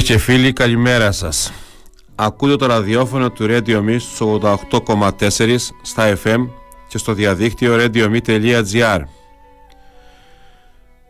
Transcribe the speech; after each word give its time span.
Φίλες 0.00 0.18
και 0.18 0.32
φίλοι 0.32 0.52
καλημέρα 0.52 1.12
σας 1.12 1.52
Ακούτε 2.14 2.56
το 2.56 2.66
ραδιόφωνο 2.66 3.30
του 3.30 3.46
Radio 3.48 3.84
Me 3.84 3.96
στους 3.98 4.38
88,4 4.78 5.56
στα 5.82 6.18
FM 6.24 6.48
και 6.88 6.98
στο 6.98 7.12
διαδίκτυο 7.12 7.76
radiome.gr 7.78 9.00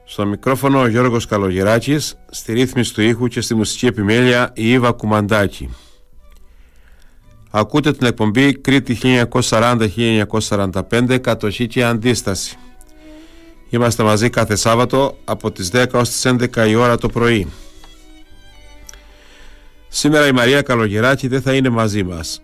Στο 0.04 0.26
μικρόφωνο 0.26 0.80
ο 0.80 0.86
Γιώργος 0.86 1.26
Καλογεράκης, 1.26 2.18
στη 2.30 2.52
ρύθμιση 2.52 2.94
του 2.94 3.02
ήχου 3.02 3.26
και 3.26 3.40
στη 3.40 3.54
μουσική 3.54 3.86
επιμέλεια 3.86 4.50
η 4.54 4.70
Ήβα 4.70 4.92
Κουμαντάκη. 4.92 5.74
Ακούτε 7.50 7.92
την 7.92 8.06
εκπομπή 8.06 8.52
Κρήτη 8.52 8.98
1940-1945 9.40 11.18
Κατοχή 11.20 11.66
και 11.66 11.84
Αντίσταση. 11.84 12.56
Είμαστε 13.68 14.02
μαζί 14.02 14.30
κάθε 14.30 14.56
Σάββατο 14.56 15.16
από 15.24 15.50
τις 15.50 15.70
10 15.72 15.86
ως 15.92 16.08
τις 16.08 16.26
11 16.26 16.68
η 16.68 16.74
ώρα 16.74 16.96
το 16.96 17.08
πρωί. 17.08 17.48
Σήμερα 19.92 20.26
η 20.26 20.32
Μαρία 20.32 20.62
Καλογεράκη 20.62 21.28
δεν 21.28 21.42
θα 21.42 21.54
είναι 21.54 21.68
μαζί 21.68 22.02
μας. 22.02 22.42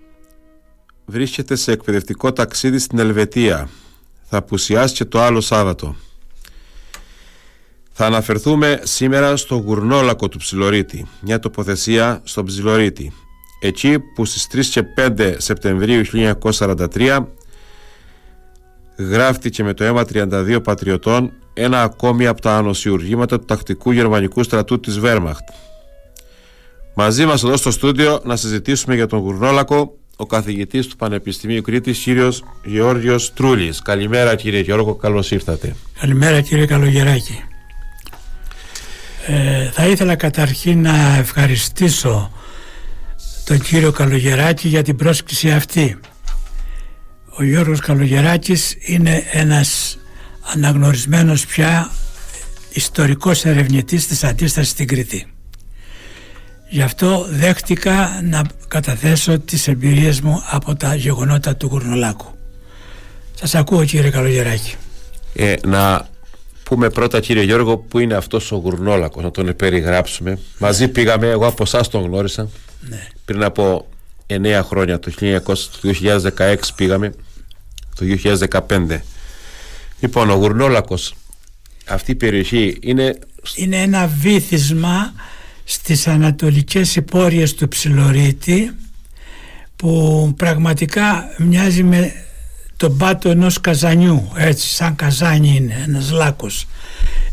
Βρίσκεται 1.07 1.57
σε 1.57 1.73
εκπαιδευτικό 1.73 2.33
ταξίδι 2.33 2.79
στην 2.79 2.99
Ελβετία. 2.99 3.69
Θα 4.23 4.37
απουσιάσει 4.37 4.95
και 4.95 5.05
το 5.05 5.21
άλλο 5.21 5.41
Σάββατο. 5.41 5.97
Θα 7.93 8.07
αναφερθούμε 8.07 8.81
σήμερα 8.83 9.37
στο 9.37 9.55
γουρνόλακο 9.55 10.29
του 10.29 10.39
Ψιλορίτη, 10.39 11.07
μια 11.21 11.39
τοποθεσία 11.39 12.21
στο 12.25 12.45
Ψιλορίτη. 12.45 13.13
Εκεί 13.61 13.99
που 14.15 14.25
στις 14.25 14.47
3 14.47 14.61
και 14.71 14.85
5 15.19 15.35
Σεπτεμβρίου 15.39 16.03
1943 16.43 17.27
γράφτηκε 18.97 19.63
με 19.63 19.75
το 19.75 19.85
αίμα 19.85 20.05
32 20.13 20.59
πατριωτών 20.63 21.33
ένα 21.55 21.83
ακόμη 21.83 22.27
από 22.27 22.41
τα 22.41 22.57
ανοσιουργήματα 22.57 23.39
του 23.39 23.45
τακτικού 23.45 23.91
γερμανικού 23.91 24.43
στρατού 24.43 24.81
της 24.81 24.99
Βέρμαχτ. 24.99 25.49
Μαζί 26.99 27.27
μας 27.27 27.43
εδώ 27.43 27.57
στο 27.57 27.71
στούντιο 27.71 28.21
να 28.25 28.37
συζητήσουμε 28.37 28.95
για 28.95 29.07
τον 29.07 29.19
Γουρνόλακο 29.19 29.99
ο 30.17 30.27
καθηγητής 30.27 30.87
του 30.87 30.97
Πανεπιστημίου 30.97 31.63
Κρήτης 31.63 31.99
κύριος 31.99 32.45
Γεώργιος 32.65 33.33
Τρούλης. 33.33 33.83
Καλημέρα 33.83 34.35
κύριε 34.35 34.61
Γιώργο, 34.61 34.95
καλώς 34.95 35.31
ήρθατε. 35.31 35.77
Καλημέρα 36.01 36.41
κύριε 36.41 36.67
Καλογεράκη. 36.67 37.43
Ε, 39.27 39.71
θα 39.71 39.87
ήθελα 39.87 40.15
καταρχήν 40.15 40.81
να 40.81 41.17
ευχαριστήσω 41.17 42.33
τον 43.45 43.61
κύριο 43.61 43.93
Καλογεράκη 43.93 44.69
για 44.69 44.83
την 44.83 44.97
πρόσκληση 44.97 45.51
αυτή. 45.51 45.99
Ο 47.39 47.45
Γιώργος 47.45 47.81
Καλογεράκης 47.81 48.77
είναι 48.81 49.25
ένας 49.33 49.99
αναγνωρισμένος 50.55 51.47
πια 51.47 51.91
ιστορικός 52.71 53.45
ερευνητής 53.45 54.07
της 54.07 54.25
αντίστασης 54.25 54.71
στην 54.71 54.87
Κρήτη. 54.87 55.36
Γι' 56.69 56.83
αυτό 56.83 57.27
δέχτηκα 57.31 58.21
να 58.23 58.43
καταθέσω 58.69 59.39
τις 59.39 59.69
εμπειρίες 59.69 60.21
μου 60.21 60.43
από 60.51 60.75
τα 60.75 60.95
γεγονότα 60.95 61.57
του 61.57 61.67
Γουρνολάκου. 61.67 62.27
Σας 63.35 63.55
ακούω 63.55 63.85
κύριε 63.85 64.11
Καλογεράκη. 64.11 64.75
Ε, 65.35 65.55
να 65.67 66.09
πούμε 66.63 66.91
πρώτα 66.91 67.21
κύριε 67.21 67.43
Γιώργο 67.43 67.77
που 67.77 67.99
είναι 67.99 68.15
αυτός 68.15 68.53
ο 68.53 68.57
Γουρνόλακος, 68.57 69.23
να 69.23 69.31
τον 69.31 69.57
περιγράψουμε. 69.57 70.39
Μαζί 70.59 70.89
πήγαμε, 70.89 71.29
εγώ 71.29 71.47
από 71.47 71.63
εσάς 71.63 71.89
τον 71.89 72.03
γνώρισα 72.03 72.49
ναι. 72.81 73.07
πριν 73.25 73.45
από 73.45 73.89
9 74.27 74.61
χρόνια, 74.65 74.99
το 74.99 75.13
2016 75.19 76.57
πήγαμε, 76.75 77.15
το 77.95 78.07
2015. 78.69 78.99
Λοιπόν, 80.01 80.31
ο 80.31 80.35
Γουρνόλακος, 80.35 81.15
αυτή 81.87 82.11
η 82.11 82.15
περιοχή 82.15 82.79
είναι... 82.81 83.19
Είναι 83.55 83.77
ένα 83.77 84.07
βήθισμα 84.07 85.13
στις 85.69 86.07
ανατολικές 86.07 86.97
υπόρειες 86.97 87.55
του 87.55 87.69
Ψιλορίτη 87.69 88.71
που 89.77 90.33
πραγματικά 90.37 91.29
μοιάζει 91.39 91.83
με 91.83 92.13
τον 92.77 92.97
πάτο 92.97 93.29
ενός 93.29 93.61
καζανιού 93.61 94.33
έτσι 94.37 94.69
σαν 94.69 94.97
καζάνι 94.97 95.57
είναι 95.57 95.83
ένας 95.87 96.11
λάκκος. 96.11 96.67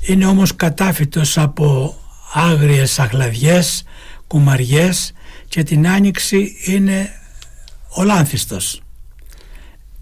Είναι 0.02 0.26
όμως 0.26 0.56
κατάφυτος 0.56 1.38
από 1.38 1.98
άγριες 2.34 3.00
αχλαδιές 3.00 3.84
κουμαριές 4.28 5.14
και 5.48 5.64
την 5.64 5.88
άνοιξη 5.88 6.56
είναι 6.66 7.10
ολάνθιστος. 7.90 8.82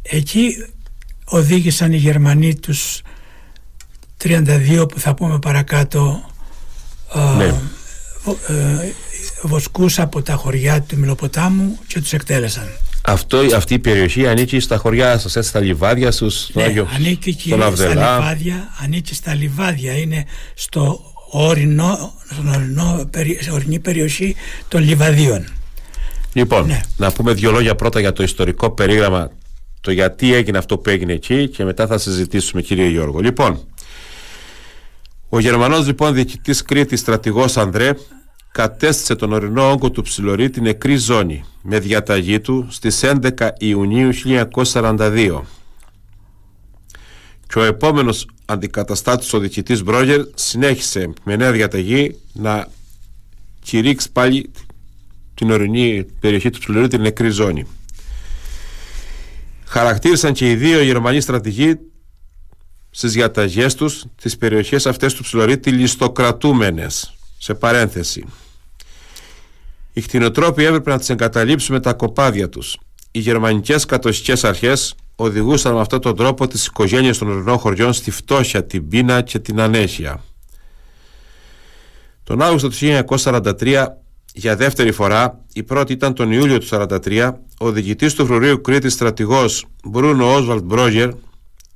Εκεί 0.01 0.55
οδήγησαν 1.25 1.91
οι 1.91 1.97
Γερμανοί 1.97 2.55
τους 2.55 3.01
32 4.23 4.85
που 4.89 4.99
θα 4.99 5.13
πούμε 5.13 5.39
παρακάτω 5.39 6.31
ναι. 7.37 7.43
ε, 7.43 7.53
βοσκούς 9.41 9.99
από 9.99 10.21
τα 10.21 10.33
χωριά 10.33 10.81
του 10.81 10.97
Μιλοποτάμου 10.97 11.79
και 11.87 11.99
τους 11.99 12.13
εκτέλεσαν. 12.13 12.67
Αυτό, 13.03 13.37
αυτή 13.55 13.73
η 13.73 13.79
περιοχή 13.79 14.27
ανήκει 14.27 14.59
στα 14.59 14.77
χωριά 14.77 15.17
σας, 15.17 15.35
έτσι, 15.35 15.49
στα 15.49 15.59
λιβάδια 15.59 16.11
στους, 16.11 16.49
ναι, 16.53 16.63
Άγιο, 16.63 16.87
ανήκει 16.95 17.35
και 17.35 17.55
στα 17.75 17.87
λιβάδια, 17.87 18.69
ανήκει 18.83 19.13
στα 19.13 19.33
λιβάδια, 19.33 19.97
είναι 19.97 20.25
στο 20.53 20.99
ορεινό, 21.29 22.13
στον 22.31 22.47
ορεινό, 22.47 23.09
ορεινή 23.51 23.79
περιοχή 23.79 24.35
των 24.67 24.83
λιβαδίων. 24.83 25.47
Λοιπόν, 26.33 26.65
ναι. 26.65 26.81
να 26.97 27.11
πούμε 27.11 27.33
δύο 27.33 27.51
λόγια 27.51 27.75
πρώτα 27.75 27.99
για 27.99 28.13
το 28.13 28.23
ιστορικό 28.23 28.69
περίγραμμα, 28.69 29.31
το 29.81 29.91
γιατί 29.91 30.33
έγινε 30.33 30.57
αυτό 30.57 30.77
που 30.77 30.89
έγινε 30.89 31.13
εκεί 31.13 31.47
και 31.47 31.63
μετά 31.63 31.87
θα 31.87 31.97
συζητήσουμε 31.97 32.61
κύριε 32.61 32.87
Γιώργο. 32.87 33.19
Λοιπόν, 33.19 33.59
ο 35.33 35.39
Γερμανός 35.39 35.87
λοιπόν 35.87 36.13
διοικητής 36.13 36.61
Κρήτης 36.61 36.99
στρατηγός 36.99 37.57
Ανδρέ 37.57 37.93
κατέστησε 38.51 39.15
τον 39.15 39.33
ορεινό 39.33 39.71
όγκο 39.71 39.91
του 39.91 40.01
Ψιλορίτη 40.01 40.61
νεκρή 40.61 40.95
ζώνη 40.95 41.43
με 41.61 41.79
διαταγή 41.79 42.39
του 42.39 42.67
στις 42.69 43.01
11 43.03 43.49
Ιουνίου 43.59 44.09
1942. 44.63 45.41
Και 47.47 47.59
ο 47.59 47.63
επόμενος 47.63 48.27
αντικαταστάτης 48.45 49.33
ο 49.33 49.39
διοικητής 49.39 49.83
Μπρόγερ 49.83 50.21
συνέχισε 50.33 51.13
με 51.23 51.35
νέα 51.35 51.51
διαταγή 51.51 52.19
να 52.33 52.67
κηρύξει 53.63 54.11
πάλι 54.11 54.51
την 55.33 55.51
ορεινή 55.51 56.05
περιοχή 56.19 56.49
του 56.49 56.59
Ψιλορίτη 56.59 56.97
νεκρή 56.97 57.29
ζώνη. 57.29 57.65
Χαρακτήρισαν 59.65 60.33
και 60.33 60.49
οι 60.51 60.55
δύο 60.55 60.81
Γερμανοί 60.81 61.21
στρατηγοί 61.21 61.79
στις 62.91 63.13
διαταγέ 63.13 63.67
τους 63.73 64.05
τις 64.21 64.37
περιοχές 64.37 64.85
αυτές 64.85 65.13
του 65.13 65.23
ψιλορίτη 65.23 65.71
ληστοκρατούμενες. 65.71 67.13
Σε 67.37 67.53
παρένθεση. 67.53 68.25
Οι 69.93 70.01
κτηνοτρόποι 70.01 70.63
έπρεπε 70.63 70.89
να 70.89 70.97
τις 70.97 71.09
εγκαταλείψουν 71.09 71.75
με 71.75 71.81
τα 71.81 71.93
κοπάδια 71.93 72.49
τους. 72.49 72.77
Οι 73.11 73.19
γερμανικές 73.19 73.85
κατοχικές 73.85 74.43
αρχές 74.43 74.95
οδηγούσαν 75.15 75.73
με 75.73 75.79
αυτόν 75.79 76.01
τον 76.01 76.15
τρόπο 76.15 76.47
τις 76.47 76.65
οικογένειες 76.65 77.17
των 77.17 77.29
ορεινών 77.29 77.57
χωριών 77.57 77.93
στη 77.93 78.11
φτώχεια, 78.11 78.65
την 78.65 78.87
πείνα 78.87 79.21
και 79.21 79.39
την 79.39 79.59
ανέχεια. 79.59 80.23
Τον 82.23 82.41
Αύγουστο 82.41 82.69
του 82.69 82.75
1943, 82.75 83.85
για 84.33 84.55
δεύτερη 84.55 84.91
φορά, 84.91 85.39
η 85.53 85.63
πρώτη 85.63 85.93
ήταν 85.93 86.13
τον 86.13 86.31
Ιούλιο 86.31 86.57
του 86.57 86.67
1943, 86.71 87.31
ο 87.57 87.71
διοικητής 87.71 88.13
του 88.13 88.25
φρουρίου 88.25 88.61
Κρήτης 88.61 88.93
στρατηγός 88.93 89.65
Μπρούνο 89.83 90.33
Όσβαλτ 90.33 90.63
Μπρόγερ 90.63 91.09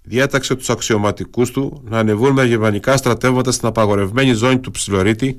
διέταξε 0.05 0.55
τους 0.55 0.69
αξιωματικούς 0.69 1.51
του 1.51 1.83
να 1.85 1.97
ανεβούν 1.97 2.31
με 2.31 2.45
γερμανικά 2.45 2.97
στρατεύματα 2.97 3.51
στην 3.51 3.67
απαγορευμένη 3.67 4.33
ζώνη 4.33 4.59
του 4.59 4.71
Ψιλορίτη 4.71 5.38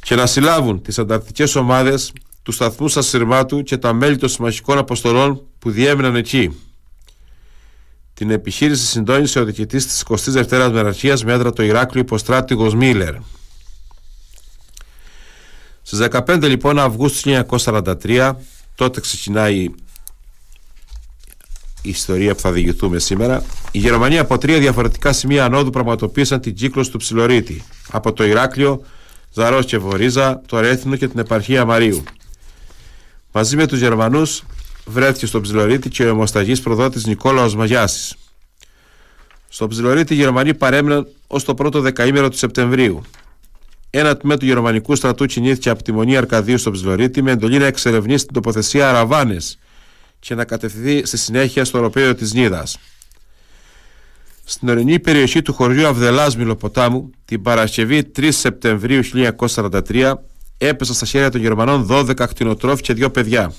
και 0.00 0.14
να 0.14 0.26
συλλάβουν 0.26 0.82
τις 0.82 0.98
ανταρτικές 0.98 1.54
ομάδες 1.54 2.12
του 2.42 2.52
σταθμού 2.52 2.88
Σασυρμάτου 2.88 3.62
και 3.62 3.76
τα 3.76 3.92
μέλη 3.92 4.16
των 4.16 4.28
συμμαχικών 4.28 4.78
αποστολών 4.78 5.42
που 5.58 5.70
διέμεναν 5.70 6.16
εκεί. 6.16 6.58
Την 8.14 8.30
επιχείρηση 8.30 8.86
συντόνισε 8.86 9.40
ο 9.40 9.44
διοικητής 9.44 9.86
της 9.86 10.04
22η 10.08 10.70
Μεραρχίας 10.72 11.24
με 11.24 11.32
έδρα 11.32 11.52
το 11.52 11.62
Ηράκλειο 11.62 12.02
υποστράτηγος 12.02 12.74
Μίλλερ. 12.74 13.14
Στις 15.82 15.98
15 16.10 16.42
λοιπόν 16.42 16.78
Αυγούστου 16.78 17.44
1943, 17.48 18.32
τότε 18.74 19.00
ξεκινάει 19.00 19.56
η 19.56 19.74
ιστορία 21.88 22.34
που 22.34 22.40
θα 22.40 22.52
διηγηθούμε 22.52 22.98
σήμερα, 22.98 23.42
η 23.70 23.78
Γερμανία 23.78 24.20
από 24.20 24.38
τρία 24.38 24.58
διαφορετικά 24.58 25.12
σημεία 25.12 25.44
ανόδου 25.44 25.70
πραγματοποίησαν 25.70 26.40
την 26.40 26.54
κύκλωση 26.54 26.90
του 26.90 26.98
Ψιλορίτη. 26.98 27.64
Από 27.90 28.12
το 28.12 28.24
Ηράκλειο, 28.24 28.84
Ζαρό 29.32 29.62
και 29.62 29.78
Βορίζα, 29.78 30.40
το 30.46 30.60
Ρέθινο 30.60 30.96
και 30.96 31.08
την 31.08 31.18
επαρχία 31.18 31.64
Μαρίου. 31.64 32.02
Μαζί 33.32 33.56
με 33.56 33.66
τους 33.66 33.78
Γερμανούς 33.78 34.42
βρέθηκε 34.84 35.26
στο 35.26 35.40
Ψιλορίτη 35.40 35.88
και 35.88 36.04
ο 36.04 36.08
αιμοσταγής 36.08 36.60
προδότης 36.60 37.06
Νικόλαος 37.06 37.54
Μαγιάσης. 37.54 38.14
Στο 39.48 39.66
Ψιλορίτη 39.66 40.14
οι 40.14 40.16
Γερμανοί 40.16 40.54
παρέμειναν 40.54 41.06
ως 41.26 41.44
το 41.44 41.54
πρώτο 41.54 41.80
δεκαήμερο 41.80 42.28
του 42.28 42.36
Σεπτεμβρίου. 42.36 43.02
Ένα 43.90 44.16
τμήμα 44.16 44.36
του 44.36 44.44
γερμανικού 44.44 44.94
στρατού 44.94 45.26
κινήθηκε 45.26 45.70
από 45.70 45.82
τη 45.82 45.92
Μονή 45.92 46.16
Αρκαδίου 46.16 46.58
στο 46.58 46.70
Ψιλορίτη 46.70 47.22
με 47.22 47.30
εντολή 47.30 47.58
να 47.58 47.66
εξερευνήσει 47.66 48.24
την 48.24 48.34
τοποθεσία 48.34 48.88
Αραβάνες, 48.88 49.58
και 50.24 50.34
να 50.34 50.44
κατευθυνθεί 50.44 51.06
στη 51.06 51.16
συνέχεια 51.16 51.64
στο 51.64 51.78
οροπέδιο 51.78 52.14
της 52.14 52.32
Νίδας. 52.32 52.78
Στην 54.44 54.68
ορεινή 54.68 55.00
περιοχή 55.00 55.42
του 55.42 55.52
χωριού 55.52 55.86
Αυδελάς 55.86 56.36
Μιλοποτάμου, 56.36 57.10
την 57.24 57.42
Παρασκευή 57.42 58.04
3 58.16 58.28
Σεπτεμβρίου 58.32 59.02
1943, 59.04 60.14
έπεσαν 60.58 60.94
στα 60.94 61.06
χέρια 61.06 61.30
των 61.30 61.40
Γερμανών 61.40 61.86
12 61.90 62.20
ακτινοτρόφοι 62.22 62.82
και 62.82 62.94
δύο 62.94 63.10
παιδιά. 63.10 63.52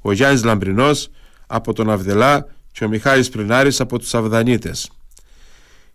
Ο 0.00 0.12
Γιάννης 0.12 0.44
Λαμπρινός 0.44 1.08
από 1.46 1.72
τον 1.72 1.90
Αυδελά 1.90 2.46
και 2.72 2.84
ο 2.84 2.88
Μιχάλης 2.88 3.28
Πρινάρης 3.28 3.80
από 3.80 3.98
τους 3.98 4.14
Αυδανίτες. 4.14 4.90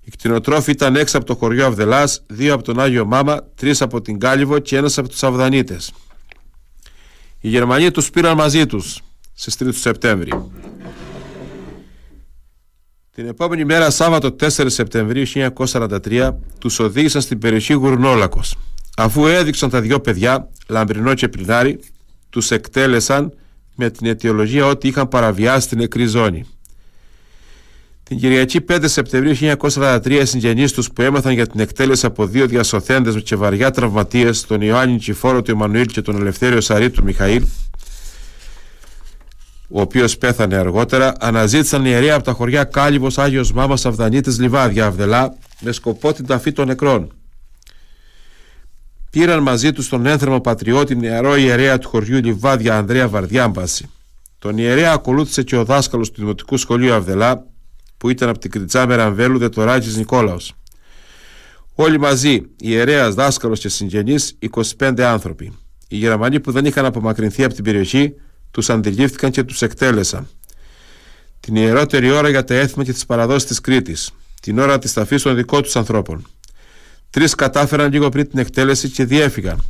Οι 0.01 0.11
κτηνοτρόφοι 0.11 0.71
ήταν 0.71 0.95
έξω 0.95 1.17
από 1.17 1.25
το 1.25 1.35
χωριό 1.35 1.65
Αυδελάς, 1.65 2.23
δύο 2.27 2.53
από 2.53 2.63
τον 2.63 2.79
Άγιο 2.79 3.05
Μάμα, 3.05 3.43
τρεις 3.55 3.81
από 3.81 4.01
την 4.01 4.19
Κάλυβο 4.19 4.59
και 4.59 4.77
ένας 4.77 4.97
από 4.97 5.09
τους 5.09 5.23
Αυδανίτες. 5.23 5.91
Οι 7.39 7.49
Γερμανοί 7.49 7.91
τους 7.91 8.09
πήραν 8.09 8.35
μαζί 8.35 8.65
τους 8.65 9.01
στις 9.39 9.55
3 9.55 9.65
του 9.65 9.79
Σεπτέμβρη. 9.79 10.31
Την 13.15 13.27
επόμενη 13.27 13.65
μέρα, 13.65 13.89
Σάββατο 13.89 14.35
4 14.39 14.47
Σεπτεμβρίου 14.65 15.25
1943, 15.27 16.29
τους 16.59 16.79
οδήγησαν 16.79 17.21
στην 17.21 17.39
περιοχή 17.39 17.73
Γουρνόλακος. 17.73 18.55
Αφού 18.97 19.25
έδειξαν 19.25 19.69
τα 19.69 19.81
δυο 19.81 19.99
παιδιά, 19.99 20.49
Λαμπρινό 20.67 21.13
και 21.13 21.27
Πλινάρη, 21.27 21.79
τους 22.29 22.51
εκτέλεσαν 22.51 23.33
με 23.75 23.89
την 23.89 24.07
αιτιολογία 24.07 24.65
ότι 24.65 24.87
είχαν 24.87 25.07
παραβιάσει 25.07 25.67
την 25.67 25.77
νεκρή 25.77 26.05
ζώνη. 26.05 26.45
Την 28.03 28.17
Κυριακή 28.17 28.61
5 28.61 28.79
Σεπτεμβρίου 28.85 29.57
1943 29.59 30.11
οι 30.11 30.25
συγγενείς 30.25 30.71
τους 30.71 30.91
που 30.91 31.01
έμαθαν 31.01 31.33
για 31.33 31.47
την 31.47 31.59
εκτέλεση 31.59 32.05
από 32.05 32.25
δύο 32.25 32.47
διασωθέντες 32.47 33.23
και 33.23 33.35
βαριά 33.35 33.71
τραυματίες, 33.71 34.45
τον 34.45 34.61
Ιωάννη 34.61 34.97
Τσιφόρο 34.97 35.41
του 35.41 35.51
Εμμανουήλ 35.51 35.85
και 35.85 36.01
τον 36.01 36.15
Ελευθέριο 36.15 36.61
Σαρή 36.61 36.89
του 36.89 37.03
Μιχαήλ, 37.03 37.43
ο 39.69 39.81
οποίος 39.81 40.17
πέθανε 40.17 40.55
αργότερα, 40.55 41.13
αναζήτησαν 41.19 41.85
ιερέα 41.85 42.15
από 42.15 42.23
τα 42.23 42.31
χωριά 42.31 42.63
Κάλυβος, 42.63 43.17
Άγιος 43.17 43.51
Μάμας, 43.51 43.85
Αυδανίτης, 43.85 44.39
Λιβάδια, 44.39 44.85
Αυδελά, 44.85 45.37
με 45.59 45.71
σκοπό 45.71 46.13
την 46.13 46.25
ταφή 46.25 46.51
των 46.51 46.67
νεκρών. 46.67 47.13
Πήραν 49.11 49.41
μαζί 49.41 49.71
τους 49.71 49.89
τον 49.89 50.05
ένθερμο 50.05 50.39
πατριώτη 50.39 50.95
νεαρό 50.95 51.35
ιερέα 51.35 51.77
του 51.77 51.89
χωριού 51.89 52.19
Λιβάδια 52.23 52.77
Ανδρέα 52.77 53.07
Βαρδιάμπαση. 53.07 53.89
Τον 54.39 54.57
ιερέα 54.57 54.91
ακολούθησε 54.93 55.43
και 55.43 55.55
ο 55.55 55.63
δάσκαλος 55.63 56.11
του 56.11 56.21
Δημοτικού 56.21 56.57
Σχολείου 56.57 56.93
Αυδελά, 56.93 57.45
που 57.97 58.09
ήταν 58.09 58.29
από 58.29 58.39
την 58.39 58.51
Κριτσά 58.51 58.87
Μεραμβέλου 58.87 59.37
Δετοράκης 59.37 59.97
Νικόλαος. 59.97 60.53
Όλοι 61.75 61.99
μαζί, 61.99 62.41
ιερέας, 62.59 63.13
δάσκαλος 63.13 63.59
και 63.59 63.69
συγγενείς, 63.69 64.37
25 64.39 65.01
άνθρωποι. 65.03 65.57
Οι 65.87 65.97
Γερμανοί 65.97 66.39
που 66.39 66.51
δεν 66.51 66.65
είχαν 66.65 66.85
απομακρυνθεί 66.85 67.43
από 67.43 67.53
την 67.53 67.63
περιοχή, 67.63 68.13
τους 68.51 68.69
αντιλήφθηκαν 68.69 69.31
και 69.31 69.43
τους 69.43 69.61
εκτέλεσαν. 69.61 70.27
Την 71.39 71.55
ιερότερη 71.55 72.11
ώρα 72.11 72.29
για 72.29 72.43
τα 72.43 72.55
έθιμα 72.55 72.83
και 72.83 72.93
τις 72.93 73.05
παραδόσεις 73.05 73.47
της 73.47 73.61
Κρήτης, 73.61 74.11
την 74.41 74.59
ώρα 74.59 74.79
της 74.79 74.93
ταφής 74.93 75.21
των 75.21 75.35
δικών 75.35 75.61
τους 75.61 75.75
ανθρώπων. 75.75 76.27
Τρεις 77.09 77.35
κατάφεραν 77.35 77.91
λίγο 77.91 78.09
πριν 78.09 78.29
την 78.29 78.39
εκτέλεση 78.39 78.89
και 78.89 79.05
διέφυγαν. 79.05 79.63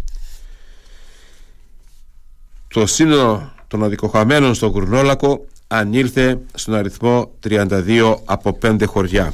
Το 2.68 2.86
σύνολο 2.86 3.54
των 3.68 3.84
αδικοχαμένων 3.84 4.54
στο 4.54 4.68
Γουρνόλακο 4.68 5.46
ανήλθε 5.68 6.40
στον 6.54 6.74
αριθμό 6.74 7.32
32 7.50 8.16
από 8.26 8.58
5 8.62 8.84
χωριά. 8.86 9.34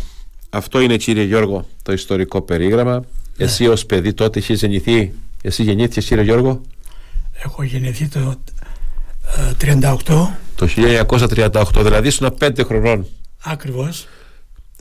Αυτό 0.49 0.79
είναι 0.79 0.97
κύριε 0.97 1.23
Γιώργο 1.23 1.67
το 1.83 1.91
ιστορικό 1.91 2.41
περίγραμμα. 2.41 2.93
Ναι. 2.93 3.45
Εσύ 3.45 3.67
ως 3.67 3.85
παιδί 3.85 4.13
τότε 4.13 4.39
είχες 4.39 4.59
γεννηθεί, 4.59 5.13
εσύ 5.41 5.63
γεννήθηκες 5.63 6.05
κύριε 6.05 6.23
Γιώργο; 6.23 6.61
Έχω 7.43 7.63
γεννηθεί 7.63 8.07
το 8.07 8.39
38. 9.57 10.29
Το 10.55 10.67
1938, 10.67 11.63
δηλαδή 11.81 12.07
ήσουν 12.07 12.37
5 12.39 12.63
χρονών. 12.65 13.07
Ακριβώς. 13.43 14.07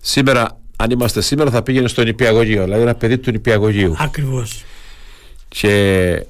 Σήμερα, 0.03 0.59
αν 0.77 0.91
είμαστε 0.91 1.21
σήμερα, 1.21 1.51
θα 1.51 1.63
πήγαινε 1.63 1.89
στο 1.89 2.03
νηπιαγωγείο, 2.03 2.65
δηλαδή 2.65 2.83
ένα 2.83 2.95
παιδί 2.95 3.19
του 3.19 3.31
νηπιαγωγείου. 3.31 3.95
Ακριβώς. 3.99 4.65
Και 5.49 6.27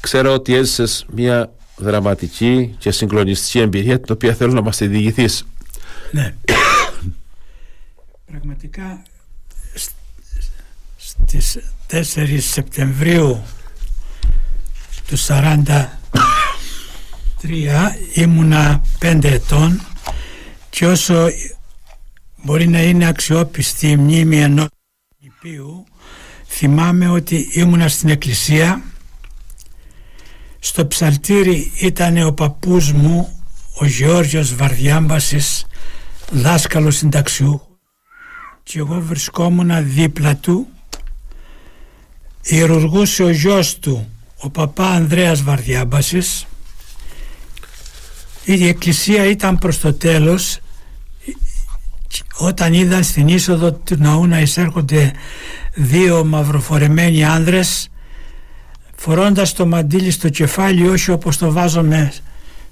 ξέρω 0.00 0.32
ότι 0.32 0.54
έζησες 0.54 1.06
μια 1.12 1.52
δραματική 1.76 2.74
και 2.78 2.90
συγκλονιστική 2.90 3.58
εμπειρία 3.58 4.00
την 4.00 4.14
οποία 4.14 4.34
θέλω 4.34 4.52
να 4.52 4.62
μας 4.62 4.76
τη 4.76 4.86
διηγηθείς. 4.86 5.46
Ναι. 6.10 6.34
Πραγματικά 8.26 9.02
στις 10.96 11.58
4 11.90 12.40
Σεπτεμβρίου 12.40 13.42
του 15.06 15.18
43 15.18 15.86
ήμουνα 18.12 18.82
5 19.00 19.24
ετών 19.24 19.80
και 20.70 20.86
όσο 20.86 21.26
μπορεί 22.42 22.68
να 22.68 22.82
είναι 22.82 23.06
αξιόπιστη 23.06 23.88
η 23.88 23.96
μνήμη 23.96 24.40
ενός 24.40 24.68
νηπίου 25.20 25.84
θυμάμαι 26.46 27.08
ότι 27.08 27.48
ήμουνα 27.52 27.88
στην 27.88 28.08
εκκλησία 28.08 28.82
στο 30.58 30.86
ψαλτήρι 30.86 31.72
ήταν 31.80 32.26
ο 32.26 32.32
παππούς 32.32 32.92
μου, 32.92 33.42
ο 33.80 33.86
Γεώργιος 33.86 34.54
Βαρδιάμπασης, 34.54 35.66
δάσκαλος 36.30 36.96
συνταξιούχου 36.96 37.78
και 38.62 38.78
εγώ 38.78 39.00
βρισκόμουν 39.00 39.70
δίπλα 39.94 40.36
του. 40.36 40.68
Ιερουργούσε 42.42 43.22
ο 43.22 43.30
γιος 43.30 43.78
του, 43.78 44.08
ο 44.38 44.50
παπά 44.50 44.90
Ανδρέας 44.90 45.42
Βαρδιάμπασης. 45.42 46.46
Η 48.44 48.66
εκκλησία 48.66 49.24
ήταν 49.24 49.58
προς 49.58 49.80
το 49.80 49.92
τέλος. 49.92 50.58
Όταν 52.36 52.72
είδαν 52.72 53.04
στην 53.04 53.28
είσοδο 53.28 53.72
του 53.72 53.96
ναού 53.98 54.26
να 54.26 54.40
εισέρχονται 54.40 55.12
δύο 55.74 56.24
μαυροφορεμένοι 56.24 57.24
άνδρες 57.24 57.88
φορώντας 58.96 59.52
το 59.52 59.66
μαντίλι 59.66 60.10
στο 60.10 60.28
κεφάλι 60.28 60.88
όχι 60.88 61.10
όπως 61.10 61.36
το 61.36 61.52
βάζουμε 61.52 62.12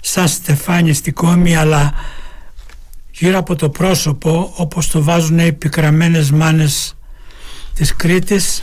σαν 0.03 0.29
στεφάνι 0.29 0.93
στη 0.93 1.13
κόμη 1.13 1.57
αλλά 1.57 1.93
γύρω 3.11 3.39
από 3.39 3.57
το 3.57 3.71
πρόσωπο 3.71 4.53
όπως 4.57 4.89
το 4.89 5.03
βάζουν 5.03 5.39
οι 5.39 5.53
πικραμένες 5.53 6.31
μάνες 6.31 6.97
της 7.75 7.97
Κρήτης. 7.97 8.63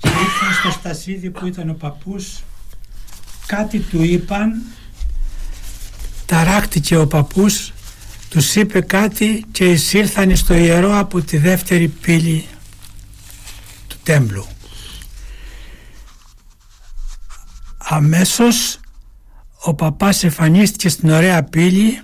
Και 0.00 0.08
ήρθαν 0.08 0.52
στο 0.60 0.70
Στασίδι 0.70 1.30
που 1.30 1.46
ήταν 1.46 1.70
ο 1.70 1.74
παππούς. 1.74 2.42
Κάτι 3.46 3.78
του 3.78 4.02
είπαν 4.02 4.62
ταράχτηκε 6.30 6.96
ο 6.96 7.06
παππούς 7.06 7.72
τους 8.28 8.54
είπε 8.54 8.80
κάτι 8.80 9.44
και 9.52 9.70
εισήλθαν 9.70 10.36
στο 10.36 10.54
ιερό 10.54 10.98
από 10.98 11.20
τη 11.20 11.36
δεύτερη 11.36 11.88
πύλη 11.88 12.46
του 13.88 13.96
τέμπλου 14.02 14.46
αμέσως 17.78 18.80
ο 19.62 19.74
παπάς 19.74 20.24
εμφανίστηκε 20.24 20.88
στην 20.88 21.10
ωραία 21.10 21.42
πύλη 21.44 22.00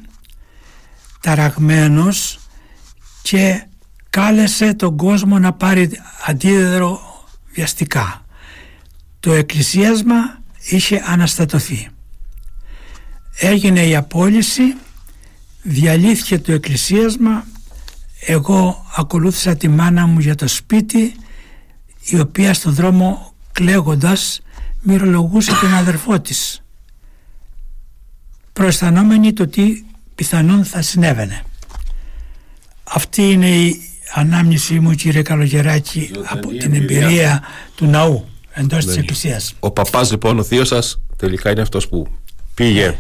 ταραγμένος 1.21 2.39
και 3.23 3.67
κάλεσε 4.11 4.75
τον 4.75 4.97
κόσμο 4.97 5.39
να 5.39 5.53
πάρει 5.53 5.91
αντίδερο 6.27 7.01
βιαστικά. 7.53 8.25
Το 9.21 9.33
εκκλησίασμα 9.33 10.43
είχε 10.69 11.03
αναστατωθεί. 11.07 11.89
Έγινε 13.39 13.87
η 13.87 13.97
απόλυση, 13.97 14.77
διαλύθηκε 15.63 16.39
το 16.39 16.53
εκκλησίασμα, 16.53 17.47
εγώ 18.21 18.87
ακολούθησα 18.97 19.57
τη 19.57 19.69
μάνα 19.69 20.07
μου 20.07 20.19
για 20.19 20.35
το 20.35 20.49
σπίτι 20.49 21.15
η 22.05 22.19
οποία 22.19 22.55
στο 22.55 22.71
δρόμο 22.71 23.35
κλαίγοντας 23.53 24.41
μυρολογούσε 24.83 25.53
τον 25.61 25.75
αδερφό 25.75 26.21
της. 26.21 26.63
Προαισθανόμενη 28.53 29.33
το 29.33 29.47
τι 29.47 29.85
πιθανόν 30.15 30.65
θα 30.65 30.83
συνέβαινε. 30.83 31.43
Αυτή 32.85 33.31
είναι 33.31 33.49
η 33.49 33.81
ανάμνησή 34.15 34.81
μου 34.81 34.95
κύριε 34.95 35.23
Καλογεράκη 35.23 36.11
από 36.25 36.49
την 36.49 36.75
εμπειρία 36.75 37.43
του 37.75 37.87
ναού 37.87 38.29
εντός 38.53 38.85
της 38.85 38.97
εκκλησίας. 38.97 39.55
Ο 39.61 39.71
παπάς 39.71 40.11
λοιπόν 40.11 40.39
ο 40.39 40.43
θείος 40.43 40.69
σας 40.69 41.01
τελικά 41.17 41.51
είναι 41.51 41.61
αυτός 41.61 41.89
που 41.89 42.07
πήγε 42.55 42.99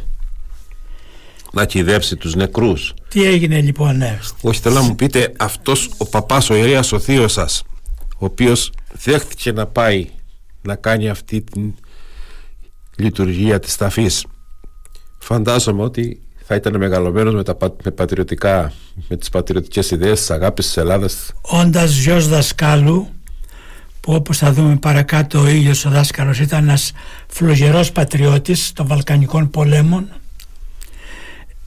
να 1.52 1.64
κυδέψει 1.64 2.16
τους 2.16 2.34
νεκρούς. 2.34 2.94
Τι 3.08 3.24
έγινε 3.24 3.60
λοιπόν 3.60 3.96
ναι. 3.96 4.18
Όχι 4.40 4.60
θέλω 4.60 4.74
να 4.74 4.82
μου 4.82 4.94
πείτε 4.94 5.32
αυτός 5.36 5.90
ο 5.96 6.06
παπάς 6.06 6.50
ο 6.50 6.54
ιερέας 6.54 6.92
ο 6.92 6.98
θείος 6.98 7.32
σας 7.32 7.62
ο 8.18 8.24
οποίος 8.24 8.72
δέχτηκε 9.04 9.52
να 9.52 9.66
πάει 9.66 10.06
να 10.62 10.74
κάνει 10.74 11.08
αυτή 11.08 11.42
την 11.42 11.74
λειτουργία 12.96 13.58
της 13.58 13.76
ταφής 13.76 14.26
φαντάζομαι 15.18 15.82
ότι 15.82 16.20
θα 16.44 16.54
ήταν 16.54 16.76
μεγαλωμένος 16.76 17.34
με, 17.34 17.42
τα, 17.42 17.56
με, 17.84 17.90
πατριωτικά, 17.90 18.72
με 19.08 19.16
τις 19.16 19.28
πατριωτικές 19.28 19.90
ιδέες 19.90 20.18
της 20.18 20.30
αγάπης 20.30 20.66
της 20.66 20.76
Ελλάδας 20.76 21.32
Όντας 21.40 21.96
γιος 21.96 22.28
δασκάλου 22.28 23.08
που 24.00 24.12
όπως 24.12 24.38
θα 24.38 24.52
δούμε 24.52 24.76
παρακάτω 24.76 25.40
ο 25.40 25.48
ίδιος 25.48 25.84
ο 25.84 25.90
δάσκαλος 25.90 26.38
ήταν 26.40 26.62
ένας 26.62 26.92
φλογερός 27.26 27.92
πατριώτης 27.92 28.72
των 28.72 28.86
Βαλκανικών 28.86 29.50
πολέμων 29.50 30.08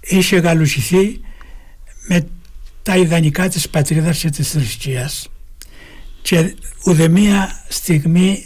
είχε 0.09 0.37
γαλουσιθεί 0.37 1.21
με 2.07 2.27
τα 2.83 2.97
ιδανικά 2.97 3.49
της 3.49 3.69
πατρίδας 3.69 4.19
και 4.19 4.29
της 4.29 4.49
θρησκείας 4.49 5.29
και 6.21 6.55
ουδεμία 6.85 7.63
στιγμή 7.67 8.45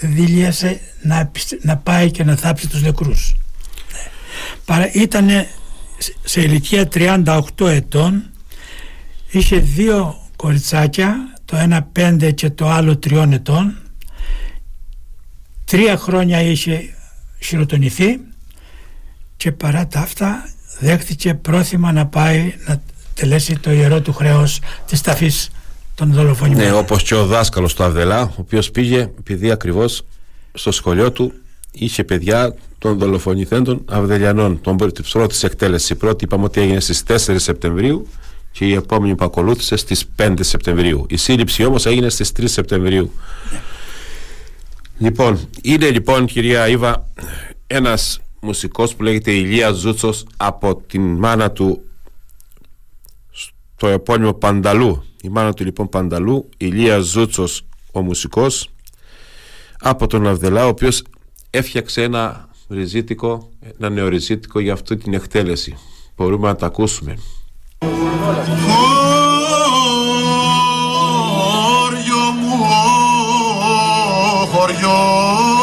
δίλιασε 0.00 0.80
να, 1.02 1.30
να 1.62 1.76
πάει 1.76 2.10
και 2.10 2.24
να 2.24 2.36
θάψει 2.36 2.68
τους 2.68 2.82
νεκρούς. 2.82 3.36
Ήταν 4.92 5.28
σε 6.24 6.40
ηλικία 6.40 6.88
38 6.94 7.42
ετών, 7.58 8.30
είχε 9.30 9.58
δύο 9.58 10.28
κοριτσάκια, 10.36 11.16
το 11.44 11.56
ένα 11.56 11.82
πέντε 11.82 12.30
και 12.30 12.50
το 12.50 12.68
άλλο 12.68 12.96
τριών 12.96 13.32
ετών, 13.32 13.76
τρία 15.64 15.96
χρόνια 15.96 16.40
είχε 16.40 16.94
χειροτονηθεί 17.40 18.20
και 19.36 19.52
παρά 19.52 19.86
τα 19.86 20.00
αυτά 20.00 20.53
δέχτηκε 20.78 21.34
πρόθυμα 21.34 21.92
να 21.92 22.06
πάει 22.06 22.54
να 22.66 22.82
τελέσει 23.14 23.58
το 23.58 23.72
ιερό 23.72 24.00
του 24.00 24.12
χρέος 24.12 24.60
της 24.86 25.00
ταφής 25.00 25.50
των 25.94 26.12
δολοφονημένων. 26.12 26.72
Ναι, 26.72 26.78
όπως 26.78 27.02
και 27.02 27.14
ο 27.14 27.26
δάσκαλος 27.26 27.74
του 27.74 27.84
Αβδελά, 27.84 28.22
ο 28.22 28.34
οποίος 28.36 28.70
πήγε 28.70 29.00
επειδή 29.18 29.50
ακριβώς 29.50 30.04
στο 30.52 30.72
σχολείο 30.72 31.12
του 31.12 31.32
είχε 31.72 32.04
παιδιά 32.04 32.54
των 32.78 32.98
δολοφονηθέντων 32.98 33.82
Αβδελιανών. 33.90 34.60
Τον 34.60 34.76
πρώτη 34.76 35.02
εκτέλεση. 35.42 35.92
Η 35.92 35.96
πρώτη 35.96 36.24
είπαμε 36.24 36.44
ότι 36.44 36.60
έγινε 36.60 36.80
στις 36.80 37.02
4 37.06 37.34
Σεπτεμβρίου 37.36 38.08
και 38.52 38.64
η 38.64 38.74
επόμενη 38.74 39.14
που 39.14 39.24
ακολούθησε 39.24 39.76
στις 39.76 40.04
5 40.16 40.34
Σεπτεμβρίου. 40.40 41.06
Η 41.08 41.16
σύλληψη 41.16 41.64
όμως 41.64 41.86
έγινε 41.86 42.08
στις 42.08 42.32
3 42.36 42.42
Σεπτεμβρίου. 42.46 43.12
Λοιπόν, 44.98 45.48
είναι 45.62 45.90
λοιπόν 45.90 46.26
κυρία 46.26 46.68
Ήβα 46.68 47.08
ένας 47.66 48.20
μουσικός 48.44 48.94
που 48.94 49.02
λέγεται 49.02 49.30
Ηλία 49.30 49.70
Ζούτσος 49.70 50.26
από 50.36 50.76
την 50.76 51.16
μάνα 51.16 51.50
του 51.50 51.82
στο 53.30 53.86
επώνυμο 53.86 54.32
Πανταλού. 54.32 55.04
Η 55.22 55.28
μάνα 55.28 55.52
του 55.52 55.64
λοιπόν 55.64 55.88
Πανταλού 55.88 56.48
Ηλία 56.56 56.98
Ζούτσος 56.98 57.66
ο 57.92 58.00
μουσικός 58.02 58.68
από 59.78 60.06
τον 60.06 60.26
Αυδελά 60.26 60.64
ο 60.64 60.68
οποίος 60.68 61.02
έφτιαξε 61.50 62.02
ένα 62.02 62.48
ριζίτικο 62.68 63.50
ένα 63.78 63.90
νεοριζίτικο 63.90 64.60
για 64.60 64.72
αυτή 64.72 64.96
την 64.96 65.14
εκτέλεση. 65.14 65.76
Μπορούμε 66.16 66.48
να 66.48 66.56
τα 66.56 66.66
ακούσουμε. 66.66 67.18
Χωριό 71.80 72.32
μου, 72.40 72.64
χωριό 74.52 75.53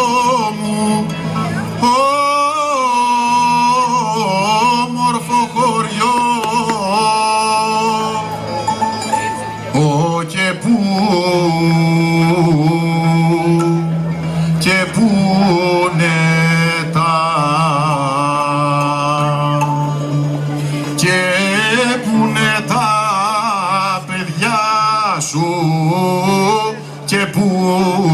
Whoa. 27.42 28.11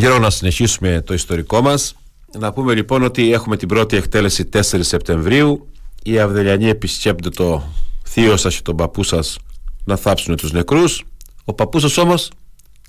Να 0.00 0.30
συνεχίσουμε 0.30 1.02
το 1.06 1.14
ιστορικό 1.14 1.60
μας. 1.60 1.94
Να 2.38 2.52
πούμε 2.52 2.74
λοιπόν 2.74 3.02
ότι 3.02 3.32
έχουμε 3.32 3.56
την 3.56 3.68
πρώτη 3.68 3.96
εκτέλεση 3.96 4.48
4 4.52 4.60
Σεπτεμβρίου. 4.80 5.68
Οι 6.02 6.18
Αυδελιανοί 6.18 6.68
επισκέπτονται 6.68 7.36
το 7.36 7.62
θείο 8.02 8.36
σας 8.36 8.56
και 8.56 8.62
τον 8.62 8.76
παππού 8.76 9.02
σας 9.02 9.38
να 9.84 9.96
θάψουν 9.96 10.36
τους 10.36 10.52
νεκρούς. 10.52 11.04
Ο 11.44 11.52
παππούς 11.52 11.82
σας 11.82 11.96
όμως 11.96 12.30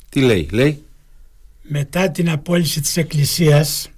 τι 0.10 0.22
λέει, 0.22 0.48
λέει; 0.51 0.83
Μετά 1.62 2.12
την 2.12 2.29
απόλυση 2.29 2.81
της 2.81 2.98
εκκλησίας 2.98 3.89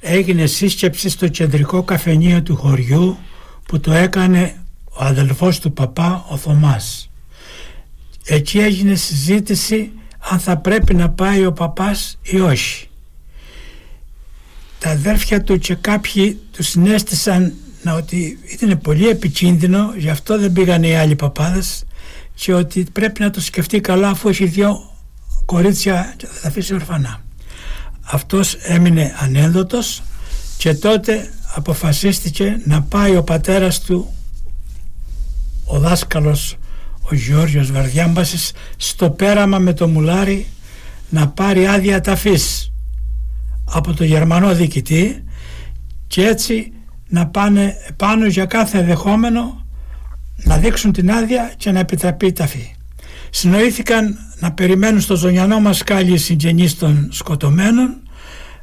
έγινε 0.00 0.46
σύσκεψη 0.46 1.08
στο 1.08 1.28
κεντρικό 1.28 1.82
καφενείο 1.82 2.42
του 2.42 2.56
χωριού 2.56 3.16
που 3.66 3.80
το 3.80 3.92
έκανε 3.92 4.64
ο 4.84 5.04
αδελφός 5.04 5.58
του 5.58 5.72
παπά 5.72 6.24
ο 6.28 6.36
Θωμάς. 6.36 7.10
Εκεί 8.24 8.58
έγινε 8.58 8.94
συζήτηση 8.94 9.92
αν 10.20 10.38
θα 10.38 10.56
πρέπει 10.56 10.94
να 10.94 11.10
πάει 11.10 11.46
ο 11.46 11.52
παπάς 11.52 12.18
ή 12.22 12.40
όχι. 12.40 12.88
Τα 14.78 14.90
αδέρφια 14.90 15.42
του 15.42 15.58
και 15.58 15.74
κάποιοι 15.74 16.40
τους 16.52 16.68
συνέστησαν 16.68 17.54
να 17.82 17.94
ότι 17.94 18.38
ήταν 18.46 18.78
πολύ 18.78 19.08
επικίνδυνο, 19.08 19.92
γι' 19.96 20.10
αυτό 20.10 20.38
δεν 20.38 20.52
πήγαν 20.52 20.82
οι 20.82 20.96
άλλοι 20.96 21.16
παπάδες 21.16 21.84
και 22.34 22.54
ότι 22.54 22.86
πρέπει 22.92 23.20
να 23.20 23.30
το 23.30 23.40
σκεφτεί 23.40 23.80
καλά 23.80 24.08
αφού 24.08 24.28
έχει 24.28 24.44
δυο 24.44 24.90
κορίτσια 25.44 26.14
και 26.16 26.26
θα 26.26 26.40
τα 26.40 26.48
αφήσει 26.48 26.74
ορφανά. 26.74 27.22
Αυτός 28.02 28.54
έμεινε 28.54 29.14
ανένδοτος 29.18 30.02
και 30.58 30.74
τότε 30.74 31.30
αποφασίστηκε 31.54 32.60
να 32.64 32.82
πάει 32.82 33.16
ο 33.16 33.22
πατέρας 33.22 33.80
του 33.80 34.14
ο 35.64 35.78
δάσκαλος 35.78 36.56
ο 37.10 37.14
Γιώργος 37.14 37.72
Βαρδιάμπασης 37.72 38.52
στο 38.76 39.10
πέραμα 39.10 39.58
με 39.58 39.72
το 39.72 39.88
μουλάρι 39.88 40.46
να 41.08 41.28
πάρει 41.28 41.66
άδεια 41.66 42.00
ταφής 42.00 42.72
από 43.64 43.94
το 43.94 44.04
Γερμανό 44.04 44.54
διοικητή 44.54 45.24
και 46.06 46.26
έτσι 46.26 46.72
να 47.08 47.26
πάνε 47.26 47.74
πάνω 47.96 48.26
για 48.26 48.44
κάθε 48.44 48.82
δεχόμενο 48.82 49.66
να 50.36 50.56
δείξουν 50.56 50.92
την 50.92 51.10
άδεια 51.10 51.52
και 51.56 51.70
να 51.70 51.78
επιτραπεί 51.78 52.26
η 52.26 52.32
ταφή. 52.32 52.74
Συνοήθηκαν 53.30 54.16
να 54.38 54.52
περιμένουν 54.52 55.00
στο 55.00 55.16
ζωνιανό 55.16 55.60
μασκάλι 55.60 56.12
οι 56.12 56.18
συγγενείς 56.18 56.78
των 56.78 57.08
σκοτωμένων 57.12 57.96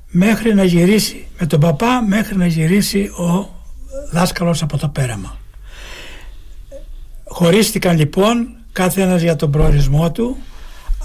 μέχρι 0.08 0.54
να 0.54 0.64
γυρίσει 0.64 1.28
με 1.40 1.46
τον 1.46 1.60
παπά 1.60 2.02
μέχρι 2.08 2.38
να 2.38 2.46
γυρίσει 2.46 3.00
ο 3.00 3.50
δάσκαλος 4.12 4.62
από 4.62 4.78
το 4.78 4.88
πέραμα. 4.88 5.38
Χωρίστηκαν 7.38 7.98
λοιπόν 7.98 8.56
κάθε 8.72 9.02
ένας 9.02 9.22
για 9.22 9.36
τον 9.36 9.52
προορισμό 9.52 10.12
του 10.12 10.38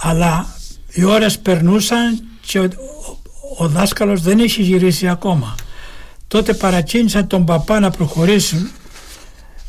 αλλά 0.00 0.46
οι 0.92 1.04
ώρες 1.04 1.38
περνούσαν 1.38 2.22
και 2.46 2.58
ο, 2.58 2.68
ο, 3.58 3.68
δάσκαλος 3.68 4.22
δεν 4.22 4.38
είχε 4.38 4.62
γυρίσει 4.62 5.08
ακόμα. 5.08 5.54
Τότε 6.28 6.54
παρακίνησαν 6.54 7.26
τον 7.26 7.44
παπά 7.44 7.80
να 7.80 7.90
προχωρήσουν 7.90 8.70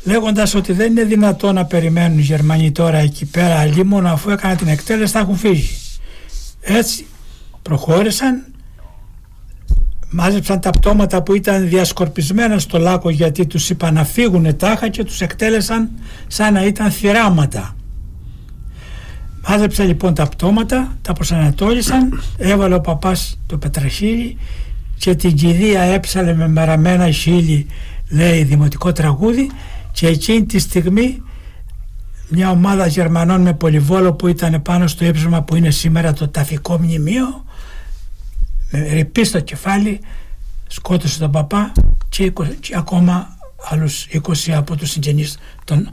λέγοντας 0.02 0.54
ότι 0.54 0.72
δεν 0.72 0.90
είναι 0.90 1.04
δυνατό 1.04 1.52
να 1.52 1.64
περιμένουν 1.64 2.18
οι 2.18 2.22
Γερμανοί 2.22 2.72
τώρα 2.72 2.98
εκεί 2.98 3.24
πέρα 3.24 3.84
μόνο 3.84 4.08
αφού 4.08 4.30
έκαναν 4.30 4.56
την 4.56 4.68
εκτέλεση 4.68 5.12
θα 5.12 5.18
έχουν 5.18 5.36
φύγει. 5.36 5.76
Έτσι 6.60 7.06
προχώρησαν 7.62 8.53
μάζεψαν 10.14 10.60
τα 10.60 10.70
πτώματα 10.70 11.22
που 11.22 11.34
ήταν 11.34 11.68
διασκορπισμένα 11.68 12.58
στο 12.58 12.78
λάκκο 12.78 13.10
γιατί 13.10 13.46
τους 13.46 13.70
είπαν 13.70 13.94
να 13.94 14.04
φύγουν 14.04 14.56
τάχα 14.56 14.88
και 14.88 15.04
τους 15.04 15.20
εκτέλεσαν 15.20 15.90
σαν 16.26 16.52
να 16.52 16.64
ήταν 16.64 16.90
θυράματα. 16.90 17.76
Μάζεψαν 19.48 19.86
λοιπόν 19.86 20.14
τα 20.14 20.26
πτώματα, 20.26 20.96
τα 21.02 21.12
προσανατόλισαν, 21.12 22.22
έβαλε 22.36 22.74
ο 22.74 22.80
παπάς 22.80 23.38
το 23.46 23.58
πετραχύλι 23.58 24.36
και 24.96 25.14
την 25.14 25.34
κηδεία 25.34 25.80
έψαλε 25.80 26.34
με 26.34 26.48
μαραμένα 26.48 27.10
χείλη 27.10 27.66
λέει 28.10 28.42
δημοτικό 28.42 28.92
τραγούδι 28.92 29.50
και 29.92 30.06
εκείνη 30.06 30.44
τη 30.44 30.58
στιγμή 30.58 31.22
μια 32.28 32.50
ομάδα 32.50 32.86
Γερμανών 32.86 33.40
με 33.40 33.54
πολυβόλο 33.54 34.12
που 34.12 34.26
ήταν 34.28 34.62
πάνω 34.62 34.86
στο 34.86 35.04
ύψωμα 35.04 35.42
που 35.42 35.56
είναι 35.56 35.70
σήμερα 35.70 36.12
το 36.12 36.28
ταφικό 36.28 36.78
μνημείο 36.78 37.44
με 38.78 38.92
ρηπή 38.92 39.24
στο 39.24 39.40
κεφάλι 39.40 40.00
σκότωσε 40.66 41.18
τον 41.18 41.30
παπά 41.30 41.72
και, 42.08 42.32
20, 42.34 42.46
και 42.60 42.76
ακόμα 42.76 43.38
άλλους 43.70 44.06
20 44.46 44.50
από 44.50 44.76
τους 44.76 44.90
συγγενείς 44.90 45.38
των 45.64 45.92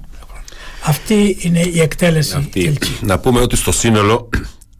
αυτή 0.83 1.37
είναι 1.39 1.59
η 1.59 1.81
εκτέλεση 1.81 2.35
Αυτή. 2.35 2.77
Να 3.01 3.19
πούμε 3.19 3.39
ότι 3.39 3.55
στο 3.55 3.71
σύνολο 3.71 4.29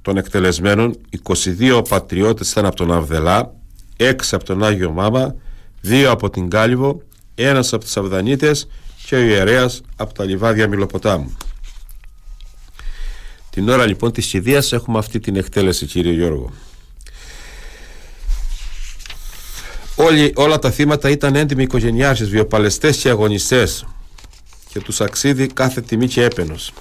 των 0.02 0.18
εκτελεσμένων 0.18 0.98
22 1.60 1.82
πατριώτες 1.90 2.52
ήταν 2.52 2.66
από 2.66 2.76
τον 2.76 2.92
Αυδελά 2.92 3.54
6 3.98 4.14
από 4.32 4.44
τον 4.44 4.64
Άγιο 4.64 4.92
Μάμα 4.92 5.36
2 5.88 6.04
από 6.04 6.30
την 6.30 6.50
Κάλυβο 6.50 7.02
ένας 7.36 7.74
από 7.74 7.84
τις 7.84 7.98
Αυδανίτες 7.98 8.68
και 9.06 9.16
ο 9.16 9.20
ιερέας 9.20 9.82
από 9.96 10.14
τα 10.14 10.24
λιβάδια 10.24 10.68
Μιλοποτάμου. 10.68 11.38
Την 13.50 13.70
ώρα 13.70 13.86
λοιπόν 13.86 14.12
της 14.12 14.28
κηδείας 14.28 14.74
έχουμε 14.74 14.98
αυτή 14.98 15.20
την 15.20 15.36
εκτέλεση 15.36 15.86
κύριε 15.86 16.14
Γιώργο. 16.14 16.52
Όλοι, 20.04 20.32
όλα 20.36 20.60
τα 20.60 20.72
θύματα 20.72 21.10
ήταν 21.10 21.36
έντιμοι 21.36 21.64
οικογενειάρχες, 21.64 22.30
βιοπαλαιστές 22.30 22.98
και 22.98 23.10
αγωνιστές 23.10 23.86
και 24.70 24.80
τους 24.80 25.02
αξίδι 25.02 25.48
κάθε 25.48 25.82
τιμή 25.82 26.08
και 26.08 26.24
έπαινος. 26.24 26.74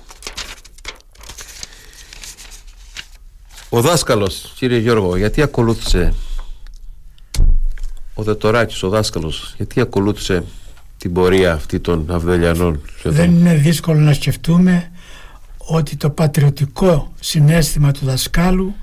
Ο 3.69 3.81
δάσκαλος, 3.81 4.53
κύριε 4.57 4.79
Γιώργο, 4.79 5.17
γιατί 5.17 5.43
ακολούθησε 5.43 6.15
ο 8.15 8.23
Δετοράκης, 8.23 8.83
ο 8.83 8.89
δάσκαλος, 8.89 9.55
γιατί 9.57 9.81
ακολούθησε 9.81 10.45
την 10.99 11.13
πορεία 11.13 11.53
αυτή 11.53 11.81
των 11.81 12.07
Αυδελιανών. 12.11 12.81
Δεν 13.03 13.31
είναι 13.31 13.55
δύσκολο 13.55 14.01
να 14.01 14.13
σκεφτούμε 14.13 14.91
ότι 15.57 15.97
το 15.97 16.11
πατριωτικό 16.11 17.13
συνέστημα 17.21 17.93
του 17.93 18.05
δασκάλου 18.05 18.75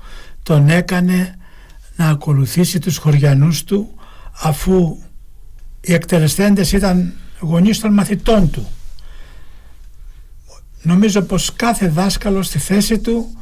τον 0.42 0.68
έκανε 0.68 1.38
να 1.96 2.08
ακολουθήσει 2.08 2.78
τους 2.78 2.96
χωριανούς 2.96 3.64
του 3.64 3.97
αφού 4.40 4.98
οι 5.80 5.92
εκτελεστέντες 5.92 6.72
ήταν 6.72 7.12
γονείς 7.40 7.80
των 7.80 7.92
μαθητών 7.92 8.50
του. 8.50 8.68
Νομίζω 10.82 11.22
πως 11.22 11.52
κάθε 11.56 11.88
δάσκαλος 11.88 12.46
στη 12.46 12.58
θέση 12.58 12.98
του 12.98 13.36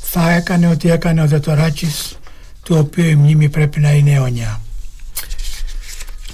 θα 0.00 0.30
έκανε 0.30 0.68
ό,τι 0.68 0.90
έκανε 0.90 1.22
ο 1.22 1.26
Δετοράκης 1.26 2.18
του 2.62 2.76
οποίου 2.76 3.04
η 3.04 3.14
μνήμη 3.14 3.48
πρέπει 3.48 3.80
να 3.80 3.92
είναι 3.92 4.12
αιωνιά. 4.12 4.60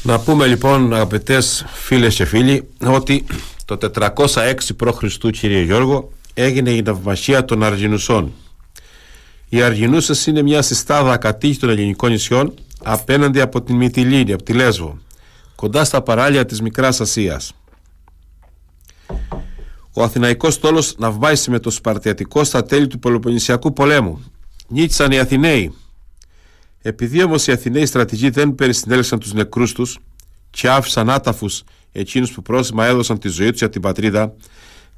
Να 0.02 0.20
πούμε 0.20 0.46
λοιπόν 0.46 0.94
αγαπητές 0.94 1.64
φίλες 1.72 2.14
και 2.14 2.24
φίλοι 2.24 2.68
ότι 2.84 3.24
το 3.64 3.78
406 4.14 4.54
π.Χ. 4.76 5.04
κύριε 5.30 5.62
Γιώργο 5.62 6.12
έγινε 6.34 6.70
η 6.70 6.82
ναυμασία 6.82 7.44
των 7.44 7.62
Αργινουσών. 7.62 8.32
Οι 9.48 9.62
Αργινούσες 9.62 10.26
είναι 10.26 10.42
μια 10.42 10.62
συστάδα 10.62 11.16
κατήχη 11.16 11.58
των 11.58 11.68
ελληνικών 11.68 12.10
νησιών 12.10 12.54
απέναντι 12.88 13.40
από 13.40 13.62
την 13.62 13.76
Μυτιλίνη, 13.76 14.32
από 14.32 14.42
τη 14.42 14.52
Λέσβο, 14.52 14.98
κοντά 15.54 15.84
στα 15.84 16.02
παράλια 16.02 16.44
της 16.44 16.60
Μικράς 16.60 17.00
Ασίας. 17.00 17.52
Ο 19.92 20.02
Αθηναϊκός 20.02 20.54
στόλος 20.54 20.94
ναυμάισε 20.98 21.50
με 21.50 21.58
το 21.58 21.70
Σπαρτιατικό 21.70 22.44
στα 22.44 22.62
τέλη 22.62 22.86
του 22.86 22.98
Πελοποννησιακού 22.98 23.72
πολέμου. 23.72 24.24
Νίκησαν 24.68 25.10
οι 25.10 25.18
Αθηναίοι, 25.18 25.74
επειδή 26.82 27.22
όμως 27.22 27.46
οι 27.46 27.52
Αθηναίοι 27.52 27.86
στρατηγοί 27.86 28.30
δεν 28.30 28.54
περισυνέλεξαν 28.54 29.18
τους 29.18 29.32
νεκρούς 29.32 29.72
τους 29.72 29.98
και 30.50 30.68
άφησαν 30.68 31.10
άταφους 31.10 31.62
εκείνους 31.92 32.32
που 32.32 32.42
πρόσημα 32.42 32.86
έδωσαν 32.86 33.18
τη 33.18 33.28
ζωή 33.28 33.50
τους 33.50 33.58
για 33.58 33.68
την 33.68 33.80
πατρίδα, 33.80 34.34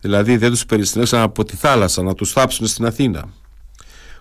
δηλαδή 0.01 0.37
δεν 0.37 0.51
τους 0.51 0.67
περισυνέλεξαν 0.67 1.21
από 1.21 1.45
τη 1.45 1.57
θάλασσα 1.57 2.03
να 2.03 2.15
τους 2.15 2.33
θάψουν 2.33 2.67
στην 2.67 2.87
Αθήνα. 2.87 3.29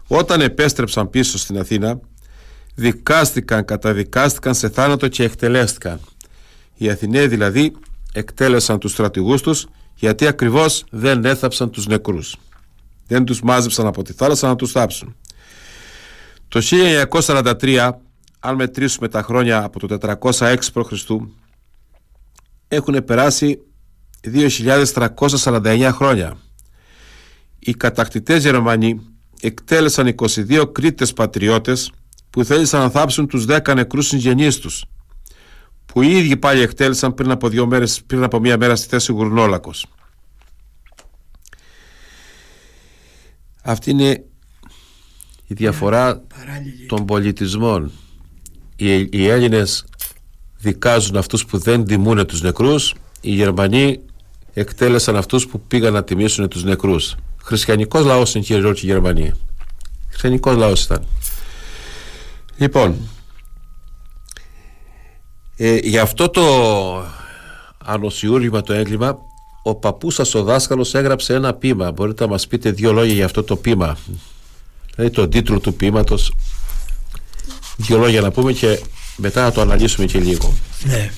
Όταν 0.08 0.42
επέστρεψαν 0.42 1.10
πίσω 1.10 1.38
στην 1.38 1.60
Αθήνα, 1.60 2.00
δικάστηκαν, 2.80 3.66
καταδικάστηκαν 3.66 4.56
σε 4.56 4.70
θάνατο 4.70 5.08
και 5.08 5.24
εκτελέστηκαν. 5.24 6.00
Οι 6.76 6.90
Αθηναίοι 6.90 7.28
δηλαδή 7.28 7.76
εκτέλεσαν 8.14 8.80
τους 8.80 8.92
στρατηγούς 8.92 9.42
τους 9.42 9.68
γιατί 9.96 10.28
ακριβώς 10.28 10.84
δεν 10.90 11.26
έθαψαν 11.26 11.72
τους 11.72 11.88
νεκρούς. 11.88 12.36
Δεν 13.08 13.26
τους 13.26 13.42
μάζεψαν 13.42 13.88
από 13.88 14.02
τη 14.02 14.14
θάλασσα 14.14 14.48
να 14.48 14.56
τους 14.56 14.72
θάψουν. 14.72 15.16
Το 16.48 16.62
1943, 17.10 17.92
αν 18.40 18.56
μετρήσουμε 18.56 19.08
τα 19.08 19.22
χρόνια 19.22 19.64
από 19.64 19.88
το 19.88 20.18
406 20.22 20.58
π.Χ., 20.74 21.12
έχουν 22.68 23.04
περάσει 23.06 23.60
2.349 24.24 25.90
χρόνια. 25.94 26.38
Οι 27.60 27.74
κατακτητές 27.74 28.44
Γερμανοί 28.44 29.02
εκτέλεσαν 29.42 30.16
22 30.16 30.70
Κρήτες 30.72 31.14
πατριώτες 31.14 31.92
που 32.38 32.44
θέλησαν 32.44 32.82
να 32.82 32.90
θάψουν 32.90 33.28
τους 33.28 33.46
10 33.48 33.74
νεκρούς 33.76 34.08
συγγενείς 34.08 34.58
τους 34.58 34.86
που 35.86 36.02
οι 36.02 36.12
ίδιοι 36.12 36.38
πάλι 36.38 36.62
εκτέλεσαν 36.62 37.14
πριν 37.14 37.32
από, 37.32 37.50
δύο 37.50 37.66
μέρες, 37.66 38.02
πριν 38.08 38.24
από 38.24 38.40
μία 38.40 38.58
μέρα 38.58 38.76
στη 38.76 38.88
θέση 38.88 39.12
Γουρνόλακος. 39.12 39.86
Αυτή 43.64 43.92
είναι 43.92 44.24
η 45.48 45.54
διαφορά 45.54 46.24
των 46.88 47.06
πολιτισμών. 47.06 47.92
Οι, 48.76 49.00
οι 49.00 49.28
Έλληνες 49.28 49.86
δικάζουν 50.58 51.18
αυτούς 51.18 51.46
που 51.46 51.58
δεν 51.58 51.86
τιμούν 51.86 52.26
τους 52.26 52.42
νεκρούς, 52.42 52.96
οι 53.22 53.32
Γερμανοί 53.32 54.00
εκτέλεσαν 54.54 55.16
αυτούς 55.16 55.48
που 55.48 55.62
πήγαν 55.62 55.94
να 55.94 56.04
τιμήσουν 56.04 56.48
τους 56.48 56.64
νεκρούς. 56.64 57.16
Χριστιανικός 57.44 58.06
λαός 58.06 58.34
είναι 58.34 58.44
κύριε 58.44 58.62
Γιώργη 58.62 58.86
η 58.86 58.90
Γερμανία. 58.90 59.38
Χριστιανικός 60.08 60.56
λαός 60.56 60.84
ήταν. 60.84 61.06
Λοιπόν, 62.58 63.10
ε, 65.58 65.76
για 65.76 66.02
αυτό 66.02 66.30
το 66.30 66.44
ανοσιούργημα 67.86 68.62
το 68.62 68.74
έγκλημα 68.74 69.18
ο 69.64 69.76
παππούς 69.76 70.14
σας 70.14 70.36
ο 70.36 70.44
δάσκαλος 70.44 70.94
έγραψε 70.94 71.34
ένα 71.34 71.54
πείμα. 71.54 71.92
Μπορείτε 71.92 72.24
να 72.24 72.30
μας 72.30 72.48
πείτε 72.48 72.72
δύο 72.72 72.92
λόγια 72.92 73.14
για 73.14 73.26
αυτό 73.26 73.44
το 73.44 73.56
πείμα. 73.56 73.98
Δηλαδή 74.96 75.16
τον 75.16 75.30
τίτλο 75.30 75.60
του 75.60 75.74
ποίηματος 75.74 76.34
δύο 77.78 77.98
λόγια 77.98 78.22
να 78.22 78.32
πούμε 78.32 78.54
και 78.54 78.80
μετά 79.18 79.44
να 79.44 79.52
το 79.52 79.62
αναλύσουμε 79.62 80.06
και 80.06 80.20
λίγο. 80.20 80.54
Ναι. 80.84 81.12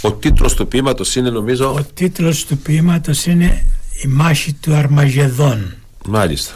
ο 0.00 0.12
τίτλος 0.12 0.54
του 0.54 0.68
ποίηματος 0.68 1.16
είναι 1.16 1.30
νομίζω 1.30 1.74
ο 1.74 1.84
τίτλος 1.94 2.44
του 2.44 2.58
ποίηματος 2.58 3.26
είναι 3.26 3.66
η 4.04 4.06
μάχη 4.06 4.52
του 4.52 4.74
Αρμαγεδόν 4.74 5.74
μάλιστα 6.06 6.54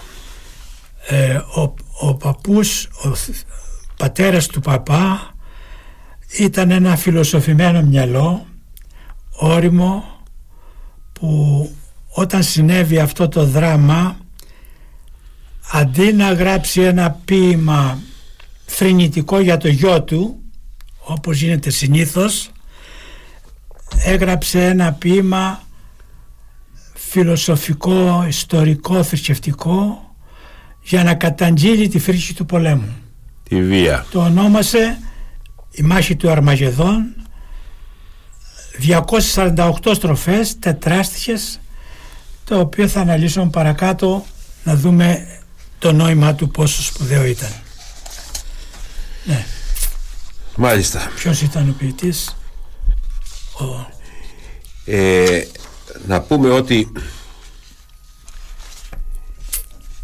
ε, 1.10 1.34
ο, 1.34 1.74
ο 2.00 2.14
παππούς 2.14 2.84
ο 2.84 3.12
πατέρας 3.96 4.46
του 4.46 4.60
παπά 4.60 5.34
ήταν 6.38 6.70
ένα 6.70 6.96
φιλοσοφημένο 6.96 7.82
μυαλό 7.82 8.46
όριμο 9.30 10.04
που 11.12 11.70
όταν 12.08 12.42
συνέβη 12.42 12.98
αυτό 12.98 13.28
το 13.28 13.44
δράμα 13.44 14.18
αντί 15.72 16.12
να 16.12 16.32
γράψει 16.32 16.80
ένα 16.80 17.10
ποίημα 17.24 17.98
θρηνητικό 18.66 19.40
για 19.40 19.56
το 19.56 19.68
γιο 19.68 20.02
του 20.02 20.42
όπως 21.04 21.40
γίνεται 21.40 21.70
συνήθως 21.70 22.50
έγραψε 24.04 24.64
ένα 24.64 24.92
ποίημα 24.92 25.62
φιλοσοφικό, 26.94 28.24
ιστορικό, 28.28 29.02
θρησκευτικό 29.02 30.09
για 30.90 31.04
να 31.04 31.14
καταγγείλει 31.14 31.88
τη 31.88 31.98
φρίκη 31.98 32.34
του 32.34 32.46
πολέμου. 32.46 32.96
Τη 33.48 33.62
βία. 33.62 34.06
Το 34.10 34.22
ονόμασε 34.22 34.98
η 35.70 35.82
μάχη 35.82 36.16
του 36.16 36.30
Αρμαγεδόν 36.30 37.14
248 39.56 39.70
στροφές, 39.94 40.58
τετράστιχες 40.58 41.60
το 42.44 42.58
οποίο 42.58 42.88
θα 42.88 43.00
αναλύσουμε 43.00 43.50
παρακάτω 43.50 44.24
να 44.64 44.76
δούμε 44.76 45.26
το 45.78 45.92
νόημα 45.92 46.34
του 46.34 46.50
πόσο 46.50 46.82
σπουδαίο 46.82 47.24
ήταν. 47.24 47.50
Ναι. 49.24 49.44
Μάλιστα. 50.56 51.10
Ποιος 51.14 51.42
ήταν 51.42 51.68
ο 51.68 51.74
ποιητής; 51.78 52.36
Ο... 53.52 53.86
Ε, 54.84 55.42
να 56.06 56.20
πούμε 56.20 56.50
ότι 56.50 56.92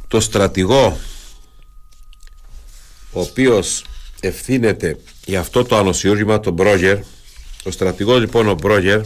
το 0.08 0.20
στρατηγό 0.20 0.98
ο 3.12 3.20
οποίος 3.20 3.84
ευθύνεται 4.20 4.98
για 5.24 5.40
αυτό 5.40 5.64
το 5.64 5.76
ανοσιούργημα 5.76 6.40
τον 6.40 6.52
Μπρόγερ. 6.52 6.98
Ο 7.64 7.70
στρατηγός 7.70 8.20
λοιπόν 8.20 8.48
ο 8.48 8.54
Μπρόγερ 8.54 9.00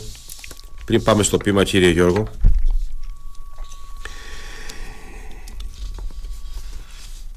πριν 0.84 1.02
πάμε 1.02 1.22
στο 1.22 1.36
πείμα 1.36 1.64
κύριε 1.64 1.90
Γιώργο 1.90 2.28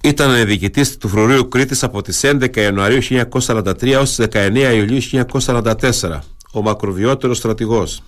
ήταν 0.03 0.45
διοικητής 0.45 0.97
του 0.97 1.07
Φρουρίου 1.07 1.47
Κρήτης 1.47 1.83
από 1.83 2.01
τις 2.01 2.21
11 2.23 2.57
Ιανουαρίου 2.57 3.27
1943 3.39 3.87
έως 3.87 4.15
τις 4.15 4.25
19 4.31 4.73
Ιουλίου 4.75 5.01
1944 5.45 6.19
ο 6.51 6.61
μακροβιότερος 6.61 7.37
στρατηγός 7.37 8.01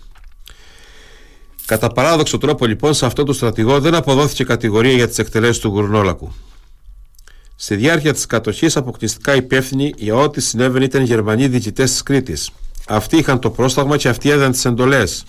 Κατά 1.66 1.88
παράδοξο 1.88 2.38
τρόπο 2.38 2.66
λοιπόν 2.66 2.94
σε 2.94 3.06
αυτό 3.06 3.24
το 3.24 3.34
στρατηγό 3.34 3.80
δεν 3.80 3.96
αποδόθηκε 3.96 4.44
κατηγορία 4.44 4.94
για 4.94 5.08
τις 5.08 5.18
εκτελέσεις 5.18 5.60
του 5.60 5.68
Γουρνόλακου. 5.68 6.34
Στη 7.56 7.76
διάρκεια 7.76 8.14
της 8.14 8.26
κατοχής 8.26 8.78
αποκτηστικά 8.78 9.36
υπεύθυνοι 9.36 9.94
για 9.98 10.16
ό,τι 10.16 10.42
συνέβαινε 10.42 10.86
ήταν 10.86 11.02
οι 11.02 11.06
Γερμανοί 11.06 11.48
διοικητές 11.48 11.92
της 11.92 12.04
Κρήτης. 12.04 12.52
Αυτοί 12.88 13.18
είχαν 13.18 13.40
το 13.40 13.50
πρόσταγμα 13.50 13.98
και 13.98 14.10
αυτοί 14.10 14.30
έδαν 14.30 14.52
τις 14.52 14.66
εντολές. 14.66 15.26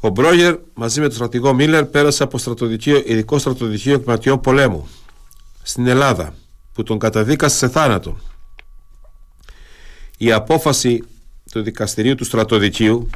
Ο 0.00 0.08
Μπρόγερ 0.08 0.56
μαζί 0.74 1.00
με 1.00 1.06
τον 1.06 1.14
στρατηγό 1.14 1.54
Μίλλερ 1.54 1.84
πέρασε 1.84 2.22
από 2.22 2.38
στρατοδικείο, 2.38 3.02
ειδικό 3.06 3.38
στρατοδικείο 3.38 3.94
εκματιών 3.94 4.40
πολέμου 4.40 4.88
στην 5.62 5.86
Ελλάδα 5.86 6.34
που 6.72 6.82
τον 6.82 6.98
καταδίκασε 6.98 7.56
σε 7.56 7.68
θάνατο. 7.68 8.18
Η 10.18 10.32
απόφαση 10.32 11.02
του 11.52 11.62
δικαστηρίου 11.62 12.14
του 12.14 12.24
στρατοδικείου 12.24 13.10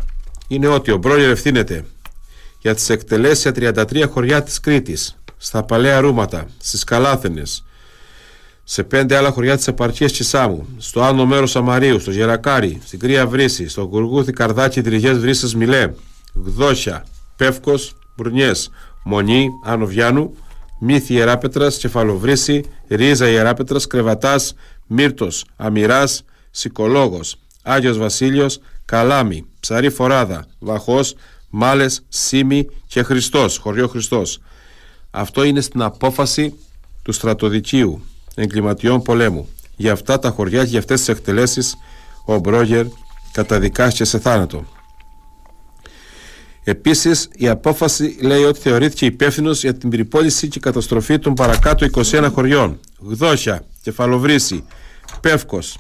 είναι 0.48 0.66
ότι 0.66 0.90
ο 0.90 0.96
Μπρόγερ 0.96 1.30
ευθύνεται 1.30 1.84
για 2.58 2.74
τις 2.74 2.88
εκτελέσεις 2.88 3.38
σε 3.38 3.50
33 3.50 4.04
χωριά 4.10 4.42
της 4.42 4.60
Κρήτης, 4.60 5.18
στα 5.36 5.62
Παλαία 5.62 6.00
Ρούματα, 6.00 6.46
στις 6.58 6.84
Καλάθενες, 6.84 7.64
σε 8.64 8.82
πέντε 8.82 9.16
άλλα 9.16 9.30
χωριά 9.30 9.56
της 9.56 9.68
επαρχίας 9.68 10.12
Τσισάμου, 10.12 10.66
στο 10.78 11.02
Άνω 11.02 11.26
Μέρος 11.26 11.56
Αμαρίου, 11.56 12.00
στο 12.00 12.10
Γερακάρι, 12.10 12.80
στην 12.84 12.98
Κρία 12.98 13.26
Βρύση, 13.26 13.68
στο 13.68 13.82
Γουργούθι 13.82 14.32
Καρδάκι, 14.32 14.82
Τριγές 14.82 15.18
Βρύσες 15.18 15.54
Μιλέ, 15.54 15.92
Γδόσια, 16.44 17.04
Πεύκος, 17.36 17.96
Μπουρνιές, 18.16 18.70
Μονή, 19.04 19.48
Άνω 19.64 19.86
Βιάνου, 19.86 20.36
Μύθι 20.80 21.14
Ιεράπετρας, 21.14 21.76
Κεφαλοβρύση, 21.76 22.64
Ρίζα 22.88 23.28
Ιεράπετρας, 23.28 23.86
Κρεβατάς, 23.86 24.54
Μύρτος, 24.86 25.44
Αμυράς, 25.56 26.24
Σικολόγος, 26.50 27.36
Άγιος 27.62 27.98
Βασίλειος, 27.98 28.60
Καλάμι, 28.90 29.46
Ψαρή 29.60 29.90
Φοράδα, 29.90 30.46
Βαχός, 30.58 31.14
Μάλες, 31.50 32.04
Σίμη 32.08 32.66
και 32.86 33.02
Χριστός, 33.02 33.56
χωριό 33.56 33.88
Χριστός. 33.88 34.40
Αυτό 35.10 35.44
είναι 35.44 35.60
στην 35.60 35.82
απόφαση 35.82 36.54
του 37.02 37.12
στρατοδικείου 37.12 38.04
εγκληματιών 38.34 39.02
πολέμου. 39.02 39.48
Για 39.76 39.92
αυτά 39.92 40.18
τα 40.18 40.30
χωριά 40.30 40.62
και 40.62 40.68
για 40.68 40.78
αυτές 40.78 40.98
τις 40.98 41.08
εκτελέσεις 41.08 41.76
ο 42.24 42.38
Μπρόγερ 42.38 42.86
καταδικάστηκε 43.32 44.04
σε 44.04 44.18
θάνατο. 44.18 44.64
Επίσης 46.64 47.28
η 47.32 47.48
απόφαση 47.48 48.16
λέει 48.20 48.42
ότι 48.42 48.60
θεωρήθηκε 48.60 49.06
υπεύθυνος 49.06 49.62
για 49.62 49.74
την 49.74 49.90
περιπόληση 49.90 50.48
και 50.48 50.60
καταστροφή 50.60 51.18
των 51.18 51.34
παρακάτω 51.34 51.86
21 51.92 52.30
χωριών. 52.32 52.80
Γδόσια, 53.00 53.64
Κεφαλοβρύση, 53.82 54.64
Πεύκος, 55.20 55.78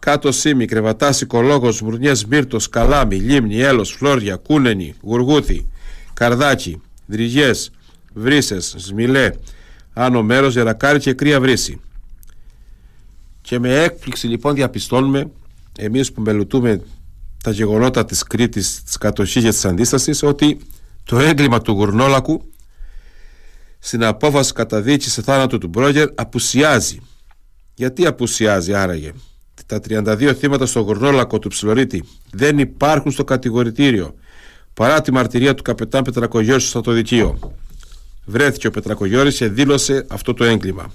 κάτω 0.00 0.32
Σίμη, 0.32 0.64
Κρεβατάς, 0.64 1.20
Οικολόγος, 1.20 1.80
Μουρνιέ, 1.80 2.12
Μπύρτος, 2.26 2.68
Καλάμι, 2.68 3.16
Λίμνη, 3.16 3.60
Έλος, 3.60 3.90
Φλόρια, 3.92 4.36
Κούνενη, 4.36 4.94
Γουργούθη, 5.02 5.66
Καρδάκι, 6.14 6.80
Δρυγές, 7.06 7.70
Βρύσες, 8.12 8.74
Σμιλέ, 8.78 9.30
Άνω 9.92 10.22
Μέρος, 10.22 10.54
Γερακάρι 10.54 10.98
και 10.98 11.12
Κρύα 11.12 11.40
Βρύση. 11.40 11.80
Και 13.40 13.58
με 13.58 13.82
έκπληξη 13.82 14.26
λοιπόν 14.26 14.54
διαπιστώνουμε 14.54 15.30
εμείς 15.78 16.12
που 16.12 16.20
μελετούμε 16.20 16.82
τα 17.42 17.50
γεγονότα 17.50 18.04
της 18.04 18.22
Κρήτης, 18.22 18.82
της 18.82 18.96
κατοχής 18.96 19.42
και 19.42 19.48
της 19.48 19.64
αντίστασης 19.64 20.22
ότι 20.22 20.60
το 21.04 21.18
έγκλημα 21.18 21.60
του 21.60 21.72
Γουρνόλακου 21.72 22.50
στην 23.78 24.04
απόφαση 24.04 24.52
καταδίκης 24.52 25.12
σε 25.12 25.22
θάνατο 25.22 25.58
του 25.58 25.68
Μπρόγερ 25.68 26.08
απουσιάζει. 26.14 27.00
Γιατί 27.74 28.06
απουσιάζει 28.06 28.74
άραγε; 28.74 29.12
Τα 29.70 29.80
32 29.88 30.32
θύματα 30.38 30.66
στο 30.66 30.80
γορνόλακο 30.80 31.38
του 31.38 31.48
Ψιλορίτη 31.48 32.04
δεν 32.30 32.58
υπάρχουν 32.58 33.10
στο 33.10 33.24
κατηγορητήριο 33.24 34.14
παρά 34.74 35.00
τη 35.00 35.12
μαρτυρία 35.12 35.54
του 35.54 35.62
καπετάν 35.62 36.02
Πετρακογιώρης 36.02 36.62
στο 36.62 36.70
στρατοδικείο. 36.70 37.38
Βρέθηκε 38.24 38.66
ο 38.66 38.70
Πετρακογιώρης 38.70 39.36
και 39.36 39.48
δήλωσε 39.48 40.06
αυτό 40.08 40.34
το 40.34 40.44
έγκλημα. 40.44 40.92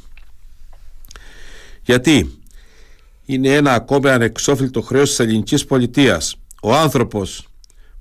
Γιατί; 1.83 2.39
Είναι 3.25 3.49
ένα 3.49 3.73
ακόμη 3.73 4.09
ανεξόφλητο 4.09 4.81
χρέος 4.81 5.09
της 5.09 5.19
ελληνικής 5.19 5.65
πολιτείας. 5.65 6.35
Ο 6.61 6.75
άνθρωπος 6.75 7.47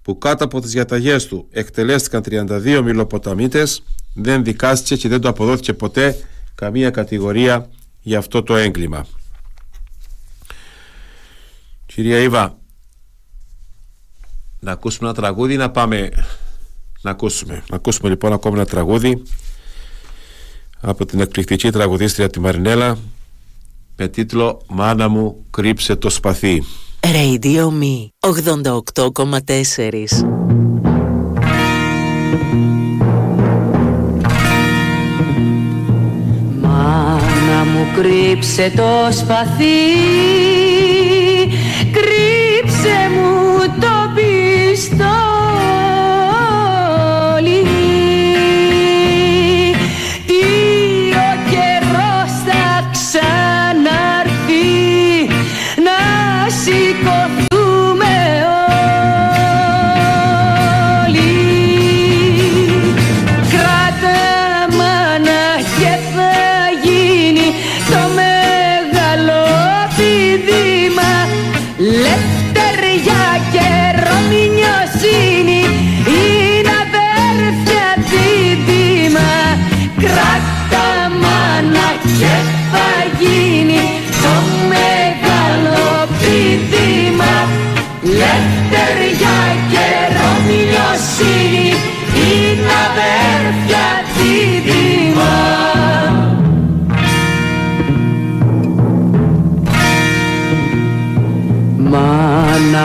που 0.03 0.19
κάτω 0.19 0.45
από 0.45 0.61
τις 0.61 0.71
διαταγές 0.71 1.27
του 1.27 1.47
εκτελέστηκαν 1.51 2.23
32 2.23 2.83
μιλοποταμίτες 2.83 3.83
δεν 4.15 4.45
δικάστηκε 4.45 4.97
και 4.97 5.09
δεν 5.09 5.21
το 5.21 5.29
αποδόθηκε 5.29 5.73
ποτέ 5.73 6.17
καμία 6.55 6.91
κατηγορία 6.91 7.69
για 8.01 8.19
αυτό 8.19 8.43
το 8.43 8.57
έγκλημα. 8.57 9.07
Κυρία 11.95 12.19
Ήβα, 12.19 12.59
να 14.61 14.73
ακούσουμε 14.73 15.09
ένα 15.09 15.17
τραγούδι 15.17 15.57
να 15.57 15.71
πάμε 15.71 16.11
να 17.01 17.11
ακούσουμε. 17.11 17.65
Να 17.71 17.77
ακούσουμε 17.77 18.09
λοιπόν 18.09 18.33
ακόμα 18.33 18.57
ένα 18.57 18.67
τραγούδι 18.67 19.23
από 20.81 21.07
την 21.07 21.21
εκπληκτική 21.21 21.71
τραγουδίστρια 21.71 22.31
τη 22.31 22.41
Μαρινέλα 22.41 22.99
με 23.97 24.09
τίτλο 24.09 24.63
«Μάνα 24.67 25.09
μου 25.09 25.45
κρύψε 25.51 25.97
το 25.97 26.11
σπαθί». 26.11 26.63
Radio 27.01 27.69
Me 27.81 28.09
88,4 28.21 30.05
Μάνα 36.61 37.65
μου 37.65 37.87
κρύψε 37.97 38.73
το 38.77 39.13
σπαθί 39.13 40.45
Λευτεριά 41.97 42.35
και 42.65 43.85
ρομινιώση 43.85 45.24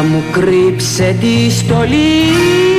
μου 0.02 0.24
κρύψε 0.32 1.16
τη 1.20 1.52
στολή 1.52 2.79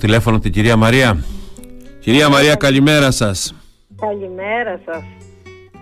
τηλέφωνο 0.00 0.38
την 0.38 0.52
κυρία 0.52 0.76
Μαρία. 0.76 1.24
Κυρία 2.00 2.28
Μαρία, 2.28 2.54
καλημέρα 2.54 3.10
σας. 3.10 3.54
Καλημέρα 3.96 4.80
σας. 4.84 5.02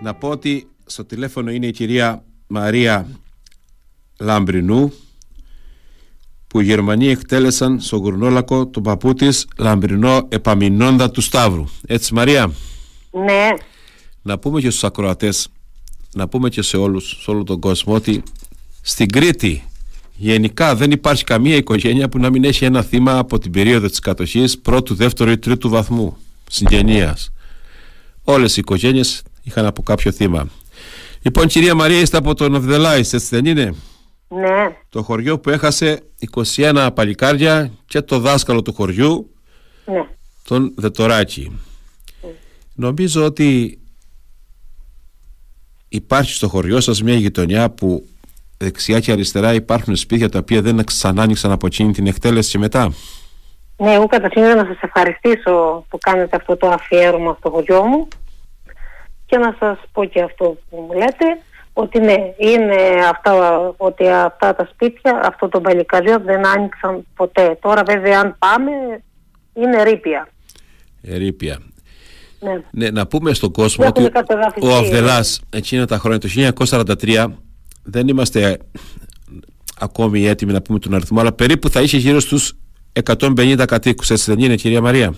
Να 0.01 0.13
πω 0.13 0.29
ότι 0.29 0.67
στο 0.85 1.05
τηλέφωνο 1.05 1.51
είναι 1.51 1.65
η 1.67 1.71
κυρία 1.71 2.23
Μαρία 2.47 3.07
Λαμπρινού 4.19 4.93
που 6.47 6.59
οι 6.59 6.63
Γερμανοί 6.63 7.07
εκτέλεσαν 7.07 7.79
στο 7.79 7.97
Γουρνόλακο 7.97 8.67
τον 8.67 8.83
παππού 8.83 9.13
της 9.13 9.47
Λαμπρινό 9.57 10.27
επαμεινώντα 10.29 11.11
του 11.11 11.21
Σταύρου. 11.21 11.63
Έτσι 11.87 12.13
Μαρία; 12.13 12.51
Ναι. 13.11 13.47
Να 14.21 14.39
πούμε 14.39 14.61
και 14.61 14.69
στους 14.69 14.83
ακροατές, 14.83 15.47
να 16.13 16.27
πούμε 16.27 16.49
και 16.49 16.61
σε 16.61 16.77
όλους, 16.77 17.19
σε 17.21 17.31
όλο 17.31 17.43
τον 17.43 17.59
κόσμο 17.59 17.93
ότι 17.93 18.23
στην 18.81 19.09
Κρήτη 19.09 19.63
γενικά 20.21 20.75
δεν 20.75 20.91
υπάρχει 20.91 21.23
καμία 21.23 21.55
οικογένεια 21.55 22.09
που 22.09 22.19
να 22.19 22.29
μην 22.29 22.43
έχει 22.43 22.65
ένα 22.65 22.81
θύμα 22.81 23.17
από 23.17 23.39
την 23.39 23.51
περίοδο 23.51 23.87
της 23.87 23.99
κατοχής 23.99 24.59
πρώτου, 24.59 24.95
δεύτερου 24.95 25.31
ή 25.31 25.37
τρίτου 25.37 25.69
βαθμού 25.69 26.17
συγγενείας. 26.49 27.31
Όλες 28.23 28.57
οι 28.57 28.59
οικογένειες 28.59 29.23
είχαν 29.43 29.65
από 29.65 29.81
κάποιο 29.81 30.11
θύμα. 30.11 30.49
Λοιπόν 31.21 31.47
κυρία 31.47 31.75
Μαρία 31.75 31.99
είστε 31.99 32.17
από 32.17 32.33
τον 32.33 32.55
Αυδελάης 32.55 33.13
έτσι 33.13 33.27
δεν 33.35 33.45
είναι; 33.45 33.73
Ναι. 34.27 34.75
Το 34.89 35.03
χωριό 35.03 35.39
που 35.39 35.49
έχασε 35.49 36.01
21 36.55 36.89
παλικάρια 36.93 37.71
και 37.85 38.01
το 38.01 38.19
δάσκαλο 38.19 38.61
του 38.61 38.73
χωριού 38.73 39.29
ναι. 39.85 40.05
τον 40.43 40.73
Δετοράκη. 40.75 41.59
Νομίζω 42.73 43.25
ότι 43.25 43.79
υπάρχει 45.89 46.33
στο 46.33 46.47
χωριό 46.47 46.79
σας 46.79 47.01
μια 47.03 47.15
γειτονιά 47.15 47.69
που 47.69 48.07
δεξιά 48.59 48.99
και 48.99 49.11
αριστερά 49.11 49.53
υπάρχουν 49.53 49.95
σπίτια 49.95 50.29
τα 50.29 50.39
οποία 50.39 50.61
δεν 50.61 50.83
ξανά 50.83 51.21
άνοιξαν 51.21 51.51
από 51.51 51.65
εκείνη 51.65 51.91
την 51.91 52.07
εκτέλεση 52.07 52.51
και 52.51 52.57
μετά; 52.57 52.93
Ναι, 53.77 53.93
εγώ 53.93 54.05
καταρχήν 54.07 54.41
να 54.41 54.65
σας 54.65 54.77
ευχαριστήσω 54.81 55.85
που 55.89 55.97
κάνετε 55.97 56.35
αυτό 56.35 56.57
το 56.57 56.67
αφιέρωμα 56.67 57.35
στο 57.39 57.49
χωριό 57.49 57.83
μου 57.83 58.07
και 59.25 59.37
να 59.37 59.55
σας 59.59 59.77
πω 59.91 60.05
και 60.05 60.21
αυτό 60.21 60.57
που 60.69 60.85
μου 60.89 60.97
λέτε 60.97 61.25
ότι 61.73 61.99
ναι, 61.99 62.15
είναι 62.37 62.75
αυτά, 63.09 63.57
ότι 63.77 64.09
αυτά 64.09 64.55
τα 64.55 64.69
σπίτια, 64.73 65.21
αυτό 65.23 65.49
το 65.49 65.61
παλικαριό 65.61 66.19
δεν 66.25 66.47
άνοιξαν 66.47 67.05
ποτέ. 67.15 67.57
Τώρα 67.61 67.83
βέβαια 67.83 68.19
αν 68.19 68.35
πάμε 68.39 68.71
είναι 69.53 69.83
ρήπια. 69.83 70.27
Ερήπια. 71.01 71.59
Ναι. 72.39 72.61
Ναι, 72.71 72.89
να 72.89 73.07
πούμε 73.07 73.33
στον 73.33 73.51
κόσμο 73.51 73.85
Έχουμε 73.87 74.05
ότι 74.05 74.13
κατεδαφιστεί. 74.13 74.67
ο 74.67 74.75
Αυδελάς 74.75 75.41
εκείνα 75.49 75.85
τα 75.85 75.97
χρόνια, 75.97 76.19
το 76.19 76.27
1943 76.69 77.25
δεν 77.91 78.07
είμαστε 78.07 78.57
ακόμη 79.79 80.25
έτοιμοι 80.27 80.51
να 80.51 80.61
πούμε 80.61 80.79
τον 80.79 80.93
αριθμό 80.93 81.19
αλλά 81.19 81.31
περίπου 81.31 81.69
θα 81.69 81.81
είχε 81.81 81.97
γύρω 81.97 82.19
στους 82.19 82.53
150 83.03 83.63
κατοίκους 83.67 84.09
έτσι 84.09 84.31
δεν 84.31 84.39
είναι 84.43 84.55
κυρία 84.55 84.81
Μαρία; 84.81 85.13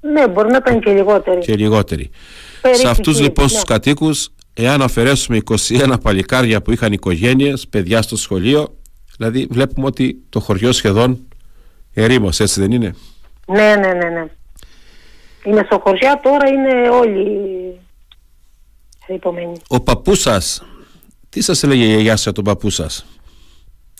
Ναι, 0.00 0.28
μπορεί 0.28 0.50
να 0.50 0.56
ήταν 0.56 0.80
και 0.80 0.92
λιγότεροι. 0.92 1.38
και 1.40 1.56
λιγότεροι 1.56 2.10
Περίπου 2.62 2.80
σε 2.80 2.88
αυτούς 2.88 3.14
εκεί, 3.14 3.22
λοιπόν 3.22 3.44
ναι. 3.44 3.50
στους 3.50 3.64
κατοίκους 3.64 4.28
εάν 4.54 4.82
αφαιρέσουμε 4.82 5.38
21 5.68 5.94
παλικάρια 6.02 6.62
που 6.62 6.72
είχαν 6.72 6.92
οικογένειες, 6.92 7.66
παιδιά 7.68 8.02
στο 8.02 8.16
σχολείο 8.16 8.76
δηλαδή 9.16 9.46
βλέπουμε 9.50 9.86
ότι 9.86 10.22
το 10.28 10.40
χωριό 10.40 10.72
σχεδόν 10.72 11.26
ερήμος 11.94 12.40
έτσι 12.40 12.60
δεν 12.60 12.70
είναι; 12.70 12.94
Ναι, 13.46 13.74
ναι, 13.76 13.92
ναι, 13.92 14.08
ναι. 14.08 14.26
Οι 15.44 15.50
μεσοχωριά 15.52 16.20
τώρα 16.22 16.48
είναι 16.48 16.88
όλοι 16.88 17.26
ρηπωμένοι. 19.08 19.52
ο 19.68 19.80
παππούς 19.80 20.20
σας 20.20 20.62
τι 21.34 21.40
σας 21.42 21.62
έλεγε 21.62 21.84
η 21.84 21.86
γιαγιά 21.86 22.10
σας 22.10 22.22
για 22.22 22.32
τον 22.32 22.44
παππού 22.44 22.70
σας; 22.70 23.06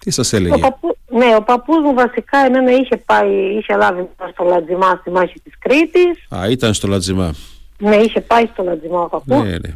Τι 0.00 0.10
σας 0.10 0.32
έλεγε; 0.32 0.54
Ο 0.54 0.58
παππού, 0.58 0.96
ναι, 1.10 1.36
ο 1.36 1.42
παππούς 1.42 1.76
μου 1.82 1.94
βασικά 1.94 2.38
εμένα 2.38 2.70
είχε 2.70 2.96
πάει, 2.96 3.30
είχε 3.58 3.76
λάβει 3.76 4.08
μέσα 4.18 4.32
στο 4.32 4.44
Λατζιμά 4.44 4.98
στη 5.00 5.10
μάχη 5.10 5.40
της 5.40 5.52
Κρήτης. 5.58 6.26
Α, 6.36 6.50
ήταν 6.50 6.74
στο 6.74 6.88
Λατζιμά 6.88 7.34
Ναι, 7.78 7.96
είχε 7.96 8.20
πάει 8.20 8.46
στο 8.52 8.62
Λατζιμά 8.62 9.00
ο 9.00 9.08
παππούς. 9.08 9.42
ναι, 9.42 9.50
ναι. 9.50 9.72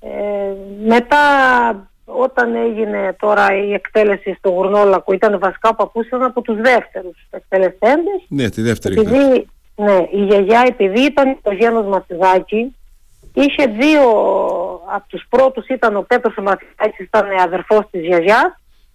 Ε, 0.00 0.54
μετά 0.86 1.18
όταν 2.04 2.54
έγινε 2.54 3.16
τώρα 3.18 3.46
η 3.66 3.72
εκτέλεση 3.72 4.34
στο 4.38 4.50
Γουρνόλακο 4.50 5.12
ήταν 5.12 5.38
βασικά 5.38 5.68
ο 5.68 5.74
παππούς 5.74 6.06
ήταν 6.06 6.22
από 6.22 6.42
τους 6.42 6.56
δεύτερους 6.60 7.16
εκτελεστέντες. 7.30 8.20
ναι, 8.28 8.48
τη 8.48 8.62
δεύτερη 8.62 8.98
εκδοχή. 9.00 9.16
Επειδή, 9.16 9.46
ναι, 9.76 10.06
η 10.12 10.24
γιαγιά 10.24 10.64
επειδή 10.66 11.00
ήταν 11.00 11.38
το 11.42 11.52
γένος 11.52 11.86
Μαθηδάκη 11.86 12.74
είχε 13.34 13.66
δύο 13.66 14.02
από 14.94 15.04
τους 15.08 15.26
πρώτους 15.28 15.66
ήταν 15.66 15.96
ο 15.96 16.02
Πέτρος 16.02 16.36
ο 16.36 16.42
Μαθηδάκης 16.42 16.98
ήταν 17.06 17.26
αδερφός 17.42 17.84
της 17.90 18.00
γιαγιάς 18.00 18.52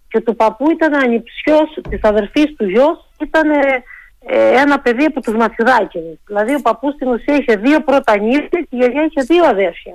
και 0.08 0.20
του 0.20 0.36
παππού 0.36 0.70
ήταν 0.70 0.94
ανιψιός 0.94 1.78
της 1.90 2.00
αδερφής 2.02 2.54
του 2.56 2.64
γιος 2.68 3.04
ήταν 3.22 3.50
ε, 3.50 3.82
ε, 4.26 4.60
ένα 4.60 4.80
παιδί 4.80 5.04
από 5.04 5.20
τους 5.20 5.34
Μαθηδάκηδες. 5.34 6.18
Δηλαδή 6.26 6.54
ο 6.54 6.60
παππούς 6.60 6.94
στην 6.94 7.08
ουσία 7.08 7.36
είχε 7.36 7.56
δύο 7.56 7.82
πρώτα 7.82 8.18
νύχια 8.18 8.48
και 8.48 8.68
η 8.70 8.76
γιαγιά 8.76 9.04
είχε 9.04 9.22
δύο 9.22 9.44
αδέρφια 9.44 9.94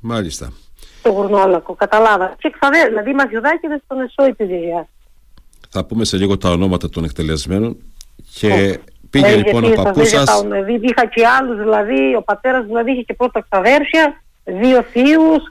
Μάλιστα. 0.00 0.52
στο 0.98 1.10
Γουρνόλακο, 1.10 1.74
καταλάβα. 1.74 2.34
Και 2.38 2.50
ξαδέ, 2.60 2.86
δηλαδή 2.88 3.10
οι 3.10 3.14
Μαθηδάκηδες 3.14 3.80
ήταν 3.84 4.00
εσώοι 4.00 4.34
της 4.34 4.46
γιαγιάς. 4.48 4.86
Θα 5.70 5.84
πούμε 5.84 6.04
σε 6.04 6.16
λίγο 6.16 6.38
τα 6.38 6.50
ονόματα 6.50 6.88
των 6.88 7.04
εκτελεσμένων 7.04 7.76
και 8.34 8.48
Ναι. 8.48 8.72
Πήγε 9.10 9.26
Ε, 9.26 9.36
λοιπόν 9.36 9.64
ο 9.64 9.66
γιατί 9.66 9.74
σας 9.76 9.84
παππούς 9.84 10.12
έλεγα 10.12 10.26
σας 10.26 10.40
τα- 10.42 10.48
δηλαδή, 10.48 10.72
είχα 10.82 11.06
και 11.06 11.26
άλλους, 11.40 11.58
δηλαδή 11.58 12.14
ο 12.14 12.22
πατέρας 12.22 12.64
δηλαδή 12.66 12.90
είχε 12.92 13.02
και 13.02 13.14
πρώτα 13.14 13.46
ξαδέρφια, 13.50 14.22
δύο 14.44 14.82
θείους. 14.82 15.42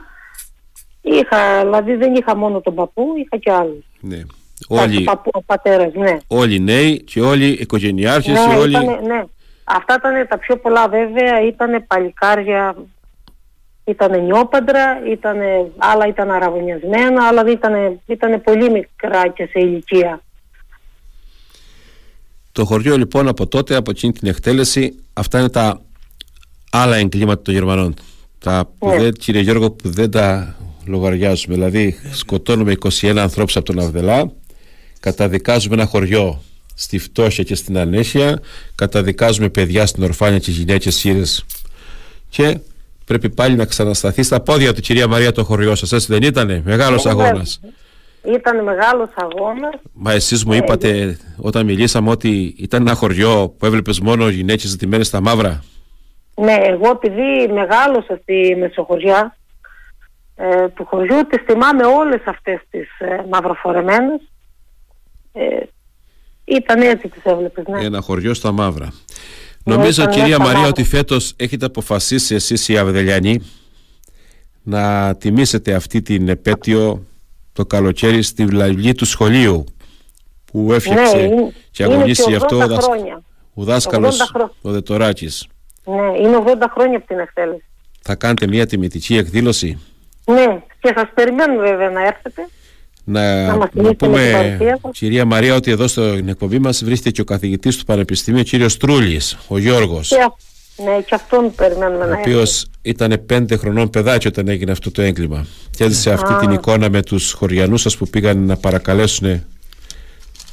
Είχα, 1.02 1.60
δηλαδή 1.62 1.96
δεν 1.96 2.16
είχα 2.16 2.36
μόνο 2.36 2.62
τον 2.62 2.76
παππού, 2.76 3.14
είχα 3.18 3.38
και 3.38 3.52
άλλους. 3.52 3.86
ναι. 4.00 4.22
Ο, 4.70 4.80
όλοι, 4.82 5.02
παππού, 5.04 5.30
ο 5.34 5.42
πατέρας, 5.44 5.94
ναι. 5.94 6.18
όλοι 6.28 6.60
νέοι 6.60 7.00
και 7.04 7.22
όλοι 7.22 7.46
οικογενειάρχες 7.48 8.34
Ναι, 8.34 8.54
και 8.54 8.60
όλοι 8.60 8.70
ήτανε- 8.70 9.02
ναι. 9.02 9.24
Αυτά 9.64 9.96
ήταν 10.00 10.28
τα 10.28 10.38
πιο 10.38 10.58
πολλά 10.58 10.88
βέβαια, 10.88 11.42
ήταν 11.42 11.86
παλικάρια, 11.88 12.76
ήταν 13.84 14.24
νιόπαντρα, 14.24 15.02
ήτανε, 15.12 15.72
άλλα 15.78 16.08
ήταν 16.08 16.32
αραβωνιασμένα, 16.32 17.28
άλλα 17.28 17.44
ήταν, 17.52 18.00
ήταν 18.06 18.42
πολύ 18.42 18.70
μικρά 18.70 19.28
και 19.28 19.44
σε 19.46 19.60
ηλικία. 19.60 20.22
Το 22.58 22.66
χωριό 22.66 22.98
λοιπόν 22.98 23.28
από 23.28 23.48
τότε 23.48 23.76
από 23.76 23.92
εκείνη 23.92 24.14
την 24.14 24.28
εκτέλεση 24.28 24.94
αυτά 25.14 25.40
είναι 25.40 25.50
τα 25.50 25.82
άλλα 26.72 26.96
εγκλήματα 26.96 27.42
των 27.42 27.54
Γερμανών 27.54 27.94
τα 28.40 28.70
που 28.78 28.90
Ναι. 28.90 28.98
δεν, 28.98 29.14
κύριε 29.14 29.42
Γιώργο 29.42 29.72
που 29.72 29.90
δεν 29.90 30.12
τα 30.12 30.56
λογαριάζουμε 30.86 31.54
δηλαδή 31.56 31.96
σκοτώνουμε 32.12 32.76
21 33.02 33.16
ανθρώπους 33.18 33.56
από 33.58 33.66
τον 33.66 33.80
Αυδελά 33.80 34.32
καταδικάζουμε 35.00 35.76
ένα 35.76 35.86
χωριό 35.86 36.42
στη 36.76 36.98
φτώχεια 36.98 37.44
και 37.44 37.56
στην 37.56 37.78
ανέχεια 37.78 38.40
καταδικάζουμε 38.76 39.50
παιδιά 39.50 39.86
στην 39.86 40.04
ορφάνεια 40.04 40.40
και 40.40 40.52
γυναίκες 40.52 40.96
σύρες 40.96 41.46
και 42.30 42.58
πρέπει 43.06 43.30
πάλι 43.30 43.56
να 43.56 43.66
ξανασταθεί 43.66 44.24
στα 44.24 44.40
πόδια 44.40 44.74
του 44.74 44.82
κυρία 44.82 45.08
Μαρία 45.08 45.32
το 45.32 45.44
χωριό 45.44 45.76
σας, 45.76 45.92
έτσι 45.92 46.08
δεν 46.10 46.22
ήτανε, 46.22 46.62
μεγάλος 46.66 47.06
Ε, 47.06 47.10
αγώνας. 47.10 47.60
Ήταν 48.28 48.64
μεγάλος 48.64 49.10
αγώνας. 49.16 49.74
Μα 49.94 50.12
εσείς 50.12 50.46
μου 50.46 50.54
είπατε 50.54 51.18
όταν 51.38 51.66
μιλήσαμε 51.66 52.10
ότι 52.10 52.56
ήταν 52.58 52.82
ένα 52.82 52.96
χωριό 52.96 53.56
που 53.58 53.66
έβλεπες 53.66 54.00
μόνο 54.00 54.30
γυναίκες 54.30 54.70
ζητημένες 54.70 55.08
στα 55.08 55.22
μαύρα. 55.22 55.64
Ναι, 56.36 56.54
εγώ 56.54 56.90
επειδή 56.90 57.54
μεγάλωσα 57.54 58.20
στη 58.22 58.56
Μεσοχωριά 58.60 59.38
ε, 60.36 60.68
του 60.68 60.86
χωριού, 60.86 61.28
τις 61.28 61.42
θυμάμαι 61.46 61.86
όλες 61.86 62.22
αυτές 62.26 62.62
τις 62.70 63.00
ε, 63.00 63.26
μαυροφορεμένες. 63.30 64.22
Ε, 65.34 65.44
ήταν 66.46 66.82
έτσι 66.82 67.08
τις 67.08 67.24
έβλεπες, 67.24 67.66
ναι. 67.68 67.84
Ένα 67.84 68.02
χωριό 68.02 68.34
στα 68.34 68.52
μαύρα. 68.52 68.94
Νομίζω 69.64 70.02
ήταν 70.02 70.14
κυρία 70.14 70.36
στα 70.36 70.44
Μαρία 70.44 70.54
μαύρα. 70.54 70.70
ότι 70.70 70.84
φέτος 70.84 71.34
έχετε 71.36 71.66
αποφασίσει 71.66 72.36
εσείς 72.36 72.68
οι 72.68 72.78
Αβδελιανοί 72.78 73.42
να 74.64 75.16
τιμήσετε 75.16 75.74
αυτή 75.74 76.02
την 76.02 76.28
επέτειο 76.28 77.06
το 77.58 77.66
καλοκαίρι 77.66 78.22
στη 78.22 78.46
βλαγή 78.46 78.94
του 78.94 79.06
σχολείου 79.06 79.64
που 80.52 80.74
έφτιαξε 80.74 81.16
Ναι, 81.16 81.22
είναι- 81.22 81.54
και 81.72 81.84
είναι 81.84 81.94
αγωνίσει 81.94 82.24
και 82.24 82.30
γι' 82.30 82.36
αυτό 82.36 82.56
ο, 82.56 82.60
80 82.62 82.68
δασ- 82.68 82.84
χρόνια. 82.84 83.22
ο 83.54 83.64
δάσκαλος 83.64 84.16
80 84.22 84.26
χρόνια. 84.34 84.52
ο 84.62 84.72
Δετοράκης. 84.72 85.48
Ναι, 85.86 86.18
είναι 86.28 86.36
80 86.38 86.68
χρόνια 86.74 86.98
από 86.98 87.08
την 87.08 87.20
εκτέλεση. 87.20 87.64
Θα 88.02 88.16
κάνετε 88.16 88.48
μια 88.48 88.66
τιμητική 88.66 89.18
εκδήλωση; 89.18 89.80
Ναι, 90.26 90.62
και 90.80 90.94
σας 90.96 91.06
περιμένω 91.14 91.60
βέβαια 91.62 91.90
να 91.90 92.02
έρθετε. 92.06 92.48
να, 93.04 93.46
Να 93.48 93.56
μας 93.56 93.58
να 93.58 93.68
θυμίσετε 93.68 93.82
με 93.82 93.96
την 93.96 94.08
πούμε 94.08 94.32
παρουσία 94.32 94.80
σας. 94.82 94.92
κυρία 94.98 95.26
Μαρία 95.26 95.56
ότι 95.56 95.72
εδώ 95.72 95.88
στην 95.88 96.28
εκπομπή 96.30 96.60
μας 96.60 96.84
βρίσκεται 96.84 97.10
και 97.12 97.22
ο 97.22 97.24
καθηγητής 97.24 97.78
του 97.78 97.86
Πανεπιστημίου 97.86 98.40
ο 98.40 98.44
κύριος 98.44 98.78
Τρούλης, 98.78 99.38
ο 99.48 99.58
Γιώργος 99.58 100.08
Και, 100.08 100.16
α- 100.22 100.34
ναι, 100.84 101.02
και 101.02 101.16
αυτόν 101.16 101.56
περιμένουμε 101.56 102.04
ο 102.04 102.08
να 102.08 102.14
έρθετε. 102.14 102.30
οποίος 102.30 102.66
ήταν 102.82 103.24
πέντε 103.26 103.58
χρονών 103.58 103.90
παιδάκι 103.90 104.28
όταν 104.28 104.48
έγινε 104.48 104.72
αυτό 104.72 104.92
το 104.92 105.02
έγκλημα. 105.02 105.46
Και 105.72 105.84
έζησε 105.84 106.12
αυτή 106.12 106.34
την 106.34 106.52
εικόνα 106.52 106.90
με 106.90 107.02
τους 107.02 107.32
χωριανούς 107.32 107.82
σας 107.82 107.98
που 107.98 108.08
πήγαν 108.08 108.46
να 108.46 108.58
παρακαλέσουν 108.58 109.44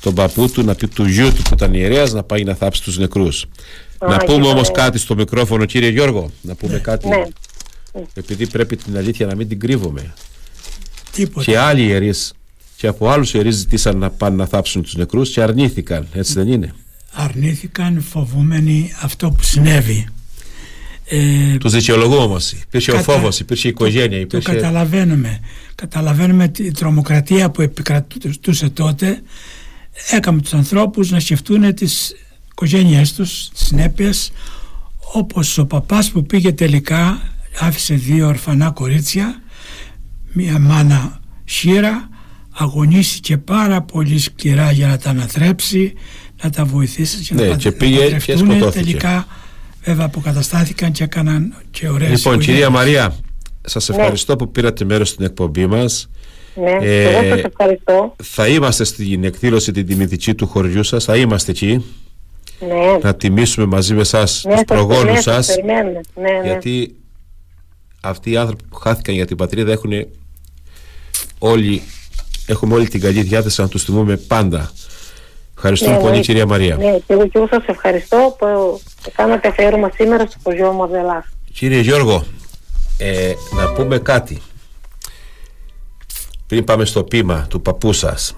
τον 0.00 0.14
παππού 0.14 0.50
του, 0.50 0.64
να 0.64 0.74
πει 0.74 0.88
του 0.88 1.04
γιού 1.04 1.34
του 1.34 1.42
που 1.42 1.50
ήταν 1.52 1.74
ιερέας, 1.74 2.12
να 2.12 2.22
πάει 2.22 2.44
να 2.44 2.54
θάψει 2.54 2.82
τους 2.82 2.98
νεκρούς. 2.98 3.46
Να 3.98 4.16
και 4.16 4.26
πούμε 4.26 4.46
όμως 4.46 4.68
ωραία. 4.68 4.84
κάτι 4.84 4.98
στο 4.98 5.14
μικρόφωνο, 5.14 5.64
κύριε 5.64 5.88
Γιώργο. 5.88 6.30
Να 6.40 6.54
πούμε 6.54 6.78
κάτι. 6.78 7.08
Ναι. 7.08 7.22
Επειδή 8.14 8.46
πρέπει 8.46 8.76
την 8.76 8.96
αλήθεια 8.96 9.26
να 9.26 9.34
μην 9.34 9.48
την 9.48 9.60
κρύβουμε. 9.60 10.14
Τίποτα. 11.12 11.44
Και 11.44 11.58
άλλοι 11.58 11.82
ιερείς 11.82 12.32
και 12.76 12.86
από 12.86 13.08
άλλους 13.08 13.34
ιερείς 13.34 13.54
ζητήσαν 13.54 13.98
να 13.98 14.10
πάνε 14.10 14.36
να 14.36 14.46
θάψουν 14.46 14.82
τους 14.82 14.94
νεκρούς 14.94 15.30
και 15.30 15.42
αρνήθηκαν. 15.42 16.08
Έτσι 16.12 16.32
δεν 16.32 16.48
είναι. 16.48 16.74
Αρνήθηκαν 17.14 18.00
φοβούμενοι 18.10 18.92
αυτό 19.02 19.30
που 19.30 19.42
συνέβη. 19.42 20.06
Ε, 21.06 21.56
Τους 21.56 21.72
δικαιολογούμε 21.72 22.20
όμως. 22.22 22.52
Υπήρχε 22.52 22.90
ο 22.90 22.94
Κατα- 22.94 23.12
φόβος, 23.12 23.40
υπήρχε 23.40 23.66
η 23.66 23.70
οικογένεια. 23.70 24.08
Το 24.26 24.36
Υπήρχε... 24.38 24.52
καταλαβαίνουμε. 24.52 25.40
Καταλαβαίνουμε 25.74 26.48
τη 26.48 26.70
τρομοκρατία 26.70 27.50
που 27.50 27.62
επικρατούσε 27.62 28.68
τότε 28.68 29.22
έκαμε 30.10 30.40
τους 30.40 30.54
ανθρώπους 30.54 31.10
να 31.10 31.20
σκεφτούν 31.20 31.74
τις 31.74 32.14
οικογένειές 32.50 33.12
τους, 33.12 33.48
τις 33.48 33.66
συνέπειες 33.66 34.32
όπως 35.12 35.58
ο 35.58 35.66
παπάς 35.66 36.10
που 36.10 36.26
πήγε 36.26 36.52
τελικά 36.52 37.22
άφησε 37.60 37.94
δύο 37.94 38.26
ορφανά 38.26 38.70
κορίτσια 38.70 39.42
μία 40.32 40.58
μάνα 40.58 41.20
χείρα 41.44 42.08
αγωνίστηκε 42.52 43.36
πάρα 43.36 43.82
πολύ 43.82 44.18
σκληρά 44.18 44.72
για 44.72 44.86
να 44.86 44.98
τα 44.98 45.10
αναθρέψει 45.10 45.92
να 46.42 46.50
τα 46.50 46.64
βοηθήσεις 46.64 47.28
και 47.28 47.34
Ναι, 47.34 47.46
να, 47.46 47.56
και 47.56 47.70
τα- 47.70 47.76
πήγε 47.76 47.94
να 47.94 48.00
τα 48.00 48.06
και 48.06 48.12
παντρευτούν. 48.32 48.50
σκοτώθηκε. 48.50 48.84
τελικά 48.84 49.26
βέβαια 49.84 50.04
αποκαταστάθηκαν 50.06 50.92
και 50.92 51.04
έκαναν 51.04 51.54
και 51.70 51.88
ωραίες 51.88 52.10
Λοιπόν, 52.10 52.32
οικογένειες. 52.32 52.46
κυρία 52.46 52.70
Μαρία, 52.70 53.16
σας 53.64 53.88
ευχαριστώ 53.88 54.36
που 54.36 54.50
πήρατε 54.50 54.84
μέρος 54.84 55.08
στην 55.08 55.24
εκπομπή 55.24 55.66
μας. 55.66 56.08
Ναι, 56.54 56.70
Ε, 56.86 57.02
εγώ 57.02 57.28
σας 57.36 57.42
ευχαριστώ. 57.44 58.16
Θα 58.22 58.48
είμαστε 58.48 58.84
στην 58.84 59.24
εκδήλωση 59.24 59.72
την 59.72 59.86
τιμητική 59.86 60.34
του 60.34 60.46
χωριού 60.46 60.82
σας, 60.82 61.04
θα 61.04 61.16
είμαστε 61.16 61.50
εκεί 61.50 61.84
Ναι, 62.60 62.98
να 63.02 63.14
τιμήσουμε 63.14 63.66
μαζί 63.66 63.94
με 63.94 64.00
εσάς 64.00 64.42
ναι, 64.44 64.50
τους 64.50 64.58
σας- 64.68 64.78
προγόνους 64.78 65.12
ναι, 65.14 65.20
σας 65.20 65.46
περιμένουμε. 65.46 66.00
Ναι, 66.14 66.30
ναι. 66.30 66.46
γιατί 66.46 66.94
αυτοί 68.00 68.30
οι 68.30 68.36
άνθρωποι 68.36 68.62
που 68.70 68.76
χάθηκαν 68.76 69.14
για 69.14 69.26
την 69.26 69.36
πατρίδα 69.36 69.72
έχουν 69.72 69.92
όλοι, 71.38 71.82
έχουμε 72.46 72.74
όλη 72.74 72.88
την 72.88 73.00
καλή 73.00 73.22
διάθεση 73.22 73.60
να 73.60 73.68
τους 73.68 73.84
τιμούμε 73.84 74.16
πάντα. 74.16 74.72
Ευχαριστούμε 75.66 75.96
Ναι, 75.96 76.02
πολύ 76.02 76.16
ναι. 76.16 76.20
κυρία 76.22 76.46
Μαρία. 76.46 76.76
Ναι, 76.76 76.98
και 77.06 77.12
εγώ 77.12 77.22
και 77.26 77.38
εγώ 77.38 77.46
σας 77.50 77.64
ευχαριστώ 77.66 78.36
που 78.38 78.80
κάνατε 79.16 79.48
αφιέρωμα 79.48 79.90
σήμερα 79.94 80.26
στο 80.26 80.38
χωριό 80.42 80.72
μου 80.72 80.82
Αρδελάς. 80.82 81.24
Κύριε 81.52 81.80
Γιώργο, 81.80 82.24
ε, 82.98 83.32
να 83.56 83.72
πούμε 83.72 83.98
κάτι. 83.98 84.40
Πριν 86.46 86.64
πάμε 86.64 86.84
στο 86.84 87.04
πείμα 87.04 87.46
του 87.50 87.60
παππού 87.62 87.92
σας. 87.92 88.36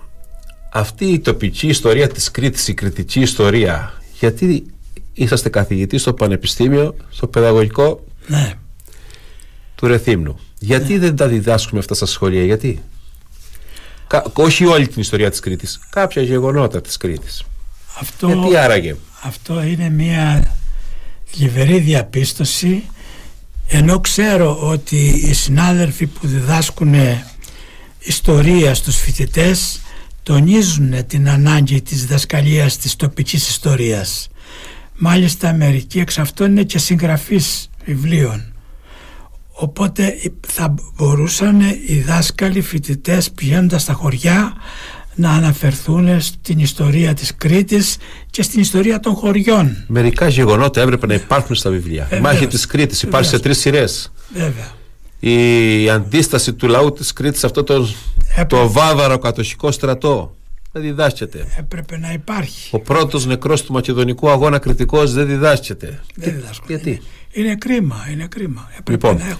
Αυτή 0.72 1.04
η 1.04 1.20
τοπική 1.20 1.66
ιστορία 1.66 2.08
της 2.08 2.30
Κρήτης, 2.30 2.68
η 2.68 2.74
κριτική 2.74 3.20
ιστορία, 3.20 3.92
γιατί 4.18 4.66
είσαστε 5.12 5.48
καθηγητής 5.48 6.00
στο 6.00 6.12
Πανεπιστήμιο, 6.12 6.94
στο 7.10 7.26
παιδαγωγικό 7.26 8.04
Ναι. 8.26 8.52
του 9.74 9.86
Ρεθύμνου. 9.86 10.38
Γιατί 10.58 10.98
δεν 10.98 11.16
τα 11.16 11.26
διδάσκουμε 11.26 11.80
αυτά 11.80 11.94
στα 11.94 12.06
σχολεία, 12.06 12.44
γιατί; 12.44 12.82
Κα, 14.06 14.24
όχι 14.32 14.64
όλη 14.64 14.88
την 14.88 15.00
ιστορία 15.00 15.30
της 15.30 15.40
Κρήτης, 15.40 15.80
κάποια 15.90 16.22
γεγονότα 16.22 16.80
της 16.80 16.96
Κρήτης. 16.96 17.44
Αυτό, 18.00 18.28
Γιατί 18.28 18.56
άραγε; 18.56 18.96
αυτό 19.22 19.62
είναι 19.62 19.90
μια 19.90 20.54
θλιβερή 21.24 21.78
διαπίστωση 21.78 22.84
ενώ 23.68 24.00
ξέρω 24.00 24.58
ότι 24.68 24.96
οι 25.06 25.32
συνάδελφοι 25.32 26.06
που 26.06 26.26
διδάσκουν 26.26 26.94
ιστορία 27.98 28.74
στους 28.74 28.96
φοιτητές 28.96 29.80
τονίζουν 30.22 31.06
την 31.06 31.28
ανάγκη 31.28 31.82
της 31.82 32.00
διδασκαλίας 32.00 32.78
της 32.78 32.96
τοπικής 32.96 33.48
ιστορίας. 33.48 34.28
Μάλιστα 34.94 35.52
μερικοί 35.52 35.98
εξ 36.00 36.18
αυτών 36.18 36.50
είναι 36.50 36.62
και 36.62 36.78
συγγραφείς 36.78 37.70
βιβλίων. 37.84 38.55
Οπότε 39.58 40.18
θα 40.46 40.74
μπορούσαν 40.96 41.60
οι 41.86 42.00
δάσκαλοι 42.06 42.60
φοιτητές 42.60 43.30
πηγαίνοντας 43.30 43.82
στα 43.82 43.92
χωριά 43.92 44.52
να 45.14 45.30
αναφερθούν 45.30 46.20
στην 46.20 46.58
ιστορία 46.58 47.14
της 47.14 47.34
Κρήτης 47.36 47.96
και 48.30 48.42
στην 48.42 48.60
ιστορία 48.60 49.00
των 49.00 49.14
χωριών. 49.14 49.84
Μερικά 49.86 50.28
γεγονότα 50.28 50.80
έπρεπε 50.80 51.06
να 51.06 51.14
υπάρχουν 51.14 51.54
στα 51.54 51.70
βιβλία. 51.70 52.02
Η 52.02 52.06
Βεβαίως. 52.08 52.20
μάχη 52.32 52.46
της 52.46 52.66
Κρήτης 52.66 53.02
υπάρχει 53.02 53.28
σε 53.28 53.38
τρεις 53.38 53.58
σειρές. 53.58 54.12
Βέβαια. 54.34 54.68
η 55.20 55.90
αντίσταση 55.90 56.52
του 56.54 56.68
λαού 56.68 56.92
της 56.92 57.12
Κρήτης 57.12 57.40
σε 57.40 57.46
αυτό 57.46 57.62
το, 57.64 57.88
Έπρεπε, 58.34 58.44
το 58.46 58.70
βάβαρο 58.70 59.18
κατοχικό 59.18 59.70
στρατό 59.70 60.34
δεν 60.80 60.82
διδάσκεται. 60.84 61.46
έπρεπε 61.58 61.98
να 61.98 62.12
υπάρχει. 62.12 62.68
Ο 62.76 62.80
πρώτος 62.80 63.26
νεκρός 63.26 63.62
του 63.62 63.72
μακεδονικού 63.72 64.30
αγώνα 64.30 64.58
κριτικός 64.58 65.12
δεν 65.12 65.26
διδάσκεται. 65.26 66.00
Δεν 66.14 66.34
διδάσκονται. 66.34 66.74
Γιατί; 66.74 67.02
Είναι 67.32 67.54
κρίμα, 67.56 68.06
είναι 68.12 68.26
κρίμα. 68.26 68.70
Έπρεπε 68.78 68.90
Λοιπόν. 69.08 69.16
να 69.24 69.30
έχω. 69.30 69.38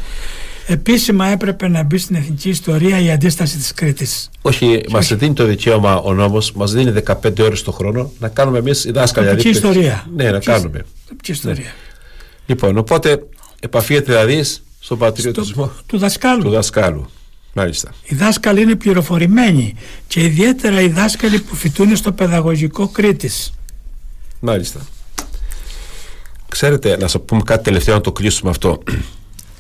Επίσημα 0.67 1.27
έπρεπε 1.27 1.69
να 1.69 1.83
μπει 1.83 1.99
στην 1.99 2.17
εθνική 2.17 2.49
ιστορία 2.49 3.01
η 3.01 3.11
αντίσταση 3.11 3.57
της 3.57 3.73
Κρήτης. 3.75 4.31
Όχι, 4.43 4.81
μας 4.91 5.15
δίνει 5.17 5.35
το 5.35 5.45
δικαίωμα 5.45 5.97
ο 5.97 6.15
νόμος, 6.15 6.53
μας 6.53 6.73
δίνει 6.73 6.91
15 6.91 7.43
ώρες 7.45 7.63
το 7.63 7.73
χρόνο 7.73 8.11
να 8.19 8.29
κάνουμε 8.29 8.59
εμείς 8.59 8.85
οι 8.85 8.91
δάσκαλοι. 8.91 9.29
Τοπική 9.29 9.49
δηλαδή, 9.51 9.69
ιστορία. 9.69 10.07
Ναι, 10.17 10.25
να 10.25 10.31
Τοπική- 10.31 10.51
κάνουμε. 10.51 10.85
Τοπική 11.09 11.31
ιστορία. 11.33 11.73
Λοιπόν, 12.47 12.79
οπότε 12.79 13.23
επαφίεται 13.61 14.13
δηλαδή 14.13 14.45
στον 14.81 14.99
πατριωτισμό 14.99 15.65
Το, 15.67 15.73
του 15.87 15.99
δασκάλου. 15.99 16.43
του 16.43 16.51
δασκάλου. 16.51 17.11
Μάλιστα. 17.59 17.91
Οι 18.05 18.15
δάσκαλοι 18.15 18.63
είναι 18.63 18.75
πληροφορημένοι 18.75 19.75
και 20.07 20.23
ιδιαίτερα 20.23 20.81
οι 20.81 20.89
δάσκαλοι 20.89 21.41
που 21.41 21.55
φοιτούν 21.55 21.97
στο 21.97 22.13
παιδαγωγικό 22.13 22.89
Κρήτης. 22.89 23.53
Μάλιστα. 24.41 24.81
Ξέρετε, 26.49 26.97
να 26.97 27.09
σας 27.09 27.23
πούμε 27.25 27.43
κάτι 27.45 27.65
τελευταίο 27.65 27.95
να 27.95 28.01
το 28.01 28.13
κλείσουμε 28.13 28.51
αυτό. 28.51 28.83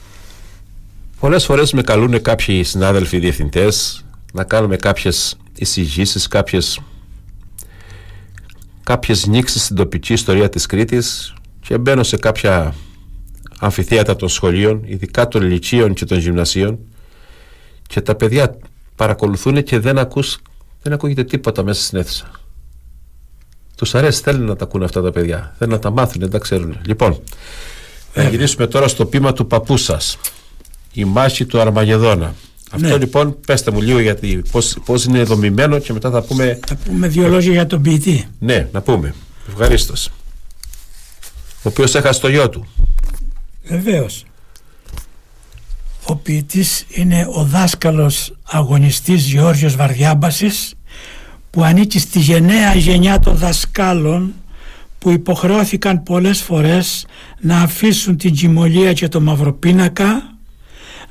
Πολλές 1.20 1.44
φορές 1.44 1.72
με 1.72 1.82
καλούν 1.82 2.22
κάποιοι 2.22 2.62
συνάδελφοι 2.62 3.18
διευθυντές 3.18 4.04
να 4.32 4.44
κάνουμε 4.44 4.76
κάποιες 4.76 5.36
εισηγήσεις, 5.58 6.28
κάποιες, 6.28 6.80
κάποιες 8.82 9.26
νήξεις 9.26 9.62
στην 9.62 9.76
τοπική 9.76 10.12
ιστορία 10.12 10.48
της 10.48 10.66
Κρήτης 10.66 11.34
και 11.60 11.78
μπαίνω 11.78 12.02
σε 12.02 12.16
κάποια 12.16 12.74
αμφιθέατα 13.58 14.16
των 14.16 14.28
σχολείων, 14.28 14.82
ειδικά 14.86 15.28
των 15.28 15.42
λυκείων 15.42 15.94
και 15.94 16.04
των 16.04 16.18
γυμνασίων 16.18 16.78
και 17.86 18.00
τα 18.00 18.14
παιδιά 18.14 18.56
παρακολουθούν 18.96 19.62
και 19.62 19.78
δεν, 19.78 19.98
ακούς, 19.98 20.38
δεν 20.82 20.92
ακούγεται 20.92 21.24
τίποτα 21.24 21.62
μέσα 21.62 21.82
στην 21.82 21.98
αίθουσα. 21.98 22.30
Τους 23.76 23.94
αρέσει, 23.94 24.22
θέλουν 24.22 24.46
να 24.46 24.56
τα 24.56 24.64
ακούνε 24.64 24.84
αυτά 24.84 25.02
τα 25.02 25.10
παιδιά. 25.12 25.54
Θέλουν 25.58 25.72
να 25.74 25.78
τα 25.80 25.90
μάθουν, 25.90 26.20
δεν 26.20 26.30
τα 26.30 26.38
ξέρουν. 26.38 26.78
Λοιπόν, 26.86 27.20
να 28.14 28.28
γυρίσουμε 28.28 28.66
τώρα 28.66 28.88
στο 28.88 29.06
πείμα 29.06 29.32
του 29.32 29.46
παππού 29.46 29.76
σας. 29.76 30.18
Η 30.92 31.04
μάχη 31.04 31.46
του 31.46 31.60
Αρμαγεδόνα. 31.60 32.34
Αυτό 32.70 32.86
Ναι. 32.88 32.96
λοιπόν, 32.96 33.40
πέστε 33.46 33.70
μου 33.70 33.80
λίγο 33.80 33.98
γιατί 33.98 34.42
πώς, 34.50 34.76
πώς 34.84 35.04
είναι 35.04 35.22
δομημένο 35.22 35.78
και 35.78 35.92
μετά 35.92 36.10
θα 36.10 36.22
πούμε. 36.22 36.58
Θα 36.66 36.76
πούμε 36.76 37.08
δύο 37.08 37.28
λόγια 37.28 37.52
για 37.52 37.66
τον 37.66 37.82
ποιητή. 37.82 38.28
Ναι, 38.38 38.68
να 38.72 38.80
πούμε. 38.82 39.14
Ευχαρίστως. 39.48 40.08
Ο 41.62 41.68
οποίος 41.68 41.94
έχασε 41.94 42.20
το 42.20 42.28
γιο 42.28 42.48
του. 42.48 42.66
Βεβαίως. 43.64 44.25
Ο 46.06 46.16
ποιητής 46.16 46.84
είναι 46.88 47.26
ο 47.30 47.44
δάσκαλος 47.44 48.36
αγωνιστής 48.42 49.26
Γεώργιος 49.26 49.76
Βαρδιάμπασης 49.76 50.74
που 51.50 51.64
ανήκει 51.64 51.98
στη 51.98 52.18
γενναία 52.18 52.74
γενιά 52.74 53.18
των 53.18 53.36
δασκάλων 53.36 54.34
που 54.98 55.10
υποχρεώθηκαν 55.10 56.02
πολλές 56.02 56.40
φορές 56.40 57.06
να 57.40 57.60
αφήσουν 57.60 58.16
την 58.16 58.34
κοιμωλία 58.34 58.92
και 58.92 59.08
το 59.08 59.20
μαυροπίνακα 59.20 60.34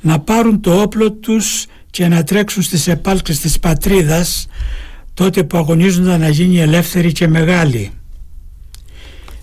να 0.00 0.18
πάρουν 0.18 0.60
το 0.60 0.80
όπλο 0.80 1.12
τους 1.12 1.66
και 1.90 2.08
να 2.08 2.24
τρέξουν 2.24 2.62
στις 2.62 2.86
επάλξεις 2.88 3.40
της 3.40 3.58
πατρίδας 3.58 4.46
τότε 5.14 5.42
που 5.42 5.56
αγωνίζονταν 5.56 6.20
να 6.20 6.28
γίνει 6.28 6.60
ελεύθερη 6.60 7.12
και 7.12 7.28
μεγάλη. 7.28 7.90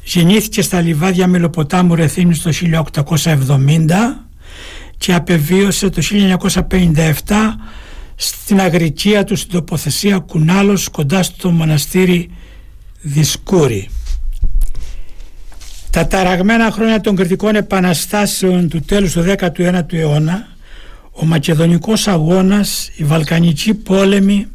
Γεννήθηκε 0.03 0.61
στα 0.61 0.81
λιβάδια 0.81 1.27
Μελοποτάμου 1.27 1.95
Ρεθύμνης 1.95 2.41
το 2.41 2.51
1870 2.53 4.22
και 5.03 5.13
απεβίωσε 5.13 5.89
το 5.89 6.01
1957 6.69 7.11
στην 8.15 8.59
αγρικία 8.59 9.23
του 9.23 9.35
στην 9.35 9.51
τοποθεσία 9.51 10.17
Κουνάλος 10.17 10.89
κοντά 10.89 11.23
στο 11.23 11.51
μοναστήρι 11.51 12.29
Δισκούρη. 13.01 13.89
Τα 15.89 16.07
ταραγμένα 16.07 16.71
χρόνια 16.71 17.01
των 17.01 17.15
κριτικών 17.15 17.55
επαναστάσεων 17.55 18.69
του 18.69 18.81
τέλους 18.81 19.11
του 19.11 19.25
19ου 19.39 19.93
αιώνα 19.93 20.47
ο 21.11 21.25
Μακεδονικός 21.25 22.07
αγώνας, 22.07 22.89
οι 22.95 23.03
Βαλκανικοί 23.03 23.73
πόλεμοι 23.73 24.47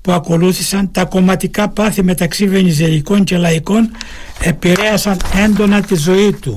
που 0.00 0.12
ακολούθησαν, 0.12 0.90
τα 0.92 1.04
κομματικά 1.04 1.68
πάθη 1.68 2.02
μεταξύ 2.02 2.48
βενιζελικών 2.48 3.24
και 3.24 3.36
λαϊκών 3.36 3.90
επηρέασαν 4.40 5.16
έντονα 5.44 5.80
τη 5.80 5.96
ζωή 5.96 6.32
του. 6.32 6.56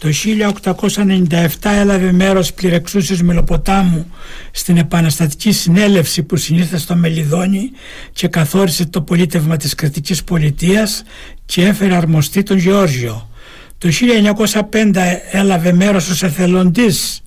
Το 0.00 0.08
1897 0.08 1.48
έλαβε 1.62 2.12
μέρος 2.12 2.52
πληρεξούσιος 2.52 3.22
Μελοποτάμου 3.22 4.10
στην 4.50 4.76
επαναστατική 4.76 5.52
συνέλευση 5.52 6.22
που 6.22 6.36
συνήθισε 6.36 6.78
στο 6.78 6.94
Μελιδόνι 6.96 7.70
και 8.12 8.28
καθόρισε 8.28 8.86
το 8.86 9.02
πολίτευμα 9.02 9.56
της 9.56 9.74
κρατικής 9.74 10.24
πολιτείας 10.24 11.02
και 11.44 11.64
έφερε 11.64 11.94
αρμοστή 11.94 12.42
τον 12.42 12.58
Γεώργιο. 12.58 13.28
Το 13.78 13.88
1905 14.70 15.20
έλαβε 15.30 15.72
μέρος 15.72 16.08
ως 16.08 16.22
εθελοντής 16.22 17.22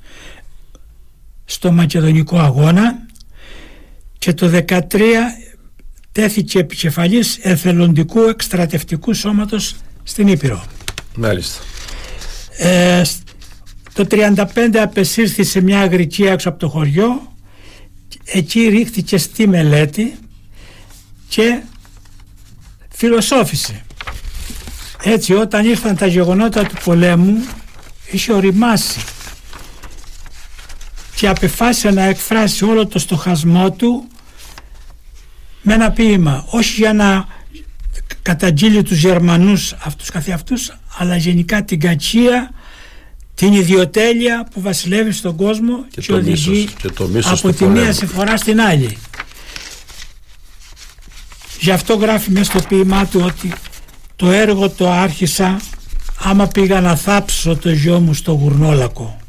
στο 1.45 1.71
Μακεδονικό 1.71 2.39
Αγώνα 2.39 2.95
και 4.17 4.34
το 4.34 4.51
2013 4.67 4.80
τέθηκε 6.11 6.59
επικεφαλής 6.59 7.38
εθελοντικού 7.41 8.21
εκστρατευτικού 8.21 9.13
σώματος 9.13 9.76
στην 10.03 10.28
Ήπειρο. 10.28 10.63
Μάλιστα. 11.15 11.61
Ε, 12.57 13.01
το 13.93 14.07
35 14.09 14.35
απεσύρθη 14.75 15.43
σε 15.43 15.61
μια 15.61 15.79
αγρική 15.79 16.23
έξω 16.23 16.49
από 16.49 16.59
το 16.59 16.69
χωριό. 16.69 17.35
Εκεί 18.25 18.67
ρίχτηκε 18.67 19.17
στη 19.17 19.47
μελέτη 19.47 20.15
και 21.27 21.61
φιλοσόφησε. 22.89 23.81
Έτσι 25.03 25.33
όταν 25.33 25.65
ήρθαν 25.65 25.95
τα 25.95 26.05
γεγονότα 26.05 26.65
του 26.65 26.75
πολέμου 26.83 27.45
είχε 28.11 28.33
οριμάσει 28.33 28.99
και 31.15 31.27
απεφάσισε 31.27 31.89
να 31.89 32.03
εκφράσει 32.03 32.65
όλο 32.65 32.87
το 32.87 32.99
στοχασμό 32.99 33.71
του 33.71 34.07
με 35.61 35.73
ένα 35.73 35.91
ποίημα 35.91 36.45
όχι 36.49 36.73
για 36.81 36.93
να 36.93 37.25
καταγγείλει 38.21 38.83
τους 38.83 38.97
Γερμανούς 38.97 39.73
αυτούς 39.83 40.09
καθεαυτούς 40.09 40.71
αλλά 40.97 41.15
γενικά 41.15 41.63
την 41.63 41.79
κατσία 41.79 42.53
την 43.35 43.53
ιδιοτέλεια 43.53 44.47
που 44.53 44.61
βασιλεύει 44.61 45.11
στον 45.11 45.35
κόσμο 45.35 45.85
και, 45.89 46.01
και 46.01 46.13
οδηγεί 46.13 46.67
από 47.23 47.53
τη 47.53 47.65
μία 47.65 47.93
φορά 47.93 48.37
στην 48.37 48.61
άλλη. 48.61 48.97
Γι' 51.59 51.71
αυτό 51.71 51.95
γράφει 51.95 52.31
μέσα 52.31 52.43
στο 52.43 52.59
ποίημά 52.67 53.05
του 53.05 53.21
ότι 53.25 53.53
το 54.15 54.31
έργο 54.31 54.69
το 54.69 54.91
άρχισα 54.91 55.61
άμα 56.19 56.47
πήγα 56.47 56.81
να 56.81 56.95
θάψω 56.95 57.55
το 57.55 57.71
γιο 57.71 57.99
μου 57.99 58.13
στο 58.13 58.31
γουρνόλακο. 58.31 59.21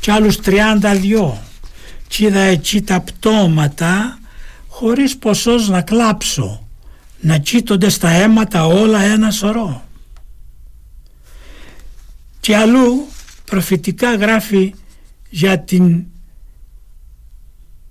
Και 0.00 0.12
άλλους 0.12 0.38
32 0.44 1.32
και 2.08 2.24
είδα 2.24 2.40
εκεί 2.40 2.82
τα 2.82 3.00
πτώματα 3.00 4.18
χωρίς 4.68 5.16
ποσός 5.16 5.68
να 5.68 5.80
κλάψω 5.80 6.63
να 7.24 7.38
κοίτονται 7.38 7.88
στα 7.88 8.08
αίματα 8.08 8.66
όλα 8.66 9.02
ένα 9.02 9.30
σωρό. 9.30 9.84
Και 12.40 12.56
αλλού 12.56 13.06
προφητικά 13.44 14.14
γράφει 14.14 14.74
για 15.30 15.60
την 15.60 16.04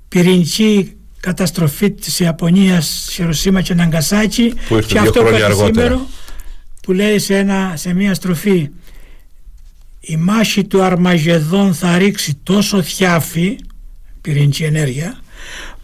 πυρηνική 0.08 0.98
καταστροφή 1.20 1.92
της 1.92 2.20
Ιαπωνίας 2.20 3.08
Χειροσύμα 3.12 3.62
και 3.62 3.74
Ναγκασάκη 3.74 4.54
και 4.88 5.00
αυτό 5.00 5.24
που 5.24 5.66
σήμερα 5.66 6.06
που 6.82 6.92
λέει 6.92 7.20
σε, 7.20 7.38
ένα, 7.38 7.74
σε 7.76 7.94
μια 7.94 8.14
στροφή 8.14 8.70
η 10.00 10.18
μάχη 10.18 10.64
του 10.64 10.82
Αρμαγεδόν 10.84 11.74
θα 11.74 11.98
ρίξει 11.98 12.40
τόσο 12.44 12.82
θιάφη 12.82 13.60
πυρηνική 14.22 14.64
ενέργεια 14.64 15.20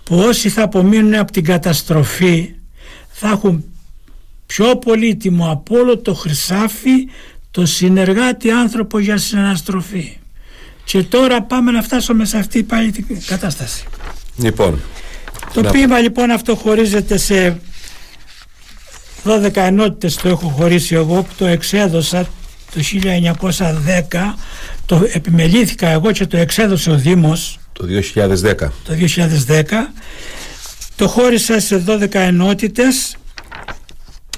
που 0.03 0.17
όσοι 0.17 0.49
θα 0.49 0.63
απομείνουν 0.63 1.13
από 1.15 1.31
την 1.31 1.43
καταστροφή 1.43 2.53
θα 3.19 3.29
έχουν 3.29 3.63
πιο 4.45 4.75
πολύτιμο 4.77 5.51
από 5.51 5.77
όλο 5.77 5.97
το 5.97 6.13
χρυσάφι 6.13 7.07
το 7.51 7.65
συνεργάτη 7.65 8.51
άνθρωπο 8.51 8.99
για 8.99 9.17
συναναστροφή. 9.17 10.17
Και 10.83 11.03
τώρα 11.03 11.41
πάμε 11.41 11.71
να 11.71 11.81
φτάσουμε 11.81 12.25
σε 12.25 12.37
αυτή 12.37 12.63
πάλι 12.63 12.91
την 12.91 13.05
κατάσταση. 13.25 13.83
Λοιπόν. 14.35 14.81
Το 15.53 15.61
να... 15.61 15.71
ποίημα 15.71 15.99
λοιπόν 15.99 16.31
αυτό 16.31 16.55
χωρίζεται 16.55 17.17
σε 17.17 17.59
12 19.23 19.55
ενότητες 19.55 20.15
το 20.15 20.29
έχω 20.29 20.47
χωρίσει 20.47 20.95
εγώ 20.95 21.23
που 21.23 21.33
το 21.37 21.45
εξέδωσα 21.45 22.27
το 22.73 22.81
1910 23.51 23.63
το 24.85 25.07
επιμελήθηκα 25.11 25.87
εγώ 25.87 26.11
και 26.11 26.25
το 26.25 26.37
εξέδωσε 26.37 26.91
ο 26.91 26.95
Δήμος 26.95 27.59
το 27.73 27.85
2010 28.15 28.55
το 28.57 28.93
2010 29.47 29.63
το 30.99 31.07
χώρισα 31.07 31.59
σε 31.59 31.83
12 31.87 32.13
ενότητες 32.13 33.15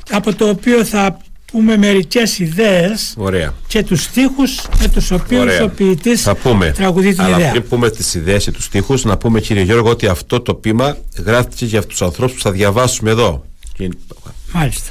από 0.10 0.36
το 0.36 0.50
οποίο 0.50 0.86
θα 0.86 1.18
πούμε 1.52 1.78
μερικές 1.78 2.40
ιδέες 2.40 3.14
Ωραία. 3.18 3.54
και 3.68 3.84
τους 3.84 4.04
στίχους 4.04 4.62
με 4.80 4.88
τους 4.88 5.12
οποίους 5.12 5.42
Ωραία. 5.42 5.64
ο 5.64 5.68
ποιητής 5.70 6.22
θα 6.22 6.36
πούμε, 6.36 6.72
τραγουδεί 6.72 7.14
την 7.14 7.22
αλλά 7.22 7.38
ιδέα. 7.38 7.52
πριν 7.52 7.68
πούμε 7.68 7.90
τις 7.90 8.14
ιδέες 8.14 8.44
και 8.44 8.52
τους 8.52 8.64
στίχους 8.64 9.04
να 9.04 9.18
πούμε 9.18 9.42
κύριε 9.42 9.64
Γιώργο 9.64 9.90
ότι 9.90 10.08
αυτό 10.08 10.42
το 10.42 10.54
πείμα 10.54 10.98
γράφτηκε 11.26 11.66
για 11.66 11.84
τους 11.84 12.02
ανθρώπους 12.02 12.36
που 12.36 12.42
θα 12.42 12.52
διαβάσουμε 12.52 13.10
εδώ. 13.12 13.46
Μάλιστα. 14.52 14.90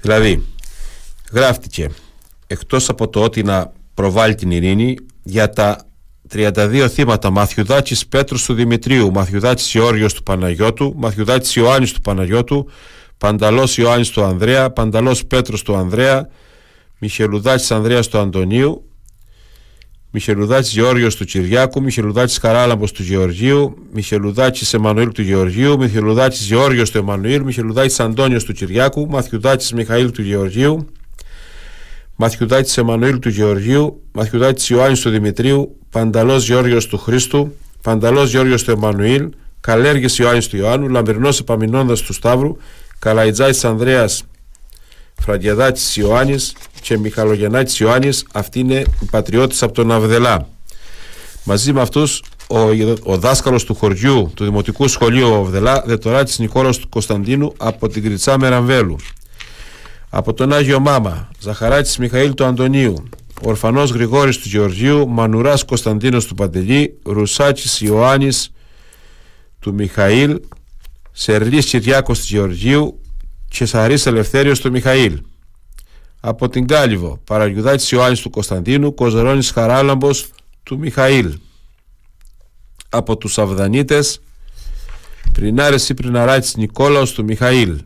Δηλαδή 0.00 0.46
γράφτηκε 1.32 1.88
εκτός 2.46 2.88
από 2.88 3.08
το 3.08 3.22
ότι 3.22 3.42
να 3.42 3.72
προβάλλει 3.94 4.34
την 4.34 4.50
ειρήνη 4.50 4.96
για 5.22 5.50
τα 5.50 5.86
32 6.32 6.88
θύματα 6.88 7.30
Μαθιουδάκης 7.30 8.06
Πέτρος 8.06 8.44
του 8.44 8.54
Δημητρίου, 8.54 9.10
Μαθιουδάκης 9.12 9.74
Ιώργιος 9.74 10.14
του 10.14 10.22
Παναγιώτου, 10.22 10.94
Μαθιουδάκης 10.96 11.56
Ιωάννης 11.56 11.92
του 11.92 12.00
Παναγιώτου, 12.00 12.68
Πανταλός 13.18 13.78
Ιωάννης 13.78 14.10
του 14.10 14.22
Ανδρέα, 14.22 14.70
Πανταλός 14.70 15.26
Πέτρος 15.26 15.62
του 15.62 15.74
Ανδρέα, 15.74 16.28
Μιχελουδάκης 16.98 17.70
Ανδρέας 17.70 18.08
του 18.08 18.18
Αντωνίου, 18.18 18.84
Μιχελουδάκης 20.10 20.72
Γεώργιος 20.72 21.16
του 21.16 21.24
Κυριάκου, 21.24 21.82
Μιχελουδάκης 21.82 22.38
Καράλαμπος 22.38 22.92
του 22.92 23.02
Γεωργίου, 23.02 23.76
Μιχελουδάκης 23.92 24.74
Εμμανουήλ 24.74 25.12
του 25.12 25.22
Γεωργίου, 25.22 25.78
Μιχελουδάκης 25.78 26.46
Γεώργιος 26.46 26.90
του 26.90 26.98
Εμμανουήλ, 26.98 27.42
Μιχελουδάκης 27.42 28.00
Αντώνιος 28.00 28.44
του 28.44 28.52
Κυριάκου, 28.52 29.06
Μαθιουδάκης 29.08 29.72
Μιχαήλ 29.72 30.10
του 30.10 30.22
Γεωργίου, 30.22 30.86
Μαθιουδάκης 32.22 32.76
Εμμανουήλ 32.76 33.18
του 33.18 33.28
Γεωργίου, 33.28 34.02
Μαθιουδάκης 34.12 34.68
Ιωάννης 34.68 35.00
του 35.00 35.10
Δημητρίου, 35.10 35.76
Πανταλός 35.90 36.46
Γεώργιος 36.46 36.86
του 36.86 36.98
Χρήστου, 36.98 37.56
Πανταλός 37.82 38.30
Γεώργιος 38.30 38.62
του 38.62 38.70
Εμμανουήλ, 38.70 39.28
Καλέργης 39.60 40.18
Ιωάννης 40.18 40.48
του 40.48 40.56
Ιωάννου, 40.56 40.88
Λαμπερνός 40.88 41.40
Επαμεινώντας 41.40 42.00
του 42.00 42.12
Σταύρου, 42.12 42.56
Καλαϊτζάης 42.98 43.64
Ανδρέας 43.64 44.24
Φραγκεδάτης 45.20 45.96
Ιωάννης 45.96 46.54
και 46.80 46.98
Μιχαλογεννάτης 46.98 47.78
Ιωάννης 47.78 48.24
αυτοί 48.32 48.58
είναι 48.58 48.84
οι 49.00 49.04
πατριώτες 49.10 49.62
από 49.62 49.72
τον 49.72 49.92
Αβδελά. 49.92 50.48
Μαζί 51.44 51.72
με 51.72 51.80
αυτούς 51.80 52.22
ο, 52.48 52.58
ο 53.02 53.16
δάσκαλος 53.16 53.64
του 53.64 53.74
χωριού 53.74 54.30
του 54.34 54.44
Δημοτικού 54.44 54.88
Σχολείου 54.88 55.34
Αβδελά 55.34 55.82
Δετοράτης 55.86 56.38
Νικόλαος 56.38 56.78
του 56.78 56.88
Κωνσταντίνου 56.88 57.52
από 57.56 57.88
την 57.88 58.02
Κριτσά 58.02 58.38
Μεραμβέλου 58.38 58.96
από 60.10 60.34
τον 60.34 60.52
Άγιο 60.52 60.80
Μάμα 60.80 61.30
Ζαχαράτης 61.40 61.98
Μιχαήλ 61.98 62.34
του 62.34 62.44
Αντωνίου 62.44 63.08
Ορφανός 63.42 63.90
Γρηγόρης 63.90 64.38
του 64.38 64.48
Γεωργίου 64.48 65.08
Μανουράς 65.08 65.64
Κωνσταντίνος 65.64 66.26
του 66.26 66.34
Παντελή 66.34 66.98
Ρουσάκης 67.04 67.80
Ιωάννης 67.80 68.52
του 69.58 69.74
Μιχαήλ 69.74 70.40
Σερλής 71.12 71.66
Κυριάκος 71.66 72.18
του 72.18 72.26
Γεωργίου 72.28 73.00
και 73.48 73.64
Σαρής 73.64 74.06
Ελευθέριος 74.06 74.60
του 74.60 74.70
Μιχαήλ. 74.70 75.20
Από 76.20 76.48
την 76.48 76.66
Κάλυβο, 76.66 77.20
Παραγιουδάτης 77.24 77.90
Ιωάννης 77.90 78.20
του 78.20 78.30
Κωνσταντίνου, 78.30 78.94
Κοζερώνης 78.94 79.50
Χαράλαμπος 79.50 80.28
του 80.62 80.78
Μιχαήλ. 80.78 81.38
από 82.88 83.16
τους 83.16 83.38
Αυδανίτες 83.38 84.20
Πρινάρες 85.32 85.88
ή 85.88 85.94
Πριναράτης 85.94 86.56
Νικόλαος 86.56 87.12
του 87.12 87.24
Μιχαήλ 87.24 87.80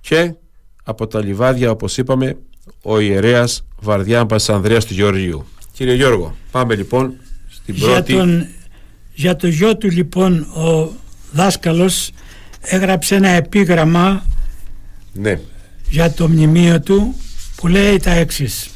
και 0.00 0.34
από 0.82 1.06
τα 1.06 1.20
λιβάδια 1.20 1.70
όπως 1.70 1.96
είπαμε 1.98 2.36
ο 2.82 3.00
ιερέας 3.00 3.64
Βαρδιάμπας 3.80 4.48
Ανδρέας 4.48 4.84
του 4.84 4.94
Γεωργίου. 4.94 5.46
Κύριε 5.72 5.94
Γιώργο, 5.94 6.36
πάμε 6.50 6.74
λοιπόν 6.74 7.14
στην 7.48 7.78
πρώτη... 7.78 8.12
Για, 8.12 8.20
τον, 8.20 8.46
για 9.12 9.36
το 9.36 9.46
γιο 9.46 9.76
του 9.76 9.90
λοιπόν 9.90 10.40
ο 10.40 10.92
δάσκαλος 11.32 12.10
έγραψε 12.60 13.14
ένα 13.14 13.28
επίγραμμα 13.28 14.24
ναι. 15.12 15.40
για 15.88 16.12
το 16.12 16.28
μνημείο 16.28 16.80
του 16.80 17.14
που 17.56 17.68
λέει 17.68 17.96
τα 17.96 18.10
εξής 18.10 18.70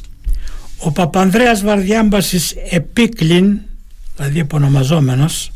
ο 0.77 0.91
Παπανδρέας 0.91 1.61
Βαρδιάμπασης 1.61 2.55
επίκλην 2.69 3.59
δηλαδή 4.15 4.39
επωνομαζόμενος 4.39 5.51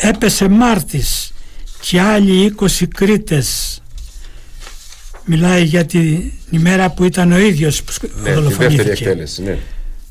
έπεσε 0.00 0.48
Μάρτης 0.48 1.32
και 1.80 2.00
άλλοι 2.00 2.54
20 2.60 2.66
Κρήτες 2.94 3.81
μιλάει 5.24 5.64
για 5.64 5.84
την 5.84 6.30
ημέρα 6.50 6.90
που 6.90 7.04
ήταν 7.04 7.32
ο 7.32 7.38
ίδιος 7.38 7.82
που 7.82 7.92
ναι, 8.22 8.32
δολοφονήθηκε. 8.32 9.26
ναι. 9.44 9.58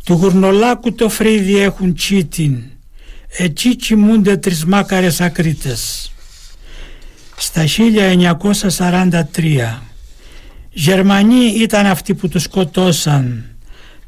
του 0.03 0.13
Γουρνολάκου 0.13 0.93
το 0.93 1.09
φρύδι 1.09 1.57
έχουν 1.57 1.93
τσίτιν. 1.95 2.57
Εκεί 3.37 3.75
κοιμούνται 3.75 4.37
τρεις 4.37 4.65
μάκαρες 4.65 5.21
ακρίτες. 5.21 6.11
Στα 7.37 7.63
1943 9.37 9.79
Γερμανοί 10.69 11.45
ήταν 11.45 11.85
αυτοί 11.85 12.13
που 12.13 12.27
τους 12.27 12.43
σκοτώσαν 12.43 13.45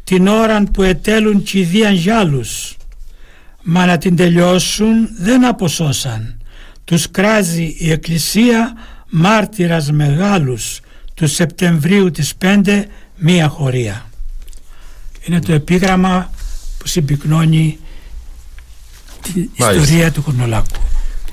την 0.03 0.27
ώρα 0.27 0.63
που 0.73 0.83
ετέλουν 0.83 1.43
κηδείαν 1.43 1.93
γιάλους 1.93 2.77
μα 3.63 3.85
να 3.85 3.97
την 3.97 4.15
τελειώσουν 4.15 5.09
δεν 5.17 5.45
αποσώσαν. 5.45 6.37
Τους 6.83 7.11
κράζει 7.11 7.75
η 7.77 7.91
Εκκλησία 7.91 8.73
μάρτυρας 9.09 9.91
μεγάλους 9.91 10.79
του 11.13 11.27
Σεπτεμβρίου 11.27 12.11
της 12.11 12.33
5 12.41 12.83
μία 13.15 13.47
χωρία 13.47 14.05
είναι 15.23 15.39
το 15.39 15.53
επίγραμμα 15.53 16.31
που 16.77 16.87
συμπυκνώνει 16.87 17.79
την 19.21 19.49
ιστορία 19.55 20.11
του 20.11 20.23
Κορνολάκου 20.23 20.79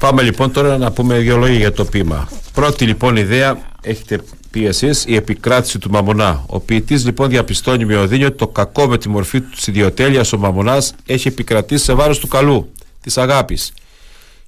Πάμε 0.01 0.23
λοιπόν 0.23 0.53
τώρα 0.53 0.79
να 0.79 0.93
πούμε 0.93 1.19
δύο 1.19 1.37
λόγια 1.37 1.57
για 1.57 1.73
το 1.73 1.85
πείμα. 1.85 2.29
Πρώτη 2.53 2.87
λοιπόν 2.87 3.17
ιδέα 3.17 3.59
έχετε 3.83 4.21
πει 4.51 4.67
εσείς, 4.67 5.05
η 5.07 5.15
επικράτηση 5.15 5.79
του 5.79 5.91
Μαμονά. 5.91 6.45
Ο 6.47 6.61
ποιητής 6.61 7.05
λοιπόν 7.05 7.29
διαπιστώνει 7.29 7.85
με 7.85 7.97
οδύνη 7.97 8.25
ότι 8.25 8.37
το 8.37 8.49
κακό 8.49 8.89
με 8.89 8.99
τη 8.99 9.09
μορφή 9.09 9.41
του 9.41 9.57
ιδιοτέλειας 9.67 10.33
ο 10.33 10.39
Μαμονά 10.39 10.83
έχει 11.07 11.29
επικρατήσει 11.29 11.85
σε 11.85 11.93
βάρος 11.93 12.19
του 12.19 12.29
καλού, 12.29 12.73
της 13.01 13.19
αγάπης. 13.19 13.73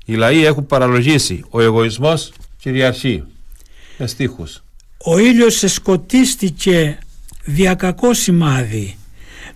Οι 0.05 0.15
λαοί 0.15 0.45
έχουν 0.45 0.67
παραλογίσει. 0.67 1.45
Ο 1.51 1.61
εγωισμός 1.61 2.33
κυριαρχεί. 2.59 3.23
Με 3.99 4.07
στίχους. 4.07 4.63
Ο 5.05 5.19
ήλιος 5.19 5.63
σκοτίστηκε 5.67 6.99
δια 7.45 7.75
κακό 7.75 8.15
σημάδι. 8.15 8.97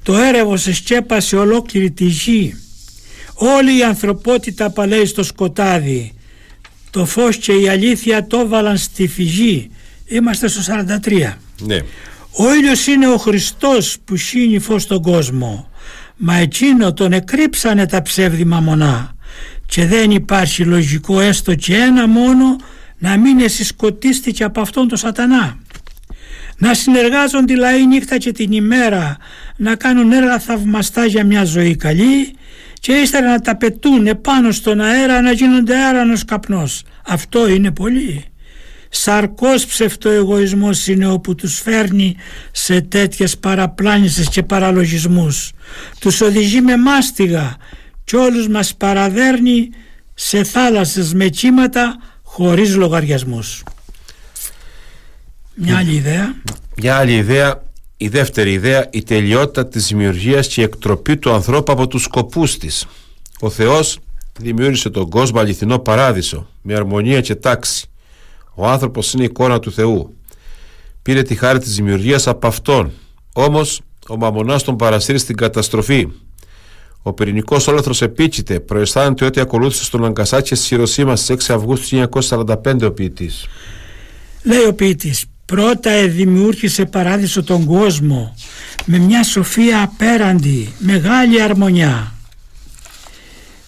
Το 0.02 0.16
έρευος 0.16 0.66
εσκέπασε 0.66 1.36
ολόκληρη 1.36 1.90
τη 1.90 2.04
γη 2.04 2.54
Όλη 3.38 3.78
η 3.78 3.82
ανθρωπότητα 3.82 4.70
παλέει 4.70 5.06
στο 5.06 5.22
σκοτάδι. 5.22 6.12
Το 6.90 7.04
φως 7.04 7.36
και 7.36 7.52
η 7.52 7.68
αλήθεια 7.68 8.26
το 8.26 8.38
έβαλαν 8.38 8.76
στη 8.76 9.08
φυγή. 9.08 9.70
Είμαστε 10.06 10.48
στο 10.48 10.60
43. 11.04 11.32
Ναι. 11.60 11.76
Ο 12.30 12.54
ήλιος 12.54 12.86
είναι 12.86 13.08
ο 13.08 13.16
Χριστός 13.16 13.96
που 14.04 14.16
σύνει 14.16 14.58
φως 14.58 14.82
στον 14.82 15.02
κόσμο. 15.02 15.70
Μα 16.16 16.36
εκείνο 16.36 16.92
τον 16.92 17.12
εκρύψανε 17.12 17.86
τα 17.86 18.02
ψεύδημα 18.02 18.60
μονά. 18.60 19.16
Και 19.66 19.86
δεν 19.86 20.10
υπάρχει 20.10 20.64
λογικό 20.64 21.20
έστω 21.20 21.54
και 21.54 21.74
ένα 21.74 22.08
μόνο 22.08 22.56
να 22.98 23.16
μην 23.16 23.38
εσυσκοτίστηκε 23.38 24.44
από 24.44 24.60
αυτόν 24.60 24.88
τον 24.88 24.98
σατανά. 24.98 25.58
Να 26.58 26.74
συνεργάζονται 26.74 27.52
οι 27.52 27.56
λαοί 27.56 27.86
νύχτα 27.86 28.18
και 28.18 28.32
την 28.32 28.52
ημέρα, 28.52 29.16
να 29.56 29.74
κάνουν 29.74 30.12
έργα 30.12 30.38
θαυμαστά 30.38 31.04
για 31.04 31.24
μια 31.24 31.44
ζωή 31.44 31.76
καλή 31.76 32.34
και 32.80 32.92
ύστερα 32.92 33.30
να 33.30 33.40
τα 33.40 33.56
πετούν 33.56 34.06
επάνω 34.06 34.50
στον 34.50 34.80
αέρα 34.80 35.20
να 35.20 35.32
γίνονται 35.32 35.84
άρανος 35.84 36.24
καπνός. 36.24 36.82
Αυτό 37.06 37.48
είναι 37.48 37.70
πολύ. 37.70 38.24
Σαρκός 38.88 39.66
ψευτοεγωισμός 39.66 40.86
είναι 40.86 41.06
όπου 41.06 41.34
τους 41.34 41.60
φέρνει 41.60 42.16
σε 42.52 42.80
τέτοιες 42.80 43.38
παραπλάνησες 43.38 44.28
και 44.28 44.42
παραλογισμούς. 44.42 45.52
Τους 46.00 46.20
οδηγεί 46.20 46.60
με 46.60 46.76
μάστιγα 46.76 47.56
και 48.04 48.16
όλους 48.16 48.48
μας 48.48 48.74
παραδέρνει 48.74 49.70
σε 50.14 50.44
θάλασσες 50.44 51.14
με 51.14 51.28
κύματα 51.28 51.96
χωρίς 52.36 52.76
λογαριασμούς. 52.76 53.62
Μια 55.54 55.76
άλλη 55.76 55.94
ιδέα. 55.94 56.34
Μια 56.76 56.96
άλλη 56.96 57.16
ιδέα 57.16 57.62
η 57.96 58.08
δεύτερη 58.08 58.52
ιδέα, 58.52 58.88
η 58.90 59.02
τελειότητα 59.02 59.66
της 59.66 59.86
δημιουργίας 59.86 60.48
και 60.48 60.60
η 60.60 60.64
εκτροπή 60.64 61.16
του 61.16 61.32
ανθρώπου 61.32 61.72
από 61.72 61.86
τους 61.86 62.02
σκοπούς 62.02 62.58
της. 62.58 62.86
Ο 63.40 63.50
Θεός 63.50 63.98
δημιούργησε 64.38 64.90
τον 64.90 65.08
κόσμο 65.08 65.40
αληθινό 65.40 65.78
παράδεισο, 65.78 66.48
με 66.62 66.74
αρμονία 66.74 67.20
και 67.20 67.34
τάξη. 67.34 67.86
Ο 68.54 68.66
άνθρωπος 68.66 69.12
είναι 69.12 69.22
η 69.22 69.26
εικόνα 69.26 69.58
του 69.58 69.72
Θεού. 69.72 70.16
Πήρε 71.02 71.22
τη 71.22 71.34
χάρη 71.34 71.58
της 71.58 71.74
δημιουργίας 71.74 72.26
από 72.26 72.46
Αυτόν. 72.46 72.92
Όμως, 73.32 73.80
ο 74.08 74.16
μαμονάς 74.16 74.62
τον 74.62 74.76
παρασύρει 74.76 75.18
στην 75.18 75.36
καταστροφή. 75.36 76.08
Ο 77.06 77.12
πυρηνικός 77.12 77.66
όλεθρος 77.66 78.02
επίκειται, 78.02 78.60
προαισθάνεται 78.60 79.24
ότι 79.24 79.40
ακολούθησε 79.40 79.84
στον 79.84 80.04
Αγκασάκη 80.04 80.54
στη 80.54 80.66
Χειροσύμα 80.66 81.16
στις 81.16 81.48
6 81.48 81.54
Αυγούστου 81.54 82.08
1945 82.20 82.82
ο 82.82 82.92
ποιητής. 82.92 83.46
Λέει 84.42 84.64
ο 84.64 84.74
ποιητής, 84.74 85.24
πρώτα 85.44 86.08
δημιούργησε 86.08 86.84
παράδεισο 86.84 87.42
τον 87.42 87.64
κόσμο 87.64 88.34
με 88.84 88.98
μια 88.98 89.22
σοφία 89.22 89.82
απέραντη, 89.82 90.74
μεγάλη 90.78 91.42
αρμονιά. 91.42 92.14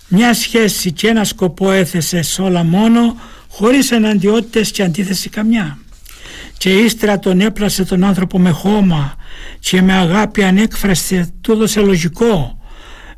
Μια 0.09 0.35
σχέση 0.35 0.93
και 0.93 1.09
ένα 1.09 1.25
σκοπό 1.25 1.71
έθεσε 1.71 2.23
σε 2.23 2.43
όλα 2.43 2.63
μόνο 2.63 3.17
χωρίς 3.49 3.91
εναντιότητες 3.91 4.71
και 4.71 4.83
αντίθεση 4.83 5.29
καμιά. 5.29 5.79
Και 6.57 6.71
ύστερα 6.71 7.19
τον 7.19 7.41
έπλασε 7.41 7.85
τον 7.85 8.05
άνθρωπο 8.05 8.39
με 8.39 8.51
χώμα 8.51 9.17
και 9.61 9.83
με 9.83 9.93
αγάπη 9.93 10.43
ανέκφραστη 10.43 11.33
του 11.41 11.53
έδωσε 11.53 11.81
λογικό 11.81 12.58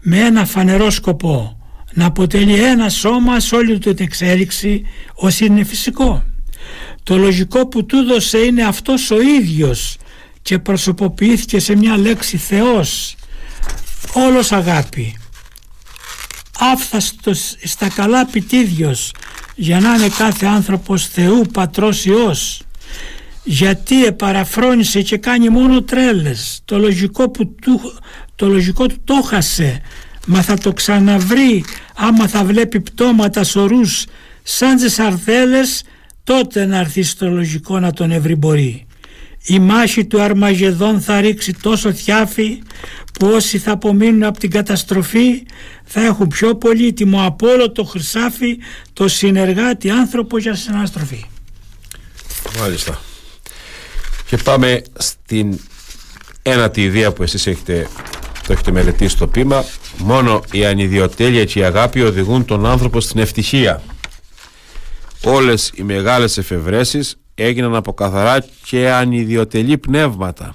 με 0.01 0.18
ένα 0.18 0.44
φανερό 0.44 0.90
σκοπό 0.90 1.61
να 1.92 2.07
αποτελεί 2.07 2.62
ένα 2.62 2.88
σώμα 2.88 3.40
σε 3.40 3.55
όλη 3.55 3.78
του 3.78 3.94
την 3.94 4.05
εξέλιξη 4.05 4.82
ως 5.14 5.40
είναι 5.40 5.64
φυσικό. 5.64 6.24
Το 7.03 7.18
λογικό 7.18 7.66
που 7.66 7.86
του 7.86 8.05
δώσε 8.05 8.38
είναι 8.38 8.62
αυτός 8.62 9.11
ο 9.11 9.20
ίδιος 9.20 9.96
και 10.42 10.59
προσωποποιήθηκε 10.59 11.59
σε 11.59 11.76
μια 11.76 11.96
λέξη 11.96 12.36
Θεός 12.36 13.14
όλος 14.12 14.53
αγάπη. 14.53 15.16
Άφθαστος 16.59 17.57
στα 17.64 17.88
καλά 17.88 18.26
πιτίδιος 18.26 19.12
για 19.55 19.80
να 19.80 19.94
είναι 19.94 20.09
κάθε 20.09 20.46
άνθρωπος 20.46 21.07
Θεού 21.07 21.42
Πατρός 21.53 22.05
Υιός. 22.05 22.62
Γιατί 23.44 24.05
επαραφρόνησε 24.05 25.03
και 25.03 25.16
κάνει 25.16 25.48
μόνο 25.48 25.82
τρέλες. 25.82 26.61
Το 26.64 26.78
λογικό, 26.78 27.30
που 27.30 27.55
του, 27.55 27.80
το 28.41 28.49
λογικό 28.49 28.86
του 28.86 29.01
το 29.05 29.14
χασε 29.14 29.80
μα 30.26 30.43
θα 30.43 30.59
το 30.59 30.72
ξαναβρει 30.72 31.64
άμα 31.95 32.28
θα 32.28 32.45
βλέπει 32.45 32.80
πτώματα 32.80 33.45
σωρούς 33.45 34.05
σαν 34.43 34.76
τις 34.76 34.99
αρθέλες 34.99 35.82
τότε 36.24 36.66
να 36.66 36.78
έρθει 36.78 37.03
στο 37.03 37.28
λογικό 37.28 37.78
να 37.78 37.93
τον 37.93 38.11
ευρυμπορεί. 38.11 38.86
Η 39.45 39.59
μάχη 39.59 40.05
του 40.07 40.20
Αρμαγεδόν 40.20 41.01
θα 41.01 41.20
ρίξει 41.20 41.53
τόσο 41.53 41.93
θιάφη 41.93 42.62
που 43.18 43.26
όσοι 43.26 43.59
θα 43.59 43.72
απομείνουν 43.72 44.22
από 44.22 44.38
την 44.38 44.51
καταστροφή 44.51 45.43
θα 45.84 46.05
έχουν 46.05 46.28
πιο 46.28 46.55
πολύτιμο 46.55 47.26
από 47.26 47.49
όλο 47.49 47.72
το 47.72 47.84
χρυσάφι 47.84 48.59
το 48.93 49.09
συνεργάτη 49.09 49.91
άνθρωπο 49.91 50.38
για 50.38 50.55
συναστροφή. 50.55 51.24
Μάλιστα. 52.59 53.01
Και 54.26 54.36
πάμε 54.36 54.82
στην 54.99 55.61
ένατη 56.43 56.82
ιδέα 56.82 57.12
που 57.12 57.22
εσείς 57.22 57.47
έχετε, 57.47 57.88
το 58.51 58.57
έχετε 58.57 58.72
μελετήσει 58.72 59.14
στο 59.14 59.26
πείμα. 59.26 59.64
Μόνο 59.98 60.42
η 60.53 60.64
ανιδιοτέλεια 60.64 61.44
και 61.44 61.59
η 61.59 61.62
αγάπη 61.62 62.03
οδηγούν 62.03 62.44
τον 62.44 62.66
άνθρωπο 62.66 63.01
στην 63.01 63.20
ευτυχία. 63.20 63.82
Όλες 65.24 65.72
οι 65.74 65.82
μεγάλες 65.82 66.38
εφευρέσεις 66.38 67.16
έγιναν 67.34 67.74
από 67.74 67.92
καθαρά 67.92 68.44
και 68.64 68.90
ανιδιοτελή 68.90 69.78
πνεύματα. 69.78 70.55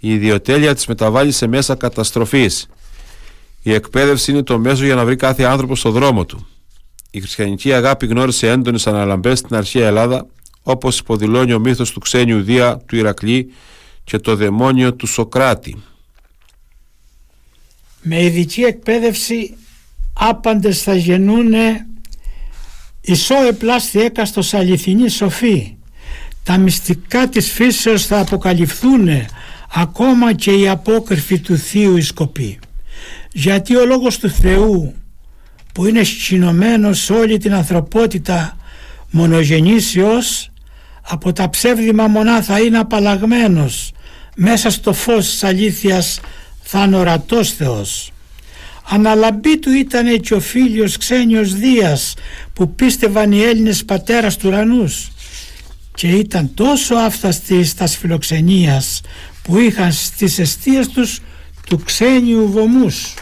Η 0.00 0.12
ιδιοτέλεια 0.12 0.74
τις 0.74 0.86
μεταβάλλει 0.86 1.32
σε 1.32 1.46
μέσα 1.46 1.74
καταστροφής. 1.74 2.66
Η 3.62 3.72
εκπαίδευση 3.72 4.30
είναι 4.30 4.42
το 4.42 4.58
μέσο 4.58 4.84
για 4.84 4.94
να 4.94 5.04
βρει 5.04 5.16
κάθε 5.16 5.42
άνθρωπο 5.44 5.76
στο 5.76 5.90
δρόμο 5.90 6.24
του. 6.24 6.46
Η 7.10 7.20
χριστιανική 7.20 7.72
αγάπη 7.72 8.06
γνώρισε 8.06 8.50
έντονες 8.50 8.86
αναλαμπές 8.86 9.38
στην 9.38 9.56
αρχαία 9.56 9.86
Ελλάδα, 9.86 10.26
όπως 10.62 10.98
υποδηλώνει 10.98 11.52
ο 11.52 11.58
μύθος 11.58 11.90
του 11.90 12.00
ξένιου 12.00 12.42
Δία 12.42 12.76
του 12.86 12.96
Ηρακλή 12.96 13.52
και 14.04 14.18
το 14.18 14.36
δαιμόνιο 14.36 14.94
του 14.94 15.06
Σοκράτη. 15.06 15.82
Με 18.08 18.22
ειδική 18.22 18.62
εκπαίδευση 18.62 19.56
άπαντες 20.12 20.82
θα 20.82 20.94
γεννούνε 20.94 21.86
ισό 23.00 23.34
επλάστη 23.48 24.00
έκαστος 24.00 24.54
αληθινή 24.54 25.08
σοφή. 25.08 25.76
Τα 26.42 26.56
μυστικά 26.56 27.28
της 27.28 27.50
φύσεως 27.50 28.06
θα 28.06 28.20
αποκαλυφθούν 28.20 29.08
ακόμα 29.74 30.32
και 30.32 30.50
η 30.52 30.68
απόκρυφη 30.68 31.38
του 31.38 31.56
Θείου 31.56 31.96
η 31.96 32.00
σκοπή 32.00 32.58
γιατί 33.32 33.76
ο 33.76 33.84
λόγος 33.84 34.18
του 34.18 34.30
Θεού 34.30 34.94
που 35.74 35.86
είναι 35.86 36.04
σκηνωμένος 36.04 36.98
σε 37.00 37.12
όλη 37.12 37.38
την 37.38 37.54
ανθρωπότητα 37.54 38.56
μονογενήσιος 39.10 40.50
από 41.02 41.32
τα 41.32 41.50
ψεύδημα 41.50 42.06
μονά 42.06 42.42
θα 42.42 42.60
είναι 42.60 42.78
απαλλαγμένος 42.78 43.92
μέσα 44.36 44.70
στο 44.70 44.92
φως 44.92 45.30
της 45.30 45.44
αλήθειας 45.44 46.20
θα 46.68 46.84
είναι 46.84 46.96
ορατός 46.96 47.52
Θεός 47.52 48.10
αναλαμπή 48.88 49.58
του 49.58 49.70
ήταν 49.72 50.20
και 50.20 50.34
ο 50.34 50.40
φίλιος 50.40 50.96
Ξένιος 50.96 51.54
Δίας 51.54 52.14
που 52.52 52.74
πίστευαν 52.74 53.32
οι 53.32 53.40
Έλληνες 53.40 53.84
πατέρας 53.84 54.36
του 54.36 54.48
ουρανούς 54.48 55.10
και 55.94 56.08
ήταν 56.08 56.54
τόσο 56.54 56.94
άφθαστοι 56.94 57.64
στα 57.64 57.86
φιλοξενίας 57.86 59.00
που 59.42 59.58
είχαν 59.58 59.92
στις 59.92 60.38
αιστείες 60.38 60.88
τους 60.88 61.20
του 61.66 61.82
ξένιου 61.84 62.50
βωμούς. 62.50 63.14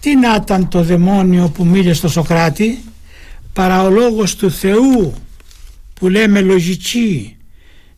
Τι 0.00 0.16
να 0.16 0.34
ήταν 0.34 0.68
το 0.68 0.82
δαιμόνιο 0.82 1.48
που 1.48 1.64
μίλησε 1.64 1.94
στο 1.94 2.08
Σοκράτη; 2.08 2.84
Παρά 3.52 3.82
ο 3.82 3.90
λόγος 3.90 4.36
του 4.36 4.50
Θεού 4.50 5.14
που 5.94 6.08
λέμε 6.08 6.40
λογική 6.40 7.36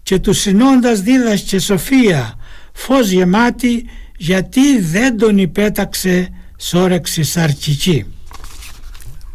και 0.02 0.18
του 0.18 0.32
συνώντας 0.32 1.00
δίδασκε 1.00 1.58
σοφία 1.58 2.38
φως 2.72 3.10
γεμάτη 3.10 3.84
γιατί 4.16 4.80
δεν 4.80 5.18
τον 5.18 5.38
υπέταξε 5.38 6.32
σ' 6.56 6.74
όρεξη 6.74 7.22
σαρκική. 7.22 8.06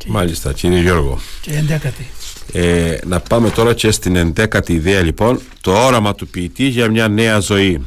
Μάλιστα 0.07 0.53
κύριε 0.53 0.81
Γιώργο. 0.81 1.19
Και 1.41 1.51
εντέκατη. 1.51 2.07
Ε, 2.53 2.97
να 3.05 3.19
πάμε 3.19 3.49
τώρα 3.49 3.73
και 3.73 3.91
στην 3.91 4.15
εντέκατη 4.15 4.73
ιδέα 4.73 5.01
λοιπόν 5.01 5.41
το 5.61 5.85
όραμα 5.85 6.15
του 6.15 6.27
ποιητή 6.27 6.67
για 6.67 6.89
μια 6.89 7.07
νέα 7.07 7.39
ζωή 7.39 7.85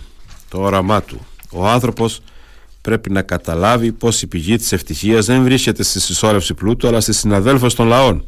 το 0.49 0.61
όραμά 0.61 1.03
του 1.03 1.27
ο 1.51 1.67
άνθρωπος 1.67 2.21
πρέπει 2.81 3.11
να 3.11 3.23
καταλάβει 3.23 3.93
πως 3.93 4.23
η 4.23 4.27
πηγή 4.27 4.57
της 4.57 4.73
ευτυχίας 4.73 5.27
δεν 5.27 5.43
βρίσκεται 5.43 5.83
στη 5.83 6.01
συσσόρευση 6.01 6.55
πλούτου 6.55 6.89
αλλά 6.89 7.01
στη 7.01 7.13
συναδέλφωση 7.13 7.77
των 7.77 7.87
λαών 7.87 8.25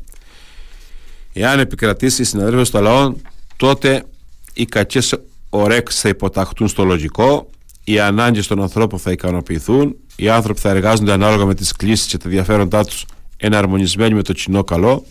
εάν 1.33 1.59
επικρατήσει 1.59 2.23
η 2.23 2.25
συναδέλφωση 2.25 2.73
των 2.73 2.83
λαών 2.83 3.17
τότε 3.57 4.05
οι 4.53 4.65
κακές 4.65 5.15
ορέξεις 5.55 6.01
θα 6.01 6.09
υποταχτούν 6.09 6.69
στο 6.69 6.85
λογικό 6.85 7.51
οι 7.85 8.01
ανάγκες 8.01 8.47
των 8.47 8.63
ανθρώπων 8.63 8.99
θα 8.99 9.11
ικανοποιηθούν 9.11 9.97
οι 10.17 10.29
άνθρωποι 10.29 10.61
θα 10.61 10.69
εργάζονται 10.69 11.13
ανάλογα 11.13 11.45
με 11.45 11.55
τις 11.55 11.73
κλήσεις 11.73 12.07
και 12.07 12.17
τα 12.17 12.29
ενδιαφέροντά 12.29 12.85
τους 12.85 13.05
εναρμονισμένοι 13.37 14.15
με 14.15 14.23
το 14.23 14.33
κοινό 14.33 14.65
καλό 14.65 15.05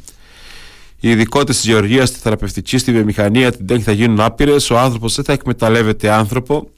οι 1.04 1.10
ειδικότητες 1.10 1.56
της 1.56 1.66
γεωργίας, 1.66 2.12
της 2.12 2.22
θεραπευτικής, 2.22 2.82
στη 2.82 2.92
βιομηχανία, 2.92 3.52
την 3.52 3.68
τέχνη 3.68 3.84
θα 3.84 3.92
γίνουν 3.92 4.20
άπειρες. 4.20 4.70
Ο 4.70 4.80
άνθρωπος 4.80 5.16
δεν 5.16 5.26
θα 5.26 5.34
εκμεταλλεύεται 5.34 6.12
άνθρωπο. 6.12 6.70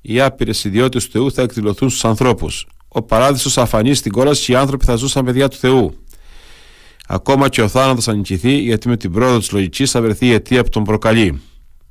Οι 0.00 0.20
άπειρες 0.20 0.64
ιδιότητες 0.64 1.04
του 1.04 1.10
Θεού 1.10 1.32
θα 1.32 1.42
εκδηλωθούν 1.42 1.88
στους 1.88 2.04
ανθρώπους. 2.04 2.66
Ο 2.88 3.02
παράδεισος 3.02 3.52
θα 3.52 3.62
αφανεί 3.62 3.94
στην 3.94 4.12
κόλαση 4.12 4.44
και 4.44 4.52
οι 4.52 4.54
άνθρωποι 4.54 4.84
θα 4.84 4.94
ζουν 4.94 5.08
σαν 5.08 5.24
παιδιά 5.24 5.48
του 5.48 5.56
Θεού. 5.56 5.94
Ακόμα 7.06 7.48
και 7.48 7.62
ο 7.62 7.68
θάνατος 7.68 8.04
θα 8.04 8.14
νικηθεί, 8.14 8.58
γιατί 8.58 8.88
με 8.88 8.96
την 8.96 9.12
πρόοδο 9.12 9.38
της 9.38 9.52
λογικής 9.52 9.90
θα 9.90 10.02
βρεθεί 10.02 10.26
η 10.26 10.32
αιτία 10.32 10.62
που 10.62 10.68
τον 10.68 10.84
προκαλεί. 10.84 11.40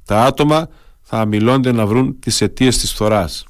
Τα 0.10 0.24
άτομα 0.24 0.70
θα 1.02 1.20
αμιλώνται 1.20 1.72
να 1.72 1.86
βρουν 1.86 2.20
τις 2.20 2.42
αιτίες 2.42 2.78
της 2.78 2.92
φθοράς. 2.92 3.46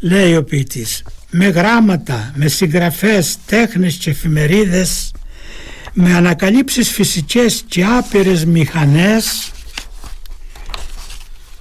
Λέει 0.00 0.36
ο 0.36 0.44
ποιητής, 0.44 1.04
με 1.30 1.46
γράμματα, 1.46 2.32
με 2.34 2.48
συγγραφές, 2.48 3.36
τέχνες 3.46 3.94
και 3.94 4.10
εφημερίδες 4.10 5.12
με 5.92 6.14
ανακαλύψεις 6.14 6.90
φυσικές 6.90 7.64
και 7.68 7.84
άπειρες 7.84 8.44
μηχανές 8.44 9.50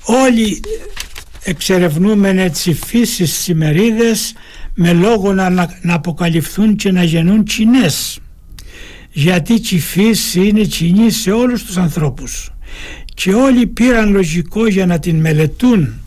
όλοι 0.03 0.59
εξερευνούμε 1.43 2.29
έτσι 2.29 2.73
φύσεις 2.73 3.33
σημερίδες 3.33 4.33
με 4.73 4.93
λόγο 4.93 5.33
να, 5.33 5.49
να 5.81 5.93
αποκαλυφθούν 5.93 6.75
και 6.75 6.91
να 6.91 7.03
γεννούν 7.03 7.43
κοινές 7.43 8.19
γιατί 9.11 9.53
η 9.53 9.79
φύση 9.79 10.47
είναι 10.47 10.61
κοινή 10.61 11.11
σε 11.11 11.31
όλους 11.31 11.63
τους 11.63 11.77
ανθρώπους 11.77 12.51
και 13.17 13.33
όλοι 13.33 13.67
πήραν 13.67 14.11
λογικό 14.11 14.67
για 14.67 14.85
να 14.85 14.99
την 14.99 15.19
μελετούν. 15.19 16.01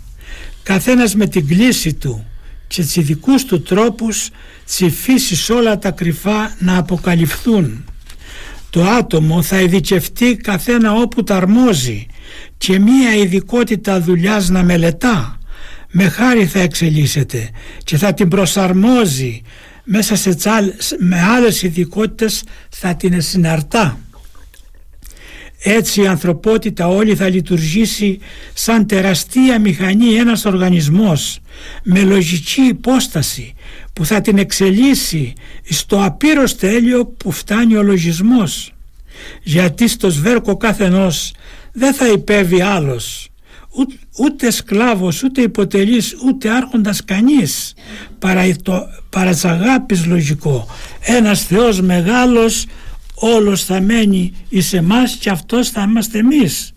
Καθένας 0.63 1.15
με 1.15 1.27
την 1.27 1.47
κλίση 1.47 1.95
του 1.95 2.27
και 2.67 2.83
τις 2.83 3.05
δικούς 3.05 3.45
του 3.45 3.63
τρόπους 3.63 4.31
τσι 4.67 4.93
όλα 5.53 5.79
τα 5.79 5.91
κρυφά 5.91 6.55
να 6.59 6.77
αποκαλυφθούν. 6.77 7.85
Το 8.71 8.85
άτομο 8.85 9.43
θα 9.43 9.61
ειδικευτεί 9.61 10.37
καθένα 10.37 10.93
όπου 10.93 11.23
τα 11.23 11.37
αρμόζει 11.37 12.07
και 12.59 12.79
μία 12.79 13.15
ειδικότητα 13.15 14.01
δουλειάς 14.01 14.49
να 14.49 14.63
μελετά. 14.63 15.39
Με 15.91 16.09
χάρη 16.09 16.47
θα 16.47 16.61
εξελίσσεται 16.61 17.51
και 17.85 17.97
θα 17.97 18.15
την 18.15 18.29
προσαρμόζει. 18.29 19.43
Μέσα 19.85 20.17
σε 20.17 20.35
τσάλ, 20.35 20.73
με 20.99 21.21
άλλες 21.21 21.63
ειδικότητες 21.63 22.43
θα 22.69 22.95
την 22.95 23.21
συναρτά. 23.21 23.99
Έτσι 25.63 26.03
η 26.03 26.07
ανθρωπότητα 26.07 26.89
όλη 26.89 27.17
θα 27.17 27.29
λειτουργήσει 27.29 28.19
σαν 28.55 28.87
τεραστία 28.87 29.61
μηχανή 29.61 30.15
ένας 30.15 30.45
οργανισμός 30.45 31.41
με 31.83 32.03
λογική 32.03 32.61
υπόσταση 32.61 33.55
που 33.93 34.05
θα 34.05 34.21
την 34.21 34.39
εξελίσσει 34.39 35.33
στο 35.69 36.05
απείρως 36.05 36.57
τέλειο 36.57 37.07
που 37.07 37.31
φτάνει 37.31 37.77
ο 37.77 37.83
λογισμός. 37.83 38.73
Γιατί 39.43 39.89
στο 39.89 40.11
σβέρκο 40.11 40.57
καθενός 40.57 41.33
δεν 41.73 41.95
θα 41.95 42.09
υπέβει 42.09 42.63
άλλος 42.63 43.31
ούτε, 43.71 43.95
ούτε 44.19 44.51
σκλάβος, 44.51 45.23
ούτε 45.23 45.41
υποτελής, 45.41 46.17
ούτε 46.27 46.51
άρχοντας 46.51 47.05
κανείς. 47.05 47.75
Παρά, 48.19 48.45
το, 48.63 48.87
παρά 49.11 49.39
αγάπης 49.43 50.07
λογικό 50.07 50.67
ένας 51.01 51.43
Θεός 51.43 51.81
μεγάλος 51.81 52.67
όλος 53.21 53.65
θα 53.65 53.81
μένει 53.81 54.33
εις 54.49 54.73
εμάς 54.73 55.17
και 55.17 55.31
αυτός 55.31 55.69
θα 55.71 55.83
είμαστε 55.89 56.19
εμείς. 56.19 56.73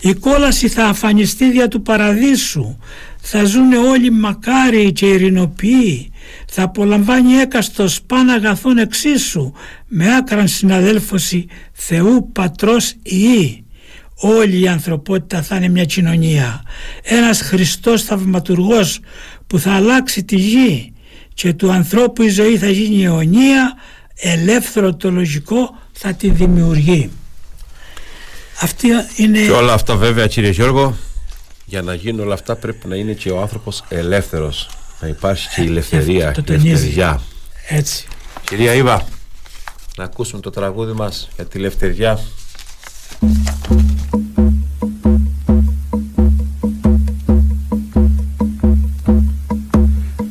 Η 0.00 0.14
κόλαση 0.14 0.68
θα 0.68 0.84
αφανιστεί 0.84 1.50
δια 1.50 1.68
του 1.68 1.82
παραδείσου. 1.82 2.76
Θα 3.20 3.44
ζουν 3.44 3.72
όλοι 3.72 4.10
μακάριοι 4.10 4.92
και 4.92 5.06
ειρηνοποιοί. 5.06 6.12
Θα 6.46 6.62
απολαμβάνει 6.62 7.32
έκαστος 7.32 8.02
παν 8.02 8.28
αγαθών 8.28 8.78
εξίσου. 8.78 9.52
Με 9.86 10.16
άκραν 10.16 10.48
συναδέλφωση 10.48 11.46
Θεού 11.72 12.30
Πατρός 12.32 12.94
Ιη 13.02 13.64
όλη 14.20 14.60
η 14.60 14.68
ανθρωπότητα 14.68 15.42
θα 15.42 15.56
είναι 15.56 15.68
μια 15.68 15.84
κοινωνία. 15.84 16.62
Ένας 17.02 17.40
Χριστός 17.40 18.02
θαυματουργός 18.02 19.00
που 19.46 19.58
θα 19.58 19.72
αλλάξει 19.72 20.24
τη 20.24 20.36
γη. 20.36 20.92
Και 21.34 21.52
του 21.52 21.72
ανθρώπου 21.72 22.22
η 22.22 22.28
ζωή 22.28 22.58
θα 22.58 22.70
γίνει 22.70 23.04
αιωνία 23.04 23.74
ελεύθερο 24.20 24.94
το 24.94 25.10
λογικό 25.10 25.78
θα 25.92 26.14
τη 26.14 26.30
δημιουργεί. 26.30 27.10
Αυτή 28.60 28.88
είναι... 29.16 29.40
Και 29.40 29.50
όλα 29.50 29.72
αυτά 29.72 29.96
βέβαια 29.96 30.26
κύριε 30.26 30.50
Γιώργο 30.50 30.96
για 31.64 31.82
να 31.82 31.94
γίνουν 31.94 32.20
όλα 32.20 32.34
αυτά 32.34 32.56
πρέπει 32.56 32.86
να 32.86 32.96
είναι 32.96 33.12
και 33.12 33.30
ο 33.30 33.40
άνθρωπος 33.40 33.84
ελεύθερος. 33.88 34.68
Να 35.00 35.08
υπάρχει 35.08 35.48
και 35.54 35.62
η 35.62 35.66
ελευθερία 35.66 36.32
και 36.44 36.52
η 36.52 36.54
ελευθεριά. 36.54 37.20
Έτσι. 37.68 38.06
Κυρία 38.44 38.74
Ήβα 38.74 39.06
να 39.96 40.04
ακούσουμε 40.04 40.40
το 40.40 40.50
τραγούδι 40.50 40.92
μας 40.92 41.28
για 41.36 41.44
τη 41.44 41.58
ελευθεριά. 41.58 42.20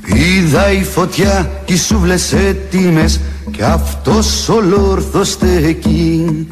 Είδα 0.05 0.71
η 0.71 0.83
φωτιά 0.83 1.61
κι 1.65 1.77
σούβλες 1.77 2.33
έτοιμες 2.33 3.19
κι 3.59 3.65
αυτός 3.65 4.49
ολόρθος 4.49 5.29
στεκεί 5.29 6.47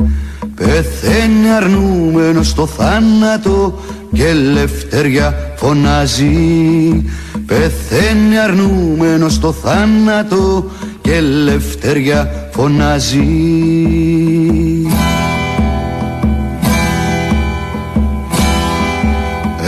Πεθαίνει 0.55 1.49
αρνούμενος 1.57 2.47
στο 2.47 2.67
θάνατο 2.67 3.79
και 4.13 4.27
ελευθεριά 4.27 5.53
φωνάζει. 5.55 7.05
Πεθαίνει 7.45 8.37
αρνούμενος 8.43 9.33
στο 9.33 9.51
θάνατο 9.51 10.65
και 11.01 11.13
ελευθεριά 11.13 12.49
φωνάζει. 12.51 13.27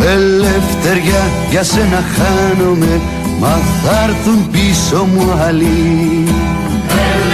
Ελευθεριά 0.05 1.29
για 1.49 1.63
σένα 1.63 2.03
χάνομαι 2.15 3.01
μα 3.39 3.59
θα 3.83 4.03
έρθουν 4.03 4.49
πίσω 4.51 5.07
μου 5.13 5.31
άλλοι 5.47 6.28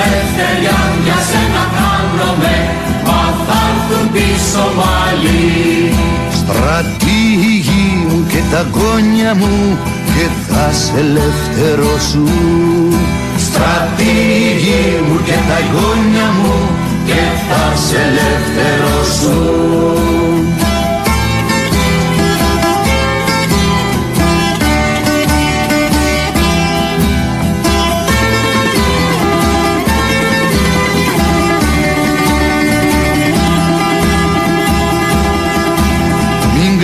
Ελευθεριά 0.04 0.80
για 1.06 1.20
σένα 1.30 1.64
χάνομαι 1.76 2.58
μα 3.08 3.22
θα 3.48 3.60
έρθουν 3.72 4.06
πίσω 4.16 4.64
μου 4.76 4.86
άλλοι 5.06 5.44
Στρατήγοι 6.40 7.88
μου 8.08 8.20
και 8.32 8.42
τα 8.52 8.62
γόνια 8.76 9.32
μου 9.36 9.78
και 10.16 10.26
θα 10.48 10.66
σε 10.72 10.94
ελευθερώσουν 11.06 12.94
Στρατηγοί 13.46 14.86
μου 15.08 15.18
και 15.26 15.38
τα 15.50 15.60
γόνια 15.74 16.28
μου 16.42 16.58
και 17.06 17.22
θα 17.48 17.64
σε 17.86 17.98
ελευθερώσουν 18.08 20.45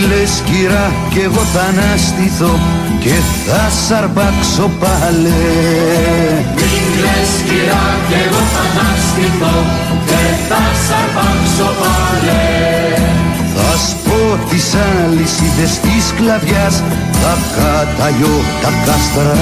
Μην 0.01 0.09
κλαις 0.09 0.41
κυρά 0.49 0.91
κι 1.09 1.19
εγώ 1.19 1.43
θα 1.53 1.63
αναστηθώ 1.71 2.53
και 3.03 3.15
θα 3.45 3.63
σ' 3.81 3.91
αρπάξω 3.99 4.67
πάλι. 4.81 5.41
Μην 6.59 6.83
κλαις 6.95 7.31
κυρά 7.47 7.85
κι 8.07 8.17
εγώ 8.25 8.41
θα 8.53 8.63
αναστηθώ 8.67 9.55
και 10.09 10.23
θα 10.47 10.63
σ' 10.83 10.91
αρπάξω 11.01 11.69
πάλι. 11.81 12.43
Θα 13.55 13.71
σπώ 13.87 14.21
τις 14.49 14.67
αλυσίδες 14.85 15.73
της 15.83 16.01
σκλαβιάς 16.09 16.75
Θα 17.21 17.33
καταγιώ 17.55 18.35
τα 18.61 18.71
κάστρα. 18.85 19.39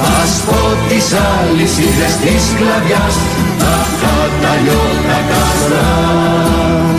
Θα 0.00 0.16
σπώ 0.36 0.62
τις 0.88 1.06
αλυσίδες 1.28 2.14
της 2.22 2.42
σκλαβιάς 2.50 3.14
Θα 3.60 3.76
καταλιώ 4.02 4.82
τα 5.08 5.18
κάστρα. 5.30 5.86
Λίγοι 6.52 6.91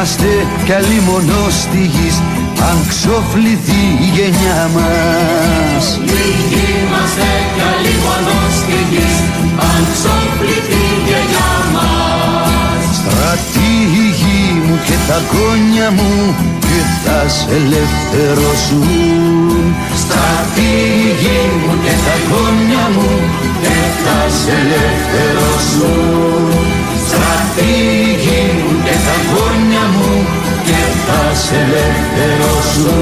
είμαστε 0.00 0.32
κι 0.64 0.72
άλλοι 0.72 0.98
μόνο 1.08 1.36
στη 1.60 1.82
γης 1.94 2.16
Αν 2.68 2.78
ξοφληθεί 2.88 3.82
η 4.06 4.08
γενιά 4.16 4.62
μας. 4.76 5.84
Λίγοι 6.12 6.64
είμαστε 6.80 7.28
κι 7.54 7.62
άλλοι 7.70 7.94
μόνο 8.06 8.34
στη 8.58 8.78
γης 8.90 9.16
Αν 9.70 9.80
ξοπληθεί 9.94 10.82
η 10.96 10.98
γενιά 11.08 11.52
μας. 11.74 12.82
Στρατηγοί 12.98 14.44
μου 14.64 14.76
και 14.86 14.96
τα 15.08 15.18
γόνια 15.30 15.88
μου 15.96 16.12
Και 16.66 16.80
θα 17.02 17.18
σε 17.36 17.50
ελευθερώσουν 17.60 18.86
Στρατηγοί 20.02 21.42
μου 21.60 21.72
και 21.84 21.94
τα 22.06 22.16
γόνια 22.28 22.84
μου 22.94 23.10
Και 23.62 23.78
θα 24.02 24.18
σε 24.40 24.52
ελευθερώσουν 24.62 26.30
Στρατηγοί 27.20 28.42
μου 28.58 28.72
και 28.84 28.96
τα 29.06 29.16
γόνια 29.30 29.84
μου 29.94 30.12
Και 30.64 30.80
θα 31.06 31.34
σε 31.34 31.54
ελευθερώσουν. 31.54 32.98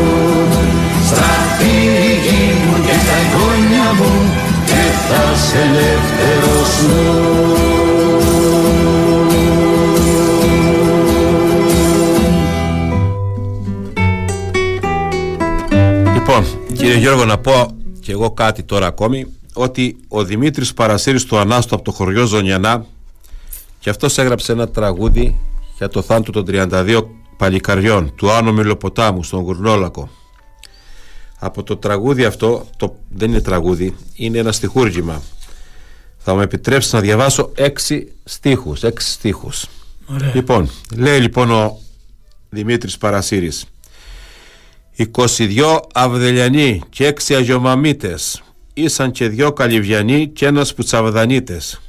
Στρατηγοί 1.06 2.44
μου 2.64 2.74
και 2.86 2.96
τα 3.08 3.18
γόνια 3.32 3.88
μου 3.98 4.12
Και 4.66 4.82
θα 5.08 5.24
σε 5.36 5.58
ελευθερώσουν. 5.58 6.98
Λοιπόν, 16.14 16.44
κύριε 16.76 16.96
Γιώργο, 16.96 17.24
να 17.24 17.38
πω 17.38 17.66
και 18.00 18.12
εγώ 18.12 18.30
κάτι 18.30 18.62
τώρα 18.62 18.86
ακόμη 18.86 19.26
ότι 19.54 19.96
ο 20.08 20.24
Δημήτρης 20.24 20.74
Παρασύρης 20.74 21.24
του 21.24 21.38
Ανάστο 21.38 21.74
από 21.74 21.84
το 21.84 21.92
χωριό 21.92 22.24
Ζωνιανά 22.26 22.86
και 23.78 23.90
αυτός 23.90 24.18
έγραψε 24.18 24.52
ένα 24.52 24.68
τραγούδι 24.68 25.36
για 25.76 25.88
το 25.88 26.02
θάνατο 26.02 26.32
των 26.32 26.44
32 26.48 27.02
παλικαριών 27.36 28.14
του 28.14 28.30
Άνω 28.30 28.52
Μιλοποτάμου 28.52 29.22
στον 29.22 29.40
Γουρνόλακο. 29.40 30.08
Από 31.38 31.62
το 31.62 31.76
τραγούδι 31.76 32.24
αυτό, 32.24 32.66
το, 32.76 32.96
δεν 33.08 33.30
είναι 33.30 33.40
τραγούδι, 33.40 33.96
είναι 34.14 34.38
ένα 34.38 34.52
στιχούργημα. 34.52 35.22
Θα 36.18 36.34
μου 36.34 36.40
επιτρέψεις 36.40 36.92
να 36.92 37.00
διαβάσω 37.00 37.50
έξι 37.54 38.12
στίχους, 38.24 38.82
έξι 38.82 39.10
στίχους. 39.10 39.66
Ωραία. 40.06 40.34
Λοιπόν, 40.34 40.70
λέει 40.96 41.20
λοιπόν 41.20 41.50
ο 41.50 41.78
Δημήτρης 42.50 42.98
Παρασύρης 42.98 43.64
22 45.12 45.80
Αβδελιανοί 45.92 46.82
και 46.90 47.06
έξι 47.06 47.34
Αγιομαμίτες 47.34 48.42
ήσαν 48.74 49.10
και 49.10 49.28
δυο 49.28 49.52
Καλυβιανοί 49.52 50.28
και 50.28 50.46
ένας 50.46 50.74
Πουτσαβδανίτες 50.74 51.80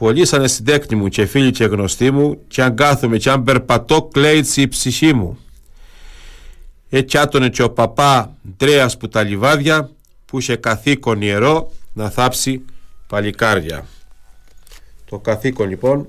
Πολύσανε 0.00 0.48
στην 0.48 0.64
τέκνη 0.64 0.98
μου 0.98 1.08
και 1.08 1.26
φίλοι 1.26 1.50
και 1.50 1.64
γνωστοί 1.64 2.10
μου 2.10 2.38
και 2.48 2.62
αν 2.62 2.74
κάθομαι 2.74 3.16
και 3.18 3.30
αν 3.30 3.44
περπατώ 3.44 4.02
κλαίτσι 4.12 4.60
η 4.60 4.68
ψυχή 4.68 5.12
μου. 5.14 5.38
Έτσι 6.88 7.18
άτονε 7.18 7.48
και 7.48 7.62
ο 7.62 7.70
παπά 7.70 8.36
Ντρέας 8.56 8.96
που 8.96 9.08
τα 9.08 9.22
λιβάδια 9.22 9.90
που 10.24 10.38
είχε 10.38 10.56
καθήκον 10.56 11.22
ιερό 11.22 11.72
να 11.92 12.10
θάψει 12.10 12.64
παλικάρια. 13.06 13.86
Το 15.04 15.18
καθήκον 15.18 15.68
λοιπόν 15.68 16.06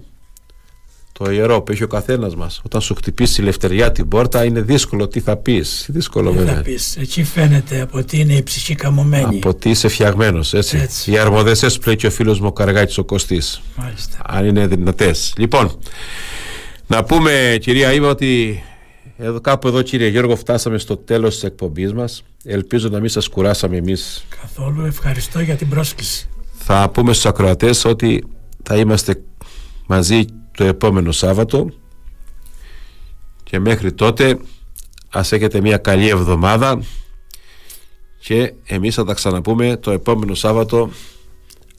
το 1.24 1.32
ιερό 1.32 1.62
που 1.62 1.72
έχει 1.72 1.84
ο 1.84 1.88
καθένας 1.88 2.36
μας. 2.36 2.62
Όταν 2.66 2.82
σου 2.82 2.96
χτυπήσει 2.96 3.42
η 3.42 3.44
λευτεριά 3.44 3.92
την 3.92 4.08
πόρτα, 4.08 4.46
είναι 4.46 4.62
δύσκολο 4.62 5.08
τι 5.08 5.20
θα 5.20 5.38
πεις; 5.38 5.86
Δύσκολο 5.90 6.32
Τι 6.32 6.38
βέβαια. 6.38 6.54
θα 6.56 6.62
πεις, 6.62 6.98
εκεί 6.98 7.24
φαίνεται 7.24 7.82
από 7.82 7.98
ότι 7.98 8.20
είναι 8.20 8.34
η 8.34 8.44
ψυχή 8.44 8.76
καμωμένη. 8.76 9.38
Από 9.44 9.56
τι 9.56 9.70
είσαι 9.70 9.88
φτιαγμένος, 9.88 10.54
έτσι. 10.54 10.78
Έτσι. 10.78 11.12
Οι 11.12 11.18
αρμοδεσίε 11.18 11.70
που 11.70 11.82
λέει 11.86 11.96
και 11.96 12.08
ο 12.08 12.12
φίλος 12.12 12.40
μου 12.40 12.48
ο 12.48 12.52
Καραγάκη 12.54 13.00
ο 13.00 13.04
Κωστής. 13.04 13.62
Μάλιστα. 13.76 14.18
Αν 14.26 14.46
είναι 14.46 14.68
δυνατές. 14.68 15.34
Λοιπόν, 15.38 15.78
να 16.88 17.04
πούμε, 17.04 17.58
κυρία 17.60 17.94
Ήβα, 17.94 18.08
ότι 18.08 18.64
εδώ, 19.18 19.42
κάπου 19.42 19.68
εδώ, 19.68 19.82
κύριε 19.82 20.08
Γιώργο, 20.08 20.36
φτάσαμε 20.36 20.78
στο 20.78 20.98
τέλος 20.98 21.34
της 21.34 21.44
εκπομπής 21.44 21.94
μας. 21.94 22.24
Ελπίζω 22.44 22.90
να 22.90 23.00
μην 23.00 23.10
σας 23.10 23.28
κουράσαμε 23.28 23.78
εμείς. 23.78 24.26
Καθόλου 24.42 24.86
ευχαριστώ 24.86 25.40
για 25.40 25.56
την 25.56 25.70
πρόσκληση. 25.70 26.30
Θα 26.52 26.90
πούμε 26.94 27.14
στους 27.14 27.26
ακροατές 27.26 27.86
ότι 27.86 28.24
θα 28.64 28.76
είμαστε 28.76 29.22
μαζί 29.88 30.26
το 30.52 30.64
επόμενο 30.64 31.12
Σάββατο. 31.12 31.70
Και 33.44 33.60
μέχρι 33.60 33.94
τότε 33.94 34.40
ας 35.10 35.32
έχετε 35.32 35.62
μια 35.62 35.78
καλή 35.78 36.08
εβδομάδα 36.08 36.84
και 38.20 38.54
εμείς 38.66 38.96
θα 38.96 39.06
τα 39.06 39.14
ξαναπούμε 39.14 39.78
το 39.78 39.92
επόμενο 39.92 40.34
Σάββατο 40.34 40.90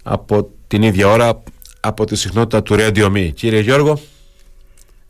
από 0.02 0.50
την 0.66 0.82
ίδια 0.82 1.08
ώρα 1.08 1.42
από 1.80 2.04
τη 2.04 2.16
συχνότητα 2.16 2.62
του 2.62 2.74
Radio 2.78 3.06
Me. 3.06 3.30
Κύριε 3.34 3.60
Γιώργο, 3.60 4.00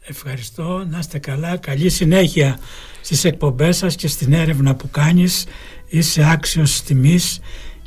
Ευχαριστώ, 0.04 0.86
να 0.90 0.98
είστε 0.98 1.18
καλά, 1.18 1.56
καλή 1.56 1.88
συνέχεια 1.88 2.58
στις 3.00 3.24
εκπομπές 3.24 3.76
σας 3.76 3.94
και 3.94 4.08
στην 4.08 4.32
έρευνα 4.32 4.74
που 4.74 4.90
κάνεις. 4.90 5.44
Είσαι 5.88 6.30
άξιος 6.30 6.82
τιμής 6.82 7.40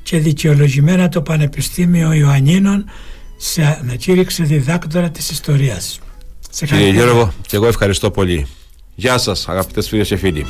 και 0.03 0.17
δικαιολογημένα 0.17 1.09
το 1.09 1.21
Πανεπιστήμιο 1.21 2.13
Ιωαννίνων 2.13 2.85
σε 3.37 3.77
ανακήρυξε 3.81 4.43
διδάκτορα 4.43 5.09
της 5.09 5.29
ιστορίας. 5.29 5.99
Σε 6.49 6.65
κύριε 6.65 6.81
χαρακτήρα. 6.83 7.05
Γιώργο, 7.05 7.33
και 7.47 7.55
εγώ 7.55 7.67
ευχαριστώ 7.67 8.11
πολύ. 8.11 8.47
Γεια 8.95 9.17
σας 9.17 9.47
αγαπητές 9.47 9.87
φίλες 9.87 10.07
και 10.07 10.17
φίλοι. 10.17 10.45